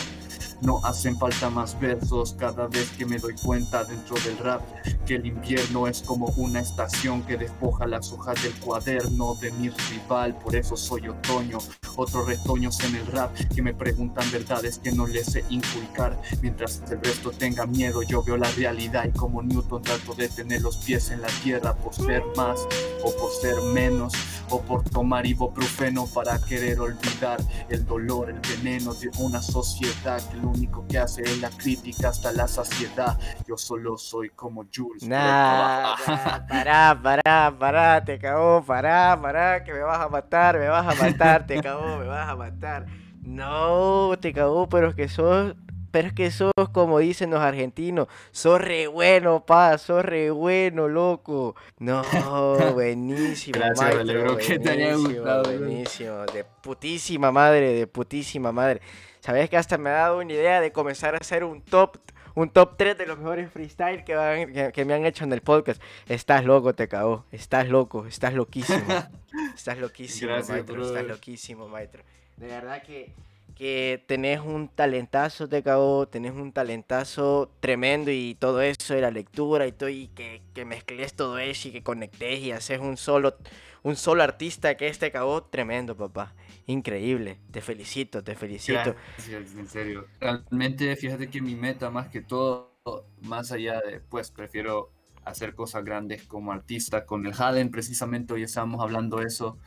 no 0.62 0.80
hacen 0.84 1.18
falta 1.18 1.50
más 1.50 1.78
versos 1.78 2.34
cada 2.38 2.66
vez 2.66 2.90
que 2.90 3.06
me 3.06 3.18
doy 3.18 3.34
cuenta 3.42 3.84
dentro 3.84 4.16
del 4.24 4.38
rap 4.38 4.62
que 5.06 5.16
el 5.16 5.26
invierno 5.26 5.86
es 5.86 6.02
como 6.02 6.26
una 6.36 6.60
estación 6.60 7.22
que 7.22 7.36
despoja 7.36 7.86
las 7.86 8.12
hojas 8.12 8.42
del 8.42 8.52
cuaderno 8.54 9.34
de 9.34 9.52
mi 9.52 9.68
rival, 9.68 10.36
por 10.38 10.56
eso 10.56 10.76
soy 10.76 11.08
otoño. 11.08 11.58
Otros 11.96 12.26
retoños 12.26 12.80
en 12.80 12.96
el 12.96 13.06
rap 13.06 13.32
que 13.54 13.62
me 13.62 13.72
preguntan 13.72 14.30
verdades 14.32 14.78
que 14.78 14.90
no 14.90 15.06
les 15.06 15.26
sé 15.26 15.44
inculcar. 15.48 16.20
Mientras 16.42 16.82
el 16.90 17.00
resto 17.00 17.30
tenga 17.30 17.66
miedo, 17.66 18.02
yo 18.02 18.22
veo 18.22 18.36
la 18.36 18.50
realidad 18.52 19.04
y 19.06 19.16
como 19.16 19.42
Newton 19.42 19.82
trato 19.82 20.14
de 20.14 20.28
tener 20.28 20.62
los 20.62 20.78
pies 20.78 21.10
en 21.10 21.22
la 21.22 21.28
tierra 21.42 21.74
por 21.74 21.94
ser 21.94 22.24
más 22.36 22.60
o 23.04 23.12
por 23.16 23.30
ser 23.30 23.60
menos 23.72 24.12
o 24.50 24.60
por 24.60 24.82
tomar 24.84 25.26
ibuprofeno 25.26 26.06
para 26.06 26.38
querer 26.40 26.80
olvidar 26.80 27.40
el 27.68 27.84
dolor, 27.86 28.30
el 28.30 28.40
veneno 28.40 28.94
de 28.94 29.10
una 29.18 29.40
sociedad 29.40 30.22
que 30.30 30.36
lo 30.44 30.50
único 30.50 30.86
que 30.86 30.98
hace 30.98 31.22
es 31.22 31.40
la 31.40 31.50
crítica 31.50 32.08
hasta 32.08 32.30
la 32.32 32.46
saciedad. 32.46 33.18
Yo 33.46 33.56
solo 33.56 33.96
soy 33.96 34.30
como 34.30 34.66
Jules. 34.74 35.02
Nah, 35.02 35.96
pará, 36.48 37.00
pará, 37.02 37.56
pará, 37.58 38.04
te 38.04 38.18
cagó, 38.18 38.62
pará, 38.62 39.18
pará, 39.20 39.64
que 39.64 39.72
me 39.72 39.80
vas 39.80 40.00
a 40.00 40.08
matar, 40.08 40.58
me 40.58 40.68
vas 40.68 40.86
a 40.86 41.02
matar, 41.02 41.46
te 41.46 41.60
cagó, 41.60 41.98
me 41.98 42.06
vas 42.06 42.28
a 42.28 42.36
matar. 42.36 42.86
No, 43.22 44.12
te 44.20 44.32
cagó, 44.32 44.68
pero 44.68 44.88
es 44.88 44.94
que 44.94 45.08
sos 45.08 45.56
pero 45.90 46.08
es 46.08 46.12
que 46.12 46.32
sos, 46.32 46.52
como 46.72 46.98
dicen 46.98 47.30
los 47.30 47.38
argentinos, 47.40 48.08
sos 48.32 48.60
re 48.60 48.88
bueno, 48.88 49.46
pa, 49.46 49.78
sos 49.78 50.04
re 50.04 50.28
bueno, 50.32 50.88
loco. 50.88 51.54
No, 51.78 52.02
buenísimo, 52.74 53.60
Gracias, 53.60 54.04
buenísimo, 54.04 54.36
que 54.36 54.58
te 54.58 54.70
haya 54.70 54.96
gustado. 54.96 55.44
Buenísimo, 55.44 56.26
de 56.26 56.44
putísima 56.44 57.30
madre, 57.30 57.74
de 57.74 57.86
putísima 57.86 58.50
madre. 58.50 58.80
Sabes 59.24 59.48
que 59.48 59.56
hasta 59.56 59.78
me 59.78 59.88
ha 59.88 59.94
dado 59.94 60.18
una 60.18 60.34
idea 60.34 60.60
de 60.60 60.70
comenzar 60.70 61.14
a 61.14 61.16
hacer 61.16 61.44
un 61.44 61.62
top 61.62 61.96
un 62.34 62.50
top 62.50 62.76
3 62.76 62.98
de 62.98 63.06
los 63.06 63.16
mejores 63.16 63.50
freestyle 63.50 64.04
que, 64.04 64.70
que, 64.74 64.84
me 64.84 64.92
han 64.92 65.06
hecho 65.06 65.24
en 65.24 65.32
el 65.32 65.40
podcast. 65.40 65.80
Estás 66.06 66.44
loco, 66.44 66.74
te 66.74 66.88
cagó. 66.88 67.24
Estás 67.32 67.70
loco, 67.70 68.04
estás 68.04 68.34
loquísimo. 68.34 68.84
estás 69.54 69.78
loquísimo, 69.78 70.32
maestro. 70.46 70.86
Estás 70.86 71.06
loquísimo, 71.06 71.68
maestro. 71.68 72.02
De 72.36 72.48
verdad 72.48 72.82
que 72.82 73.14
que 73.54 74.04
tenés 74.06 74.40
un 74.40 74.68
talentazo, 74.68 75.48
te 75.48 75.62
tenés 76.10 76.32
un 76.32 76.52
talentazo 76.52 77.50
tremendo 77.60 78.10
y 78.10 78.36
todo 78.38 78.60
eso 78.60 78.92
de 78.92 79.00
la 79.00 79.10
lectura 79.10 79.66
y 79.66 79.72
todo, 79.72 79.88
y 79.88 80.08
que, 80.08 80.42
que 80.52 80.66
mezcles 80.66 81.14
todo 81.14 81.38
eso 81.38 81.68
y 81.68 81.70
que 81.70 81.82
conectes 81.82 82.40
y 82.40 82.52
haces 82.52 82.78
un 82.78 82.98
solo, 82.98 83.36
un 83.84 83.96
solo 83.96 84.22
artista 84.22 84.76
que 84.76 84.88
este 84.88 85.10
cagó, 85.10 85.44
tremendo, 85.44 85.96
papá. 85.96 86.34
Increíble, 86.66 87.38
te 87.50 87.60
felicito, 87.60 88.24
te 88.24 88.34
felicito. 88.34 88.94
Gracias, 89.16 89.54
en 89.56 89.68
serio. 89.68 90.06
Realmente, 90.20 90.96
fíjate 90.96 91.28
que 91.28 91.42
mi 91.42 91.54
meta, 91.54 91.90
más 91.90 92.08
que 92.08 92.22
todo, 92.22 92.72
más 93.20 93.52
allá 93.52 93.80
de, 93.80 94.00
pues, 94.00 94.30
prefiero 94.30 94.90
hacer 95.24 95.54
cosas 95.54 95.84
grandes 95.84 96.22
como 96.22 96.52
artista. 96.52 97.04
Con 97.04 97.26
el 97.26 97.34
Haden, 97.34 97.70
precisamente, 97.70 98.32
hoy 98.32 98.44
estábamos 98.44 98.80
hablando 98.80 99.20
eso, 99.20 99.58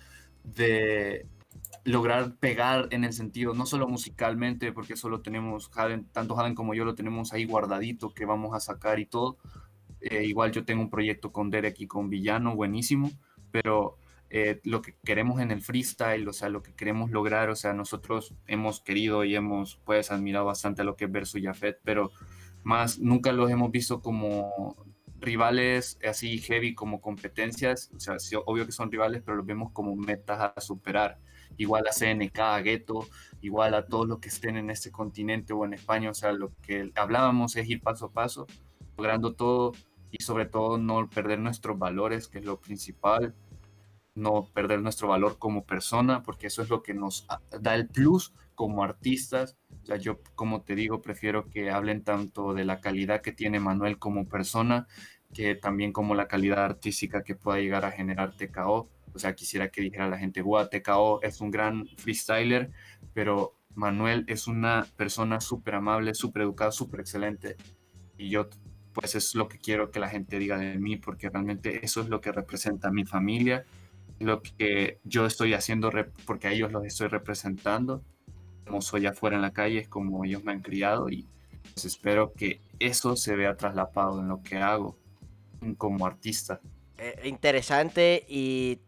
de 0.44 1.28
lograr 1.84 2.36
pegar 2.36 2.88
en 2.92 3.04
el 3.04 3.14
sentido, 3.14 3.54
no 3.54 3.66
solo 3.66 3.88
musicalmente, 3.88 4.72
porque 4.72 4.96
solo 4.96 5.22
tenemos, 5.22 5.70
tanto 6.12 6.40
Haden 6.40 6.56
como 6.56 6.74
yo 6.74 6.84
lo 6.84 6.96
tenemos 6.96 7.34
ahí 7.34 7.46
guardadito 7.46 8.14
que 8.14 8.26
vamos 8.26 8.56
a 8.56 8.60
sacar 8.60 9.00
y 9.00 9.06
todo. 9.06 9.38
Eh, 10.02 10.26
igual 10.26 10.52
yo 10.52 10.66
tengo 10.66 10.82
un 10.82 10.90
proyecto 10.90 11.32
con 11.32 11.50
Derek 11.50 11.80
y 11.82 11.88
con 11.88 12.10
Villano, 12.10 12.56
buenísimo, 12.56 13.12
pero 13.52 13.98
eh, 14.30 14.60
lo 14.64 14.82
que 14.82 14.96
queremos 15.04 15.42
en 15.42 15.52
el 15.52 15.62
freestyle, 15.62 16.28
o 16.28 16.34
sea, 16.34 16.50
lo 16.50 16.62
que 16.62 16.74
queremos 16.74 17.12
lograr, 17.12 17.50
o 17.50 17.56
sea, 17.56 17.74
nosotros 17.74 18.34
hemos 18.48 18.82
querido 18.82 19.24
y 19.24 19.36
hemos, 19.36 19.80
pues, 19.86 20.12
admirado 20.12 20.46
bastante 20.46 20.82
a 20.82 20.86
lo 20.86 20.96
que 20.96 21.06
es 21.06 21.12
Verso 21.12 21.38
y 21.38 21.44
Jafet, 21.44 21.80
pero 21.84 22.12
más 22.64 23.00
nunca 23.00 23.32
los 23.32 23.50
hemos 23.50 23.72
visto 23.72 24.02
como 24.02 24.76
rivales 25.20 25.98
así 26.08 26.38
heavy 26.40 26.76
como 26.76 27.02
competencias, 27.02 27.92
o 27.96 28.00
sea, 28.00 28.18
obvio 28.46 28.66
que 28.66 28.72
son 28.72 28.92
rivales, 28.92 29.24
pero 29.26 29.38
los 29.38 29.46
vemos 29.46 29.72
como 29.72 29.96
metas 29.96 30.54
a 30.56 30.62
superar 30.62 31.20
igual 31.58 31.86
a 31.88 31.92
CNK, 31.92 32.40
a 32.40 32.62
Ghetto, 32.62 33.08
igual 33.42 33.74
a 33.74 33.86
todos 33.86 34.08
los 34.08 34.20
que 34.20 34.30
estén 34.30 34.58
en 34.58 34.70
este 34.70 34.92
continente 34.92 35.54
o 35.54 35.66
en 35.66 35.74
España. 35.74 36.10
O 36.10 36.14
sea, 36.14 36.32
lo 36.32 36.52
que 36.62 36.92
hablábamos 36.96 37.56
es 37.56 37.68
ir 37.70 37.82
paso 37.82 38.06
a 38.08 38.12
paso, 38.12 38.48
logrando 38.98 39.34
todo 39.34 39.74
y 40.12 40.24
sobre 40.24 40.46
todo 40.46 40.78
no 40.78 41.10
perder 41.10 41.40
nuestros 41.40 41.78
valores, 41.78 42.28
que 42.28 42.40
es 42.40 42.46
lo 42.46 42.60
principal, 42.60 43.36
no 44.18 44.50
perder 44.54 44.82
nuestro 44.82 45.08
valor 45.08 45.38
como 45.38 45.66
persona, 45.66 46.24
porque 46.24 46.48
eso 46.48 46.62
es 46.62 46.70
lo 46.70 46.84
que 46.84 46.94
nos 46.94 47.28
da 47.62 47.76
el 47.76 47.88
plus 47.88 48.34
como 48.56 48.84
artistas. 48.84 49.58
O 49.84 49.86
sea, 49.86 49.98
yo, 49.98 50.20
como 50.36 50.62
te 50.62 50.76
digo, 50.76 51.02
prefiero 51.02 51.50
que 51.50 51.72
hablen 51.72 52.04
tanto 52.04 52.54
de 52.54 52.66
la 52.66 52.82
calidad 52.82 53.22
que 53.22 53.32
tiene 53.32 53.60
Manuel 53.60 54.00
como 54.00 54.28
persona, 54.28 54.88
que 55.34 55.56
también 55.56 55.94
como 55.94 56.16
la 56.16 56.28
calidad 56.28 56.64
artística 56.66 57.24
que 57.24 57.36
pueda 57.36 57.60
llegar 57.60 57.86
a 57.86 57.92
generar 57.92 58.36
TKO 58.36 58.90
o 59.18 59.20
sea, 59.20 59.34
quisiera 59.34 59.70
que 59.70 59.82
dijera 59.82 60.08
la 60.08 60.20
gente, 60.20 60.42
guau, 60.44 60.70
TKO 60.70 61.24
es 61.24 61.42
un 61.42 61.50
gran 61.50 61.88
freestyler, 61.98 62.70
pero 63.16 63.56
Manuel 63.74 64.26
es 64.28 64.48
una 64.48 64.86
persona 64.96 65.42
súper 65.42 65.74
amable, 65.74 66.14
súper 66.14 66.44
educada, 66.44 66.72
súper 66.72 67.00
excelente. 67.00 67.56
Y 68.16 68.30
yo, 68.30 68.48
pues 68.94 69.16
es 69.16 69.34
lo 69.34 69.48
que 69.48 69.58
quiero 69.58 69.90
que 69.90 70.00
la 70.00 70.08
gente 70.08 70.38
diga 70.38 70.60
de 70.60 70.78
mí, 70.78 70.98
porque 70.98 71.30
realmente 71.30 71.84
eso 71.84 72.02
es 72.02 72.10
lo 72.10 72.22
que 72.22 72.32
representa 72.32 72.90
a 72.90 72.92
mi 72.92 73.06
familia, 73.06 73.66
lo 74.20 74.42
que 74.42 75.00
yo 75.04 75.26
estoy 75.26 75.54
haciendo 75.54 75.92
porque 76.26 76.48
a 76.48 76.52
ellos 76.52 76.72
los 76.72 76.86
estoy 76.86 77.08
representando, 77.08 78.04
como 78.66 78.82
soy 78.82 79.06
afuera 79.06 79.36
en 79.36 79.42
la 79.42 79.54
calle, 79.54 79.80
es 79.80 79.88
como 79.88 80.26
ellos 80.26 80.44
me 80.44 80.52
han 80.52 80.62
criado 80.62 81.10
y 81.10 81.28
pues 81.74 81.86
espero 81.86 82.34
que 82.34 82.62
eso 82.80 83.16
se 83.16 83.36
vea 83.36 83.56
traslapado 83.56 84.20
en 84.20 84.28
lo 84.28 84.42
que 84.42 84.58
hago 84.58 84.98
como 85.78 86.06
artista. 86.06 86.60
Eh, 86.98 87.22
interesante 87.26 88.26
y 88.28 88.80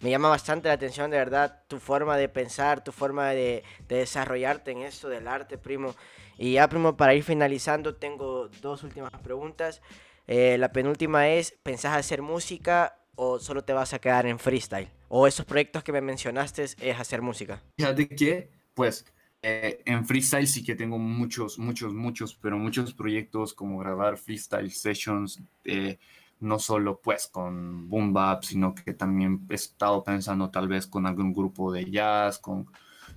me 0.00 0.10
llama 0.10 0.28
bastante 0.28 0.68
la 0.68 0.74
atención, 0.74 1.10
de 1.10 1.16
verdad, 1.16 1.62
tu 1.68 1.78
forma 1.78 2.16
de 2.16 2.28
pensar, 2.28 2.84
tu 2.84 2.92
forma 2.92 3.30
de, 3.30 3.64
desarrollarte 3.88 4.70
en 4.70 4.82
esto 4.82 5.08
del 5.08 5.26
arte, 5.26 5.58
primo. 5.58 5.94
Y 6.38 6.54
ya, 6.54 6.68
primo, 6.68 6.96
para 6.96 7.14
ir 7.14 7.24
finalizando, 7.24 7.94
tengo 7.96 8.48
dos 8.60 8.82
últimas 8.82 9.12
preguntas. 9.22 9.80
Eh, 10.26 10.58
la 10.58 10.70
penúltima 10.70 11.28
es, 11.28 11.52
¿pensás 11.62 11.96
hacer 11.96 12.20
música 12.20 12.98
o 13.16 13.38
solo 13.38 13.64
te 13.64 13.72
vas 13.72 13.92
a 13.94 13.98
quedar 13.98 14.26
en 14.26 14.38
freestyle? 14.38 14.88
¿O 15.08 15.26
esos 15.26 15.44
proyectos 15.44 15.82
que 15.82 15.92
me 15.92 16.00
mencionaste 16.00 16.62
es 16.62 17.00
hacer 17.00 17.22
música? 17.22 17.62
Fíjate 17.76 18.08
que, 18.08 18.50
pues, 18.74 19.04
eh, 19.42 19.82
en 19.84 20.04
freestyle 20.06 20.46
sí 20.46 20.64
que 20.64 20.74
tengo 20.74 20.98
muchos, 20.98 21.58
muchos, 21.58 21.92
muchos, 21.94 22.34
pero 22.34 22.58
muchos 22.58 22.94
proyectos 22.94 23.54
como 23.54 23.78
grabar 23.78 24.16
freestyle 24.16 24.70
sessions, 24.70 25.40
eh, 25.64 25.98
no 26.40 26.58
solo 26.58 27.00
pues 27.00 27.28
con 27.28 27.88
boom 27.88 28.12
bap, 28.12 28.42
sino 28.42 28.74
que 28.74 28.92
también 28.92 29.46
he 29.48 29.54
estado 29.54 30.02
pensando 30.02 30.50
tal 30.50 30.68
vez 30.68 30.86
con 30.86 31.06
algún 31.06 31.32
grupo 31.32 31.72
de 31.72 31.88
jazz, 31.90 32.38
con, 32.38 32.66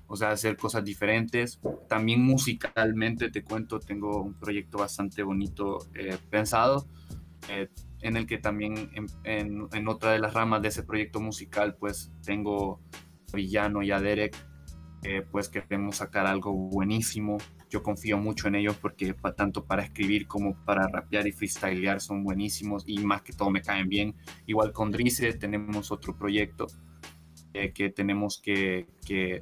o 0.07 0.15
sea, 0.15 0.31
hacer 0.31 0.55
cosas 0.55 0.83
diferentes. 0.83 1.59
También 1.87 2.23
musicalmente, 2.23 3.31
te 3.31 3.43
cuento, 3.43 3.79
tengo 3.79 4.21
un 4.21 4.35
proyecto 4.35 4.77
bastante 4.77 5.23
bonito 5.23 5.79
eh, 5.95 6.17
pensado, 6.29 6.87
en 8.01 8.17
el 8.17 8.25
que 8.25 8.37
también 8.37 8.91
en, 8.93 9.67
en, 9.71 9.87
otra 9.87 10.11
de 10.11 10.19
las 10.19 10.33
ramas 10.33 10.61
de 10.61 10.69
ese 10.69 10.83
proyecto 10.83 11.19
musical, 11.19 11.75
pues 11.77 12.11
tengo 12.23 12.81
a 13.33 13.35
Villano 13.35 13.83
y 13.83 13.91
a 13.91 13.99
Derek 13.99 14.35
pues 15.31 15.47
queremos 15.47 15.97
sacar 15.97 16.25
algo 16.27 16.51
buenísimo. 16.51 17.37
Yo 17.69 17.83
confío 17.83 18.17
mucho 18.17 18.47
en 18.47 18.55
ellos 18.55 18.75
porque 18.81 19.15
tanto 19.35 19.65
para 19.65 19.83
escribir 19.83 20.27
como 20.27 20.55
para 20.65 20.87
rapear 20.87 21.27
y 21.27 21.31
freestylear 21.31 22.01
son 22.01 22.23
buenísimos 22.23 22.83
y 22.85 22.99
más 22.99 23.21
que 23.21 23.33
todo 23.33 23.49
me 23.49 23.61
caen 23.61 23.87
bien. 23.87 24.15
Igual 24.45 24.73
con 24.73 24.91
Drice 24.91 25.33
tenemos 25.33 25.91
otro 25.91 26.17
proyecto 26.17 26.67
eh, 27.53 27.71
que 27.73 27.89
tenemos 27.89 28.39
que, 28.39 28.87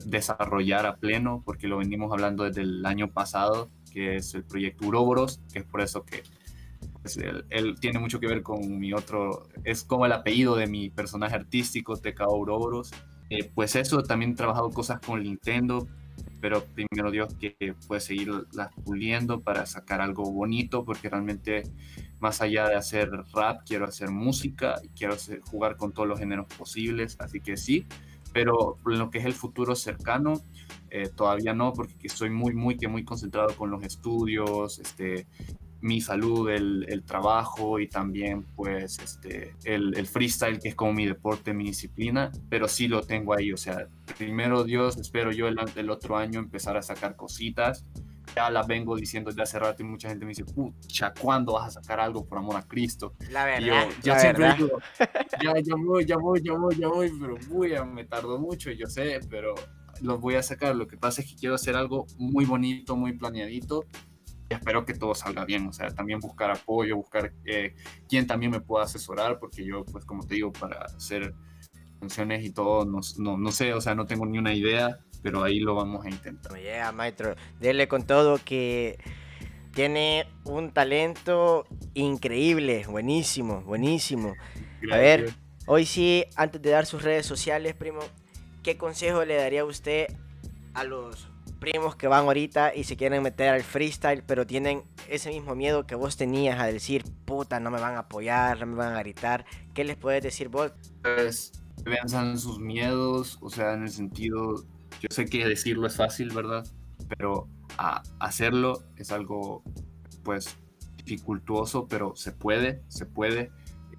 desarrollar 0.06 0.86
a 0.86 0.96
pleno 0.96 1.42
porque 1.46 1.68
lo 1.68 1.78
venimos 1.78 2.12
hablando 2.14 2.46
desde 2.46 2.62
el 2.62 2.86
año 2.86 3.12
pasado, 3.12 3.70
que 3.92 4.16
es 4.16 4.34
el 4.34 4.46
proyecto 4.46 4.88
Uroboros, 4.88 5.42
que 5.52 5.60
es 5.60 5.66
por 5.66 5.82
eso 5.82 6.06
que 6.06 6.24
él, 7.16 7.76
tiene 7.80 8.00
mucho 8.00 8.20
que 8.20 8.28
ver 8.28 8.44
con 8.44 8.78
mi 8.78 8.92
otro, 8.92 9.48
es 9.64 9.84
como 9.84 10.06
el 10.06 10.12
apellido 10.12 10.56
de 10.56 10.68
mi 10.68 10.90
personaje 10.90 11.36
artístico, 11.36 11.96
TK 11.96 12.28
Uroboros 12.30 12.92
eh, 13.30 13.52
pues 13.54 13.76
eso, 13.76 14.04
también 14.04 14.32
he 14.32 14.36
trabajado 14.36 14.70
cosas 14.70 15.00
con 15.02 15.22
Nintendo, 15.22 15.88
pero 16.40 16.64
primero 16.64 17.12
Dios 17.12 17.34
que 17.36 17.76
puede 17.88 18.02
seguir 18.02 18.32
las 18.54 18.74
puliendo 18.86 19.42
para 19.42 19.66
sacar 19.66 20.02
algo 20.02 20.32
bonito, 20.32 20.86
porque 20.86 21.10
realmente 21.10 21.64
más 22.20 22.42
allá 22.42 22.68
de 22.70 22.76
hacer 22.76 23.10
rap, 23.34 23.62
quiero 23.66 23.86
hacer 23.86 24.10
música 24.10 24.80
y 24.84 24.90
quiero 24.90 25.16
jugar 25.52 25.76
con 25.78 25.92
todos 25.92 26.08
los 26.08 26.20
géneros 26.20 26.48
posibles, 26.58 27.18
así 27.20 27.42
que 27.42 27.58
sí, 27.58 27.86
pero 28.34 28.78
en 28.86 29.00
lo 29.00 29.10
que 29.10 29.20
es 29.20 29.26
el 29.26 29.34
futuro 29.34 29.76
cercano, 29.76 30.42
eh, 30.90 31.10
todavía 31.14 31.54
no, 31.54 31.74
porque 31.74 32.08
estoy 32.08 32.30
muy, 32.30 32.54
muy, 32.54 32.78
que 32.78 32.88
muy 32.88 33.04
concentrado 33.04 33.56
con 33.58 33.70
los 33.72 33.84
estudios, 33.84 34.80
este, 34.80 35.28
mi 35.82 36.02
salud, 36.02 36.50
el, 36.50 36.86
el, 36.90 37.04
trabajo 37.04 37.80
y 37.80 37.88
también 37.88 38.44
pues 38.56 39.00
este, 39.00 39.56
el, 39.64 39.96
el, 39.98 40.08
freestyle, 40.08 40.60
que 40.60 40.70
es 40.70 40.76
como 40.76 40.94
mi 40.94 41.06
deporte, 41.06 41.54
mi 41.54 41.66
disciplina, 41.66 42.32
pero 42.50 42.68
sí 42.68 42.88
lo 42.88 43.02
tengo 43.02 43.34
ahí, 43.34 43.52
o 43.52 43.58
sea, 43.58 43.88
primero 44.18 44.64
Dios, 44.64 44.98
espero 44.98 45.32
yo 45.32 45.48
el, 45.48 45.58
el 45.76 45.90
otro 45.90 46.18
año 46.18 46.40
empezar 46.40 46.78
a 46.78 46.82
sacar 46.82 47.16
cositas, 47.16 47.86
ya 48.36 48.50
las 48.50 48.68
vengo 48.68 48.96
diciendo 48.96 49.30
desde 49.30 49.44
hace 49.44 49.60
rato 49.60 49.84
y 49.84 49.86
mucha 49.86 50.10
gente 50.10 50.26
me 50.26 50.30
dice, 50.30 50.46
pucha, 50.46 51.14
¿cuándo 51.20 51.54
vas 51.54 51.78
a 51.78 51.82
sacar 51.82 52.00
algo 52.00 52.26
por 52.26 52.38
amor 52.38 52.58
a 52.58 52.64
Cristo? 52.64 53.14
La 53.32 53.46
verdad. 53.46 53.88
yo, 54.04 54.20
siempre 54.20 54.54
digo, 54.54 54.80
ya, 55.44 55.54
ya 55.60 55.76
voy, 55.76 56.06
ya 56.06 56.18
voy, 56.18 56.42
ya 56.44 56.54
voy, 56.54 56.76
ya 56.76 56.88
voy, 56.88 57.12
pero 57.20 57.36
voy, 57.50 57.74
me 57.94 58.04
tardo 58.04 58.40
mucho, 58.40 58.72
yo 58.72 58.88
sé, 58.88 59.20
pero 59.30 59.56
los 60.02 60.20
voy 60.20 60.36
a 60.36 60.44
sacar. 60.44 60.76
Lo 60.76 60.88
que 60.88 60.98
pasa 60.98 61.22
es 61.22 61.30
que 61.30 61.36
quiero 61.36 61.56
hacer 61.56 61.76
algo 61.76 62.06
muy 62.18 62.46
bonito, 62.46 62.96
muy 62.96 63.14
planeadito 63.14 63.86
espero 64.50 64.86
que 64.86 64.94
todo 64.94 65.14
salga 65.16 65.46
bien, 65.46 65.68
o 65.68 65.74
sea, 65.74 65.90
también 65.90 66.20
buscar 66.20 66.52
apoyo, 66.52 66.96
buscar 66.96 67.34
eh, 67.46 67.76
quien 68.08 68.28
también 68.28 68.52
me 68.52 68.62
pueda 68.62 68.86
asesorar, 68.86 69.40
porque 69.40 69.66
yo, 69.66 69.84
pues 69.86 70.06
como 70.06 70.26
te 70.26 70.36
digo, 70.36 70.52
para 70.52 70.86
hacer 70.86 71.34
funciones 72.00 72.46
y 72.46 72.52
todo, 72.52 72.86
no, 72.86 73.00
no, 73.18 73.38
no 73.38 73.52
sé, 73.52 73.74
o 73.74 73.82
sea, 73.82 73.96
no 73.96 74.06
tengo 74.06 74.26
ni 74.26 74.38
una 74.38 74.54
idea, 74.54 75.00
pero 75.22 75.44
ahí 75.44 75.60
lo 75.60 75.76
vamos 75.76 76.06
a 76.06 76.10
intentar. 76.10 76.58
Yeah, 76.60 76.92
maestro, 76.92 77.36
dele 77.60 77.88
con 77.88 78.06
todo 78.06 78.40
que 78.44 78.98
tiene 79.74 80.28
un 80.44 80.72
talento 80.72 81.66
increíble, 81.94 82.86
buenísimo, 82.88 83.62
buenísimo. 83.62 84.36
A 84.92 84.98
ver, 84.98 85.34
hoy 85.66 85.86
sí, 85.86 86.26
antes 86.36 86.62
de 86.62 86.70
dar 86.70 86.86
sus 86.86 87.04
redes 87.04 87.26
sociales, 87.26 87.76
primo, 87.76 88.00
¿qué 88.64 88.78
consejo 88.78 89.26
le 89.26 89.36
daría 89.36 89.62
a 89.62 89.66
usted 89.66 90.08
a 90.74 90.84
los 90.84 91.30
primos 91.60 91.96
que 91.96 92.08
van 92.08 92.26
ahorita 92.26 92.76
y 92.76 92.84
se 92.84 92.98
quieren 92.98 93.24
meter 93.24 93.50
al 93.50 93.64
freestyle, 93.64 94.24
pero 94.26 94.46
tienen 94.46 94.84
ese 95.10 95.30
mismo 95.30 95.56
miedo 95.56 95.86
que 95.86 95.96
vos 95.96 96.18
tenías 96.18 96.60
a 96.60 96.66
decir, 96.66 97.04
puta, 97.26 97.60
no 97.60 97.72
me 97.72 97.80
van 97.80 97.96
a 97.96 98.00
apoyar, 98.00 98.60
no 98.60 98.68
me 98.68 98.76
van 98.76 98.94
a 98.94 99.00
gritar. 99.00 99.46
¿Qué 99.74 99.84
les 99.84 99.96
puedes 99.96 100.24
decir 100.24 100.50
vos? 100.50 100.74
Pues 101.02 101.52
piensan 101.84 102.38
sus 102.38 102.60
miedos, 102.60 103.38
o 103.42 103.50
sea, 103.50 103.74
en 103.74 103.84
el 103.84 103.90
sentido, 103.90 104.64
yo 105.00 105.08
sé 105.10 105.26
que 105.26 105.48
decirlo 105.48 105.88
es 105.88 105.96
fácil, 105.96 106.32
¿verdad? 106.34 106.66
Pero 107.18 107.48
a 107.78 108.02
hacerlo 108.20 108.84
es 108.98 109.12
algo, 109.12 109.64
pues, 110.24 110.58
dificultuoso, 110.98 111.88
pero 111.88 112.16
se 112.16 112.32
puede, 112.32 112.82
se 112.88 113.06
puede. 113.06 113.52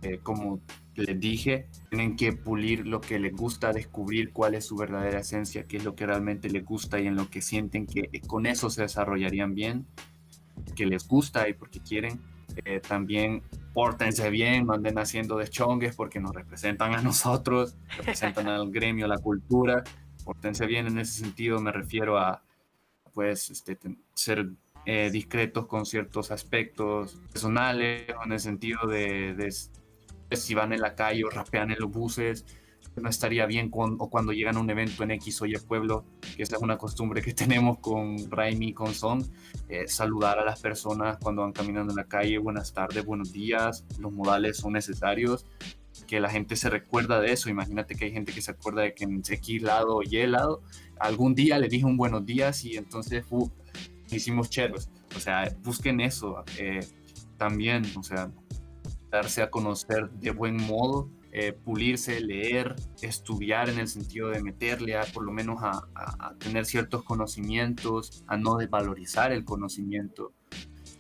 Eh, 0.03 0.21
como 0.23 0.61
les 1.03 1.19
dije, 1.19 1.67
tienen 1.91 2.17
que 2.17 2.33
pulir 2.33 2.87
lo 2.87 3.01
que 3.01 3.19
les 3.19 3.33
gusta, 3.35 3.73
descubrir 3.73 4.33
cuál 4.33 4.55
es 4.55 4.67
su 4.67 4.77
verdadera 4.77 5.21
esencia, 5.21 5.67
qué 5.67 5.79
es 5.79 5.85
lo 5.85 5.95
que 5.95 6.07
realmente 6.07 6.49
les 6.51 6.65
gusta 6.65 7.01
y 7.01 7.07
en 7.07 7.17
lo 7.17 7.29
que 7.31 7.43
sienten 7.43 7.87
que 7.87 8.09
con 8.27 8.47
eso 8.47 8.71
se 8.71 8.83
desarrollarían 8.83 9.55
bien, 9.55 9.87
que 10.75 10.87
les 10.87 11.07
gusta 11.07 11.49
y 11.49 11.55
porque 11.55 11.81
quieren. 11.81 12.21
Eh, 12.65 12.81
también 12.81 13.43
pórtense 13.73 14.31
bien, 14.31 14.67
manden 14.67 14.99
haciendo 14.99 15.37
deschongues 15.37 15.95
porque 15.95 16.19
nos 16.19 16.35
representan 16.35 16.95
a 16.95 17.03
nosotros, 17.03 17.77
representan 17.97 18.49
al 18.49 18.71
gremio, 18.71 19.07
la 19.07 19.19
cultura. 19.19 19.85
Pórtense 20.25 20.67
bien 20.67 20.87
en 20.87 20.99
ese 20.99 21.21
sentido, 21.21 21.61
me 21.61 21.73
refiero 21.73 22.19
a 22.19 22.43
pues 23.13 23.51
este, 23.51 23.79
ser 24.15 24.49
eh, 24.85 25.11
discretos 25.11 25.67
con 25.67 25.85
ciertos 25.85 26.31
aspectos 26.31 27.19
personales, 27.31 28.07
en 28.25 28.33
el 28.33 28.41
sentido 28.41 28.87
de, 28.87 29.53
si 30.37 30.55
van 30.55 30.73
en 30.73 30.81
la 30.81 30.95
calle 30.95 31.25
o 31.25 31.31
rapean 31.31 31.71
en 31.71 31.79
los 31.79 31.91
buses, 31.91 32.45
no 33.01 33.09
estaría 33.09 33.47
bien 33.47 33.71
o 33.73 34.11
cuando 34.11 34.33
llegan 34.33 34.57
a 34.57 34.61
un 34.61 34.71
evento 34.71 35.03
en 35.03 35.13
X 35.13 35.43
o 35.43 35.47
Y 35.47 35.55
pueblo, 35.59 36.05
que 36.37 36.43
esa 36.43 36.57
es 36.57 36.63
una 36.63 36.77
costumbre 36.77 37.23
que 37.23 37.33
tenemos 37.35 37.79
con 37.79 38.31
Raimi 38.31 38.69
y 38.69 38.73
con 38.73 38.95
Son, 38.95 39.25
eh, 39.69 39.87
saludar 39.87 40.39
a 40.39 40.45
las 40.45 40.61
personas 40.61 41.19
cuando 41.19 41.43
van 41.43 41.53
caminando 41.53 41.93
en 41.93 41.97
la 41.97 42.05
calle, 42.05 42.39
buenas 42.39 42.73
tardes, 42.73 43.05
buenos 43.05 43.33
días, 43.33 43.85
los 43.99 44.13
modales 44.13 44.59
son 44.59 44.73
necesarios, 44.73 45.47
que 46.07 46.21
la 46.21 46.31
gente 46.31 46.57
se 46.57 46.71
recuerda 46.71 47.21
de 47.21 47.33
eso, 47.33 47.51
imagínate 47.51 47.95
que 47.95 48.07
hay 48.07 48.13
gente 48.13 48.33
que 48.33 48.43
se 48.43 48.53
acuerda 48.53 48.83
de 48.83 48.95
que 48.95 49.05
en 49.05 49.23
X 49.27 49.63
lado 49.63 50.01
y 50.03 50.17
Y 50.17 50.27
lado, 50.27 50.63
algún 50.99 51.35
día 51.35 51.59
le 51.59 51.69
dije 51.69 51.85
un 51.85 51.97
buenos 51.97 52.25
días 52.25 52.65
y 52.65 52.77
entonces 52.77 53.25
uh, 53.31 53.49
hicimos 54.11 54.51
cheros, 54.51 54.89
o 55.17 55.21
sea, 55.21 55.53
busquen 55.63 56.01
eso 56.01 56.45
eh, 56.59 56.81
también, 57.37 57.85
o 57.97 58.03
sea, 58.03 58.31
darse 59.11 59.43
a 59.43 59.51
conocer 59.51 60.11
de 60.11 60.31
buen 60.31 60.57
modo, 60.57 61.11
eh, 61.33 61.53
pulirse, 61.53 62.21
leer, 62.21 62.75
estudiar 63.03 63.69
en 63.69 63.79
el 63.79 63.89
sentido 63.89 64.31
de 64.31 64.43
meterle 64.43 64.97
a 64.97 65.05
por 65.05 65.25
lo 65.25 65.33
menos 65.33 65.59
a, 65.63 66.35
tener 66.39 66.65
ciertos 66.65 67.03
conocimientos, 67.05 68.25
a 68.27 68.37
no 68.37 68.57
desvalorizar 68.57 69.33
el 69.33 69.45
conocimiento, 69.45 70.33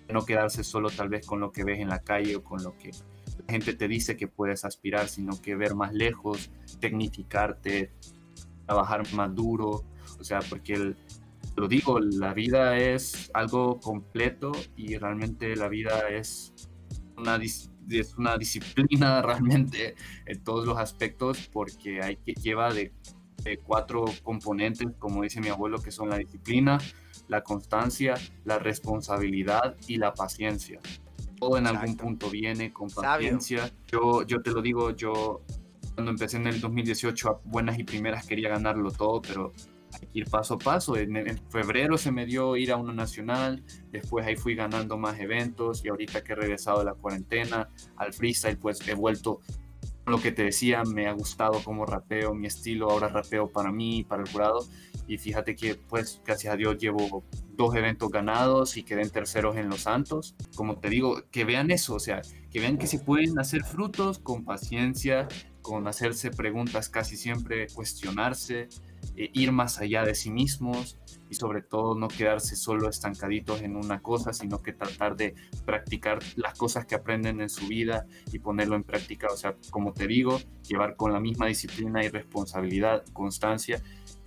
no 0.08 0.24
quedarse 0.24 0.64
solo 0.64 0.90
tal 0.90 1.08
vez 1.08 1.26
con 1.26 1.40
lo 1.40 1.52
que 1.52 1.64
ves 1.64 1.80
en 1.80 1.88
la 1.88 2.00
calle 2.00 2.36
o 2.36 2.44
con 2.44 2.62
lo 2.62 2.76
que 2.78 2.90
la 2.90 3.52
gente 3.52 3.74
te 3.74 3.88
dice 3.88 4.16
que 4.16 4.28
puedes 4.28 4.64
aspirar, 4.64 5.08
sino 5.08 5.40
que 5.40 5.54
ver 5.54 5.74
más 5.74 5.92
lejos, 5.94 6.50
tecnificarte, 6.80 7.92
trabajar 8.66 9.02
más 9.14 9.34
duro, 9.34 9.84
o 10.18 10.24
sea, 10.24 10.40
porque 10.40 10.94
lo 11.56 11.68
digo, 11.68 11.98
la 12.00 12.34
vida 12.34 12.76
es 12.76 13.30
algo 13.34 13.80
completo 13.80 14.52
y 14.76 14.96
realmente 14.96 15.56
la 15.56 15.68
vida 15.68 16.08
es 16.10 16.54
una, 17.16 17.38
es 17.90 18.16
una 18.16 18.36
disciplina 18.36 19.22
realmente 19.22 19.94
en 20.26 20.42
todos 20.42 20.66
los 20.66 20.78
aspectos 20.78 21.48
porque 21.52 22.02
hay 22.02 22.16
que 22.16 22.34
lleva 22.34 22.72
de, 22.72 22.92
cuatro 23.64 24.04
componentes, 24.22 24.88
como 24.98 25.22
dice 25.22 25.40
mi 25.40 25.48
abuelo, 25.48 25.80
que 25.80 25.90
son 25.90 26.10
la 26.10 26.18
disciplina, 26.18 26.76
la 27.28 27.42
constancia, 27.42 28.14
la 28.44 28.58
responsabilidad 28.58 29.74
y 29.86 29.96
la 29.96 30.12
paciencia. 30.12 30.80
Todo 31.38 31.56
en 31.56 31.66
algún 31.66 31.96
punto 31.96 32.28
viene 32.28 32.74
con 32.74 32.90
paciencia. 32.90 33.72
Yo, 33.86 34.22
yo 34.24 34.42
te 34.42 34.50
lo 34.50 34.60
digo, 34.60 34.94
yo 34.94 35.40
cuando 35.94 36.10
empecé 36.10 36.36
en 36.36 36.46
el 36.46 36.60
2018 36.60 37.28
a 37.28 37.40
buenas 37.44 37.78
y 37.78 37.84
primeras 37.84 38.26
quería 38.26 38.50
ganarlo 38.50 38.90
todo, 38.90 39.22
pero 39.22 39.52
ir 40.12 40.28
paso 40.28 40.54
a 40.54 40.58
paso. 40.58 40.96
En, 40.96 41.38
febrero 41.50 41.98
se 41.98 42.12
me 42.12 42.26
dio 42.26 42.56
ir 42.56 42.72
a 42.72 42.76
una 42.76 42.92
nacional, 42.92 43.62
después 43.90 44.26
ahí 44.26 44.36
fui 44.36 44.54
ganando 44.54 44.98
más 44.98 45.18
eventos 45.20 45.84
y 45.84 45.88
ahorita 45.88 46.22
que 46.22 46.32
he 46.32 46.36
regresado 46.36 46.80
de 46.80 46.86
la 46.86 46.94
cuarentena 46.94 47.68
al 47.96 48.12
freestyle, 48.12 48.58
pues 48.58 48.86
he 48.88 48.94
vuelto 48.94 49.40
lo 50.08 50.20
que 50.20 50.32
te 50.32 50.44
decía, 50.44 50.82
me 50.84 51.06
ha 51.06 51.12
gustado 51.12 51.62
como 51.62 51.84
rapeo, 51.84 52.34
mi 52.34 52.46
estilo, 52.46 52.90
ahora 52.90 53.08
rapeo 53.08 53.48
para 53.48 53.70
mí, 53.70 54.04
para 54.04 54.22
el 54.22 54.30
jurado. 54.30 54.66
Y 55.06 55.18
fíjate 55.18 55.56
que, 55.56 55.74
pues, 55.74 56.20
gracias 56.24 56.52
a 56.52 56.56
Dios 56.56 56.78
llevo 56.78 57.24
dos 57.56 57.74
eventos 57.74 58.10
ganados 58.10 58.76
y 58.76 58.82
quedé 58.82 59.02
en 59.02 59.10
terceros 59.10 59.56
en 59.56 59.68
Los 59.68 59.82
Santos. 59.82 60.34
Como 60.54 60.78
te 60.78 60.90
digo, 60.90 61.22
que 61.30 61.44
vean 61.44 61.70
eso, 61.70 61.94
o 61.94 62.00
sea, 62.00 62.20
que 62.50 62.60
vean 62.60 62.78
que 62.78 62.86
se 62.86 62.98
pueden 62.98 63.38
hacer 63.38 63.64
frutos 63.64 64.18
con 64.18 64.44
paciencia, 64.44 65.28
con 65.62 65.86
hacerse 65.86 66.30
preguntas 66.30 66.88
casi 66.88 67.16
siempre, 67.16 67.66
cuestionarse, 67.74 68.68
eh, 69.16 69.30
ir 69.32 69.52
más 69.52 69.78
allá 69.80 70.04
de 70.04 70.14
sí 70.14 70.30
mismos 70.30 70.98
y 71.30 71.34
sobre 71.34 71.62
todo 71.62 71.94
no 71.94 72.08
quedarse 72.08 72.56
solo 72.56 72.88
estancaditos 72.88 73.62
en 73.62 73.76
una 73.76 74.00
cosa, 74.00 74.32
sino 74.32 74.62
que 74.62 74.72
tratar 74.72 75.16
de 75.16 75.34
practicar 75.64 76.20
las 76.36 76.56
cosas 76.56 76.86
que 76.86 76.94
aprenden 76.94 77.40
en 77.40 77.48
su 77.48 77.66
vida 77.66 78.06
y 78.32 78.38
ponerlo 78.38 78.76
en 78.76 78.84
práctica. 78.84 79.28
O 79.30 79.36
sea, 79.36 79.56
como 79.70 79.92
te 79.92 80.06
digo, 80.06 80.40
llevar 80.66 80.96
con 80.96 81.12
la 81.12 81.20
misma 81.20 81.46
disciplina 81.46 82.04
y 82.04 82.08
responsabilidad, 82.08 83.04
constancia 83.12 83.82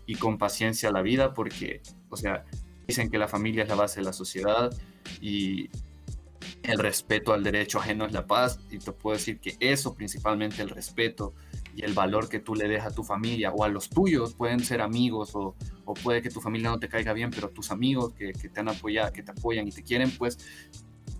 y 0.05 0.15
con 0.15 0.37
paciencia 0.37 0.91
la 0.91 1.01
vida, 1.01 1.33
porque, 1.33 1.81
o 2.09 2.17
sea, 2.17 2.45
dicen 2.87 3.09
que 3.09 3.17
la 3.17 3.27
familia 3.27 3.63
es 3.63 3.69
la 3.69 3.75
base 3.75 4.01
de 4.01 4.05
la 4.05 4.13
sociedad 4.13 4.71
y 5.21 5.69
el 6.63 6.79
respeto 6.79 7.33
al 7.33 7.43
derecho 7.43 7.79
ajeno 7.79 8.05
es 8.05 8.11
la 8.11 8.27
paz 8.27 8.59
y 8.69 8.77
te 8.77 8.91
puedo 8.91 9.17
decir 9.17 9.39
que 9.39 9.55
eso, 9.59 9.95
principalmente 9.95 10.61
el 10.61 10.69
respeto 10.69 11.33
y 11.75 11.83
el 11.83 11.93
valor 11.93 12.29
que 12.29 12.39
tú 12.39 12.55
le 12.55 12.67
des 12.67 12.83
a 12.83 12.91
tu 12.91 13.03
familia 13.03 13.51
o 13.51 13.63
a 13.63 13.69
los 13.69 13.89
tuyos, 13.89 14.33
pueden 14.33 14.59
ser 14.59 14.81
amigos 14.81 15.31
o, 15.35 15.55
puede 16.03 16.21
que 16.21 16.29
tu 16.29 16.39
familia 16.39 16.69
no 16.69 16.79
te 16.79 16.87
caiga 16.87 17.13
bien, 17.13 17.31
pero 17.31 17.49
tus 17.49 17.71
amigos 17.71 18.13
que, 18.13 18.31
te 18.31 18.59
han 18.59 18.69
apoyado, 18.69 19.11
que 19.11 19.23
te 19.23 19.31
apoyan 19.31 19.67
y 19.67 19.71
te 19.71 19.83
quieren, 19.83 20.09
pues 20.11 20.37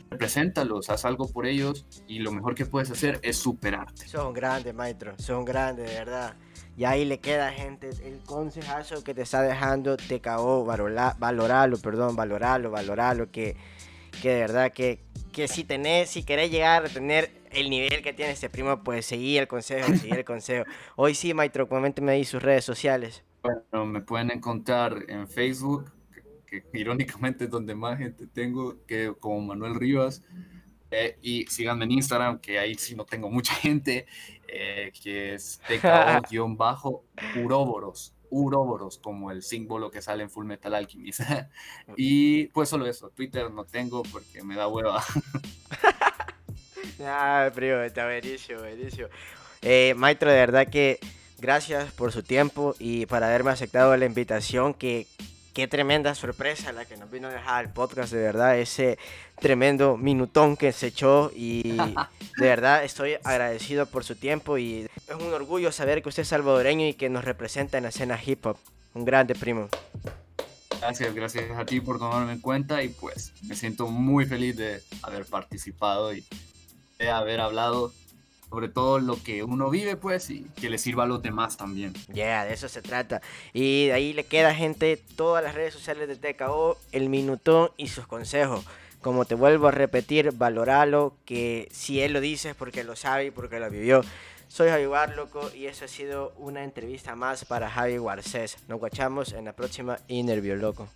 represéntalos, 0.09 0.89
haz 0.89 1.05
algo 1.05 1.27
por 1.27 1.45
ellos 1.45 1.85
y 2.07 2.19
lo 2.19 2.31
mejor 2.31 2.55
que 2.55 2.65
puedes 2.65 2.91
hacer 2.91 3.19
es 3.21 3.37
superarte. 3.37 4.07
Son 4.07 4.33
grandes, 4.33 4.73
maestro, 4.73 5.13
son 5.17 5.45
grandes, 5.45 5.89
de 5.89 5.95
verdad. 5.95 6.35
Y 6.77 6.85
ahí 6.85 7.05
le 7.05 7.19
queda, 7.19 7.51
gente, 7.51 7.89
el 8.03 8.19
consejazo 8.19 9.03
que 9.03 9.13
te 9.13 9.21
está 9.21 9.41
dejando 9.41 9.97
te 9.97 10.21
cagó, 10.21 10.65
valorarlo, 10.65 11.77
perdón, 11.77 12.15
valorarlo, 12.15 12.71
valorarlo, 12.71 13.29
que, 13.29 13.57
que 14.22 14.30
de 14.30 14.39
verdad 14.41 14.74
que, 14.74 14.99
que 15.32 15.47
si 15.47 15.64
tenés, 15.64 16.09
si 16.09 16.24
querés 16.24 16.51
llegar 16.51 16.86
a 16.86 16.89
tener 16.89 17.32
el 17.51 17.70
nivel 17.70 18.01
que 18.01 18.14
tiene 18.14 18.32
este 18.32 18.49
primo, 18.49 18.84
pues 18.84 19.05
seguí 19.05 19.38
el 19.38 19.47
consejo, 19.47 19.88
seguí 19.95 20.12
el 20.12 20.26
consejo. 20.26 20.66
Hoy 20.95 21.16
sí, 21.16 21.34
maestro, 21.34 21.68
coménteme 21.68 22.14
ahí 22.14 22.26
sus 22.26 22.41
redes 22.41 22.66
sociales. 22.66 23.24
Bueno, 23.41 23.86
me 23.86 24.01
pueden 24.01 24.32
encontrar 24.32 25.05
en 25.07 25.28
Facebook, 25.28 25.91
que, 26.45 26.64
que 26.64 26.80
irónicamente 26.80 27.45
es 27.45 27.49
donde 27.49 27.76
más 27.76 27.97
gente 27.97 28.28
tengo, 28.28 28.78
que 28.86 29.14
como 29.20 29.41
Manuel 29.41 29.76
Rivas. 29.76 30.24
Eh, 30.91 31.18
y 31.22 31.45
síganme 31.45 31.86
en 31.86 31.91
Instagram, 31.91 32.39
que 32.39 32.59
ahí 32.59 32.76
sí 32.76 32.95
no 32.95 33.05
tengo 33.05 33.30
mucha 33.30 33.53
gente, 33.55 34.05
eh, 34.47 34.91
que 35.01 35.36
es 35.36 35.62
TKO-Uroboros. 35.68 38.14
Uroboros, 38.32 38.97
como 38.97 39.29
el 39.29 39.43
símbolo 39.43 39.91
que 39.91 40.01
sale 40.01 40.23
en 40.23 40.29
Full 40.29 40.45
Metal 40.45 40.73
Alchemist. 40.73 41.19
y 41.97 42.47
pues 42.47 42.69
solo 42.69 42.88
eso, 42.88 43.09
Twitter 43.09 43.51
no 43.51 43.65
tengo 43.65 44.01
porque 44.03 44.43
me 44.43 44.55
da 44.55 44.67
hueva. 44.67 45.03
ah, 47.01 47.51
primo, 47.53 47.82
está 47.82 48.05
buenísimo, 48.05 48.61
buenísimo. 48.61 49.07
Eh, 49.61 49.93
maestro, 49.95 50.32
de 50.32 50.38
verdad 50.38 50.67
que 50.67 50.99
gracias 51.39 51.91
por 51.91 52.11
su 52.11 52.23
tiempo 52.23 52.75
y 52.79 53.05
por 53.05 53.23
haberme 53.23 53.51
aceptado 53.51 53.95
la 53.95 54.05
invitación 54.05 54.73
que 54.73 55.05
qué 55.53 55.67
tremenda 55.67 56.15
sorpresa 56.15 56.71
la 56.71 56.85
que 56.85 56.97
nos 56.97 57.11
vino 57.11 57.27
a 57.27 57.31
dejar 57.31 57.65
el 57.65 57.71
podcast, 57.71 58.13
de 58.13 58.21
verdad, 58.21 58.57
ese 58.57 58.97
tremendo 59.39 59.97
minutón 59.97 60.55
que 60.55 60.71
se 60.71 60.87
echó 60.87 61.31
y 61.35 61.77
de 62.37 62.47
verdad 62.47 62.83
estoy 62.83 63.17
agradecido 63.23 63.85
por 63.85 64.03
su 64.03 64.15
tiempo 64.15 64.57
y 64.57 64.87
es 65.07 65.15
un 65.15 65.33
orgullo 65.33 65.71
saber 65.71 66.01
que 66.01 66.09
usted 66.09 66.23
es 66.23 66.29
salvadoreño 66.29 66.87
y 66.87 66.93
que 66.93 67.09
nos 67.09 67.25
representa 67.25 67.77
en 67.77 67.83
la 67.83 67.89
escena 67.89 68.19
hip 68.23 68.45
hop. 68.45 68.57
Un 68.93 69.05
grande 69.05 69.35
primo. 69.35 69.69
Gracias, 70.79 71.13
gracias 71.13 71.57
a 71.57 71.65
ti 71.65 71.79
por 71.79 71.99
tomarme 71.99 72.33
en 72.33 72.41
cuenta 72.41 72.83
y 72.83 72.89
pues 72.89 73.33
me 73.43 73.55
siento 73.55 73.87
muy 73.87 74.25
feliz 74.25 74.57
de 74.57 74.81
haber 75.03 75.25
participado 75.25 76.13
y 76.13 76.25
de 76.97 77.09
haber 77.09 77.39
hablado 77.39 77.93
sobre 78.51 78.67
todo 78.67 78.99
lo 78.99 79.15
que 79.23 79.43
uno 79.43 79.69
vive, 79.69 79.95
pues, 79.95 80.29
y 80.29 80.45
que 80.59 80.69
le 80.69 80.77
sirva 80.77 81.05
a 81.05 81.07
los 81.07 81.21
demás 81.23 81.55
también. 81.55 81.93
Ya, 82.09 82.13
yeah, 82.13 82.45
de 82.45 82.53
eso 82.53 82.67
se 82.67 82.81
trata. 82.81 83.21
Y 83.53 83.87
de 83.87 83.93
ahí 83.93 84.11
le 84.11 84.25
queda, 84.25 84.53
gente, 84.53 85.01
todas 85.15 85.41
las 85.41 85.55
redes 85.55 85.73
sociales 85.73 86.09
de 86.09 86.17
TKO, 86.17 86.77
el 86.91 87.07
minutón 87.07 87.71
y 87.77 87.87
sus 87.87 88.07
consejos. 88.07 88.65
Como 89.01 89.23
te 89.23 89.35
vuelvo 89.35 89.69
a 89.69 89.71
repetir, 89.71 90.33
valoralo, 90.33 91.15
que 91.23 91.69
si 91.71 92.01
él 92.01 92.11
lo 92.11 92.19
dice 92.19 92.49
es 92.49 92.55
porque 92.55 92.83
lo 92.83 92.97
sabe 92.97 93.27
y 93.27 93.31
porque 93.31 93.59
lo 93.59 93.69
vivió. 93.69 94.01
Soy 94.49 94.67
Javi 94.67 94.83
loco, 95.15 95.49
y 95.55 95.67
eso 95.67 95.85
ha 95.85 95.87
sido 95.87 96.33
una 96.37 96.65
entrevista 96.65 97.15
más 97.15 97.45
para 97.45 97.69
Javi 97.69 97.97
Garcés. 97.99 98.57
Nos 98.67 98.79
guachamos 98.79 99.31
en 99.31 99.45
la 99.45 99.53
próxima 99.53 99.97
Interview, 100.09 100.57
loco. 100.57 100.89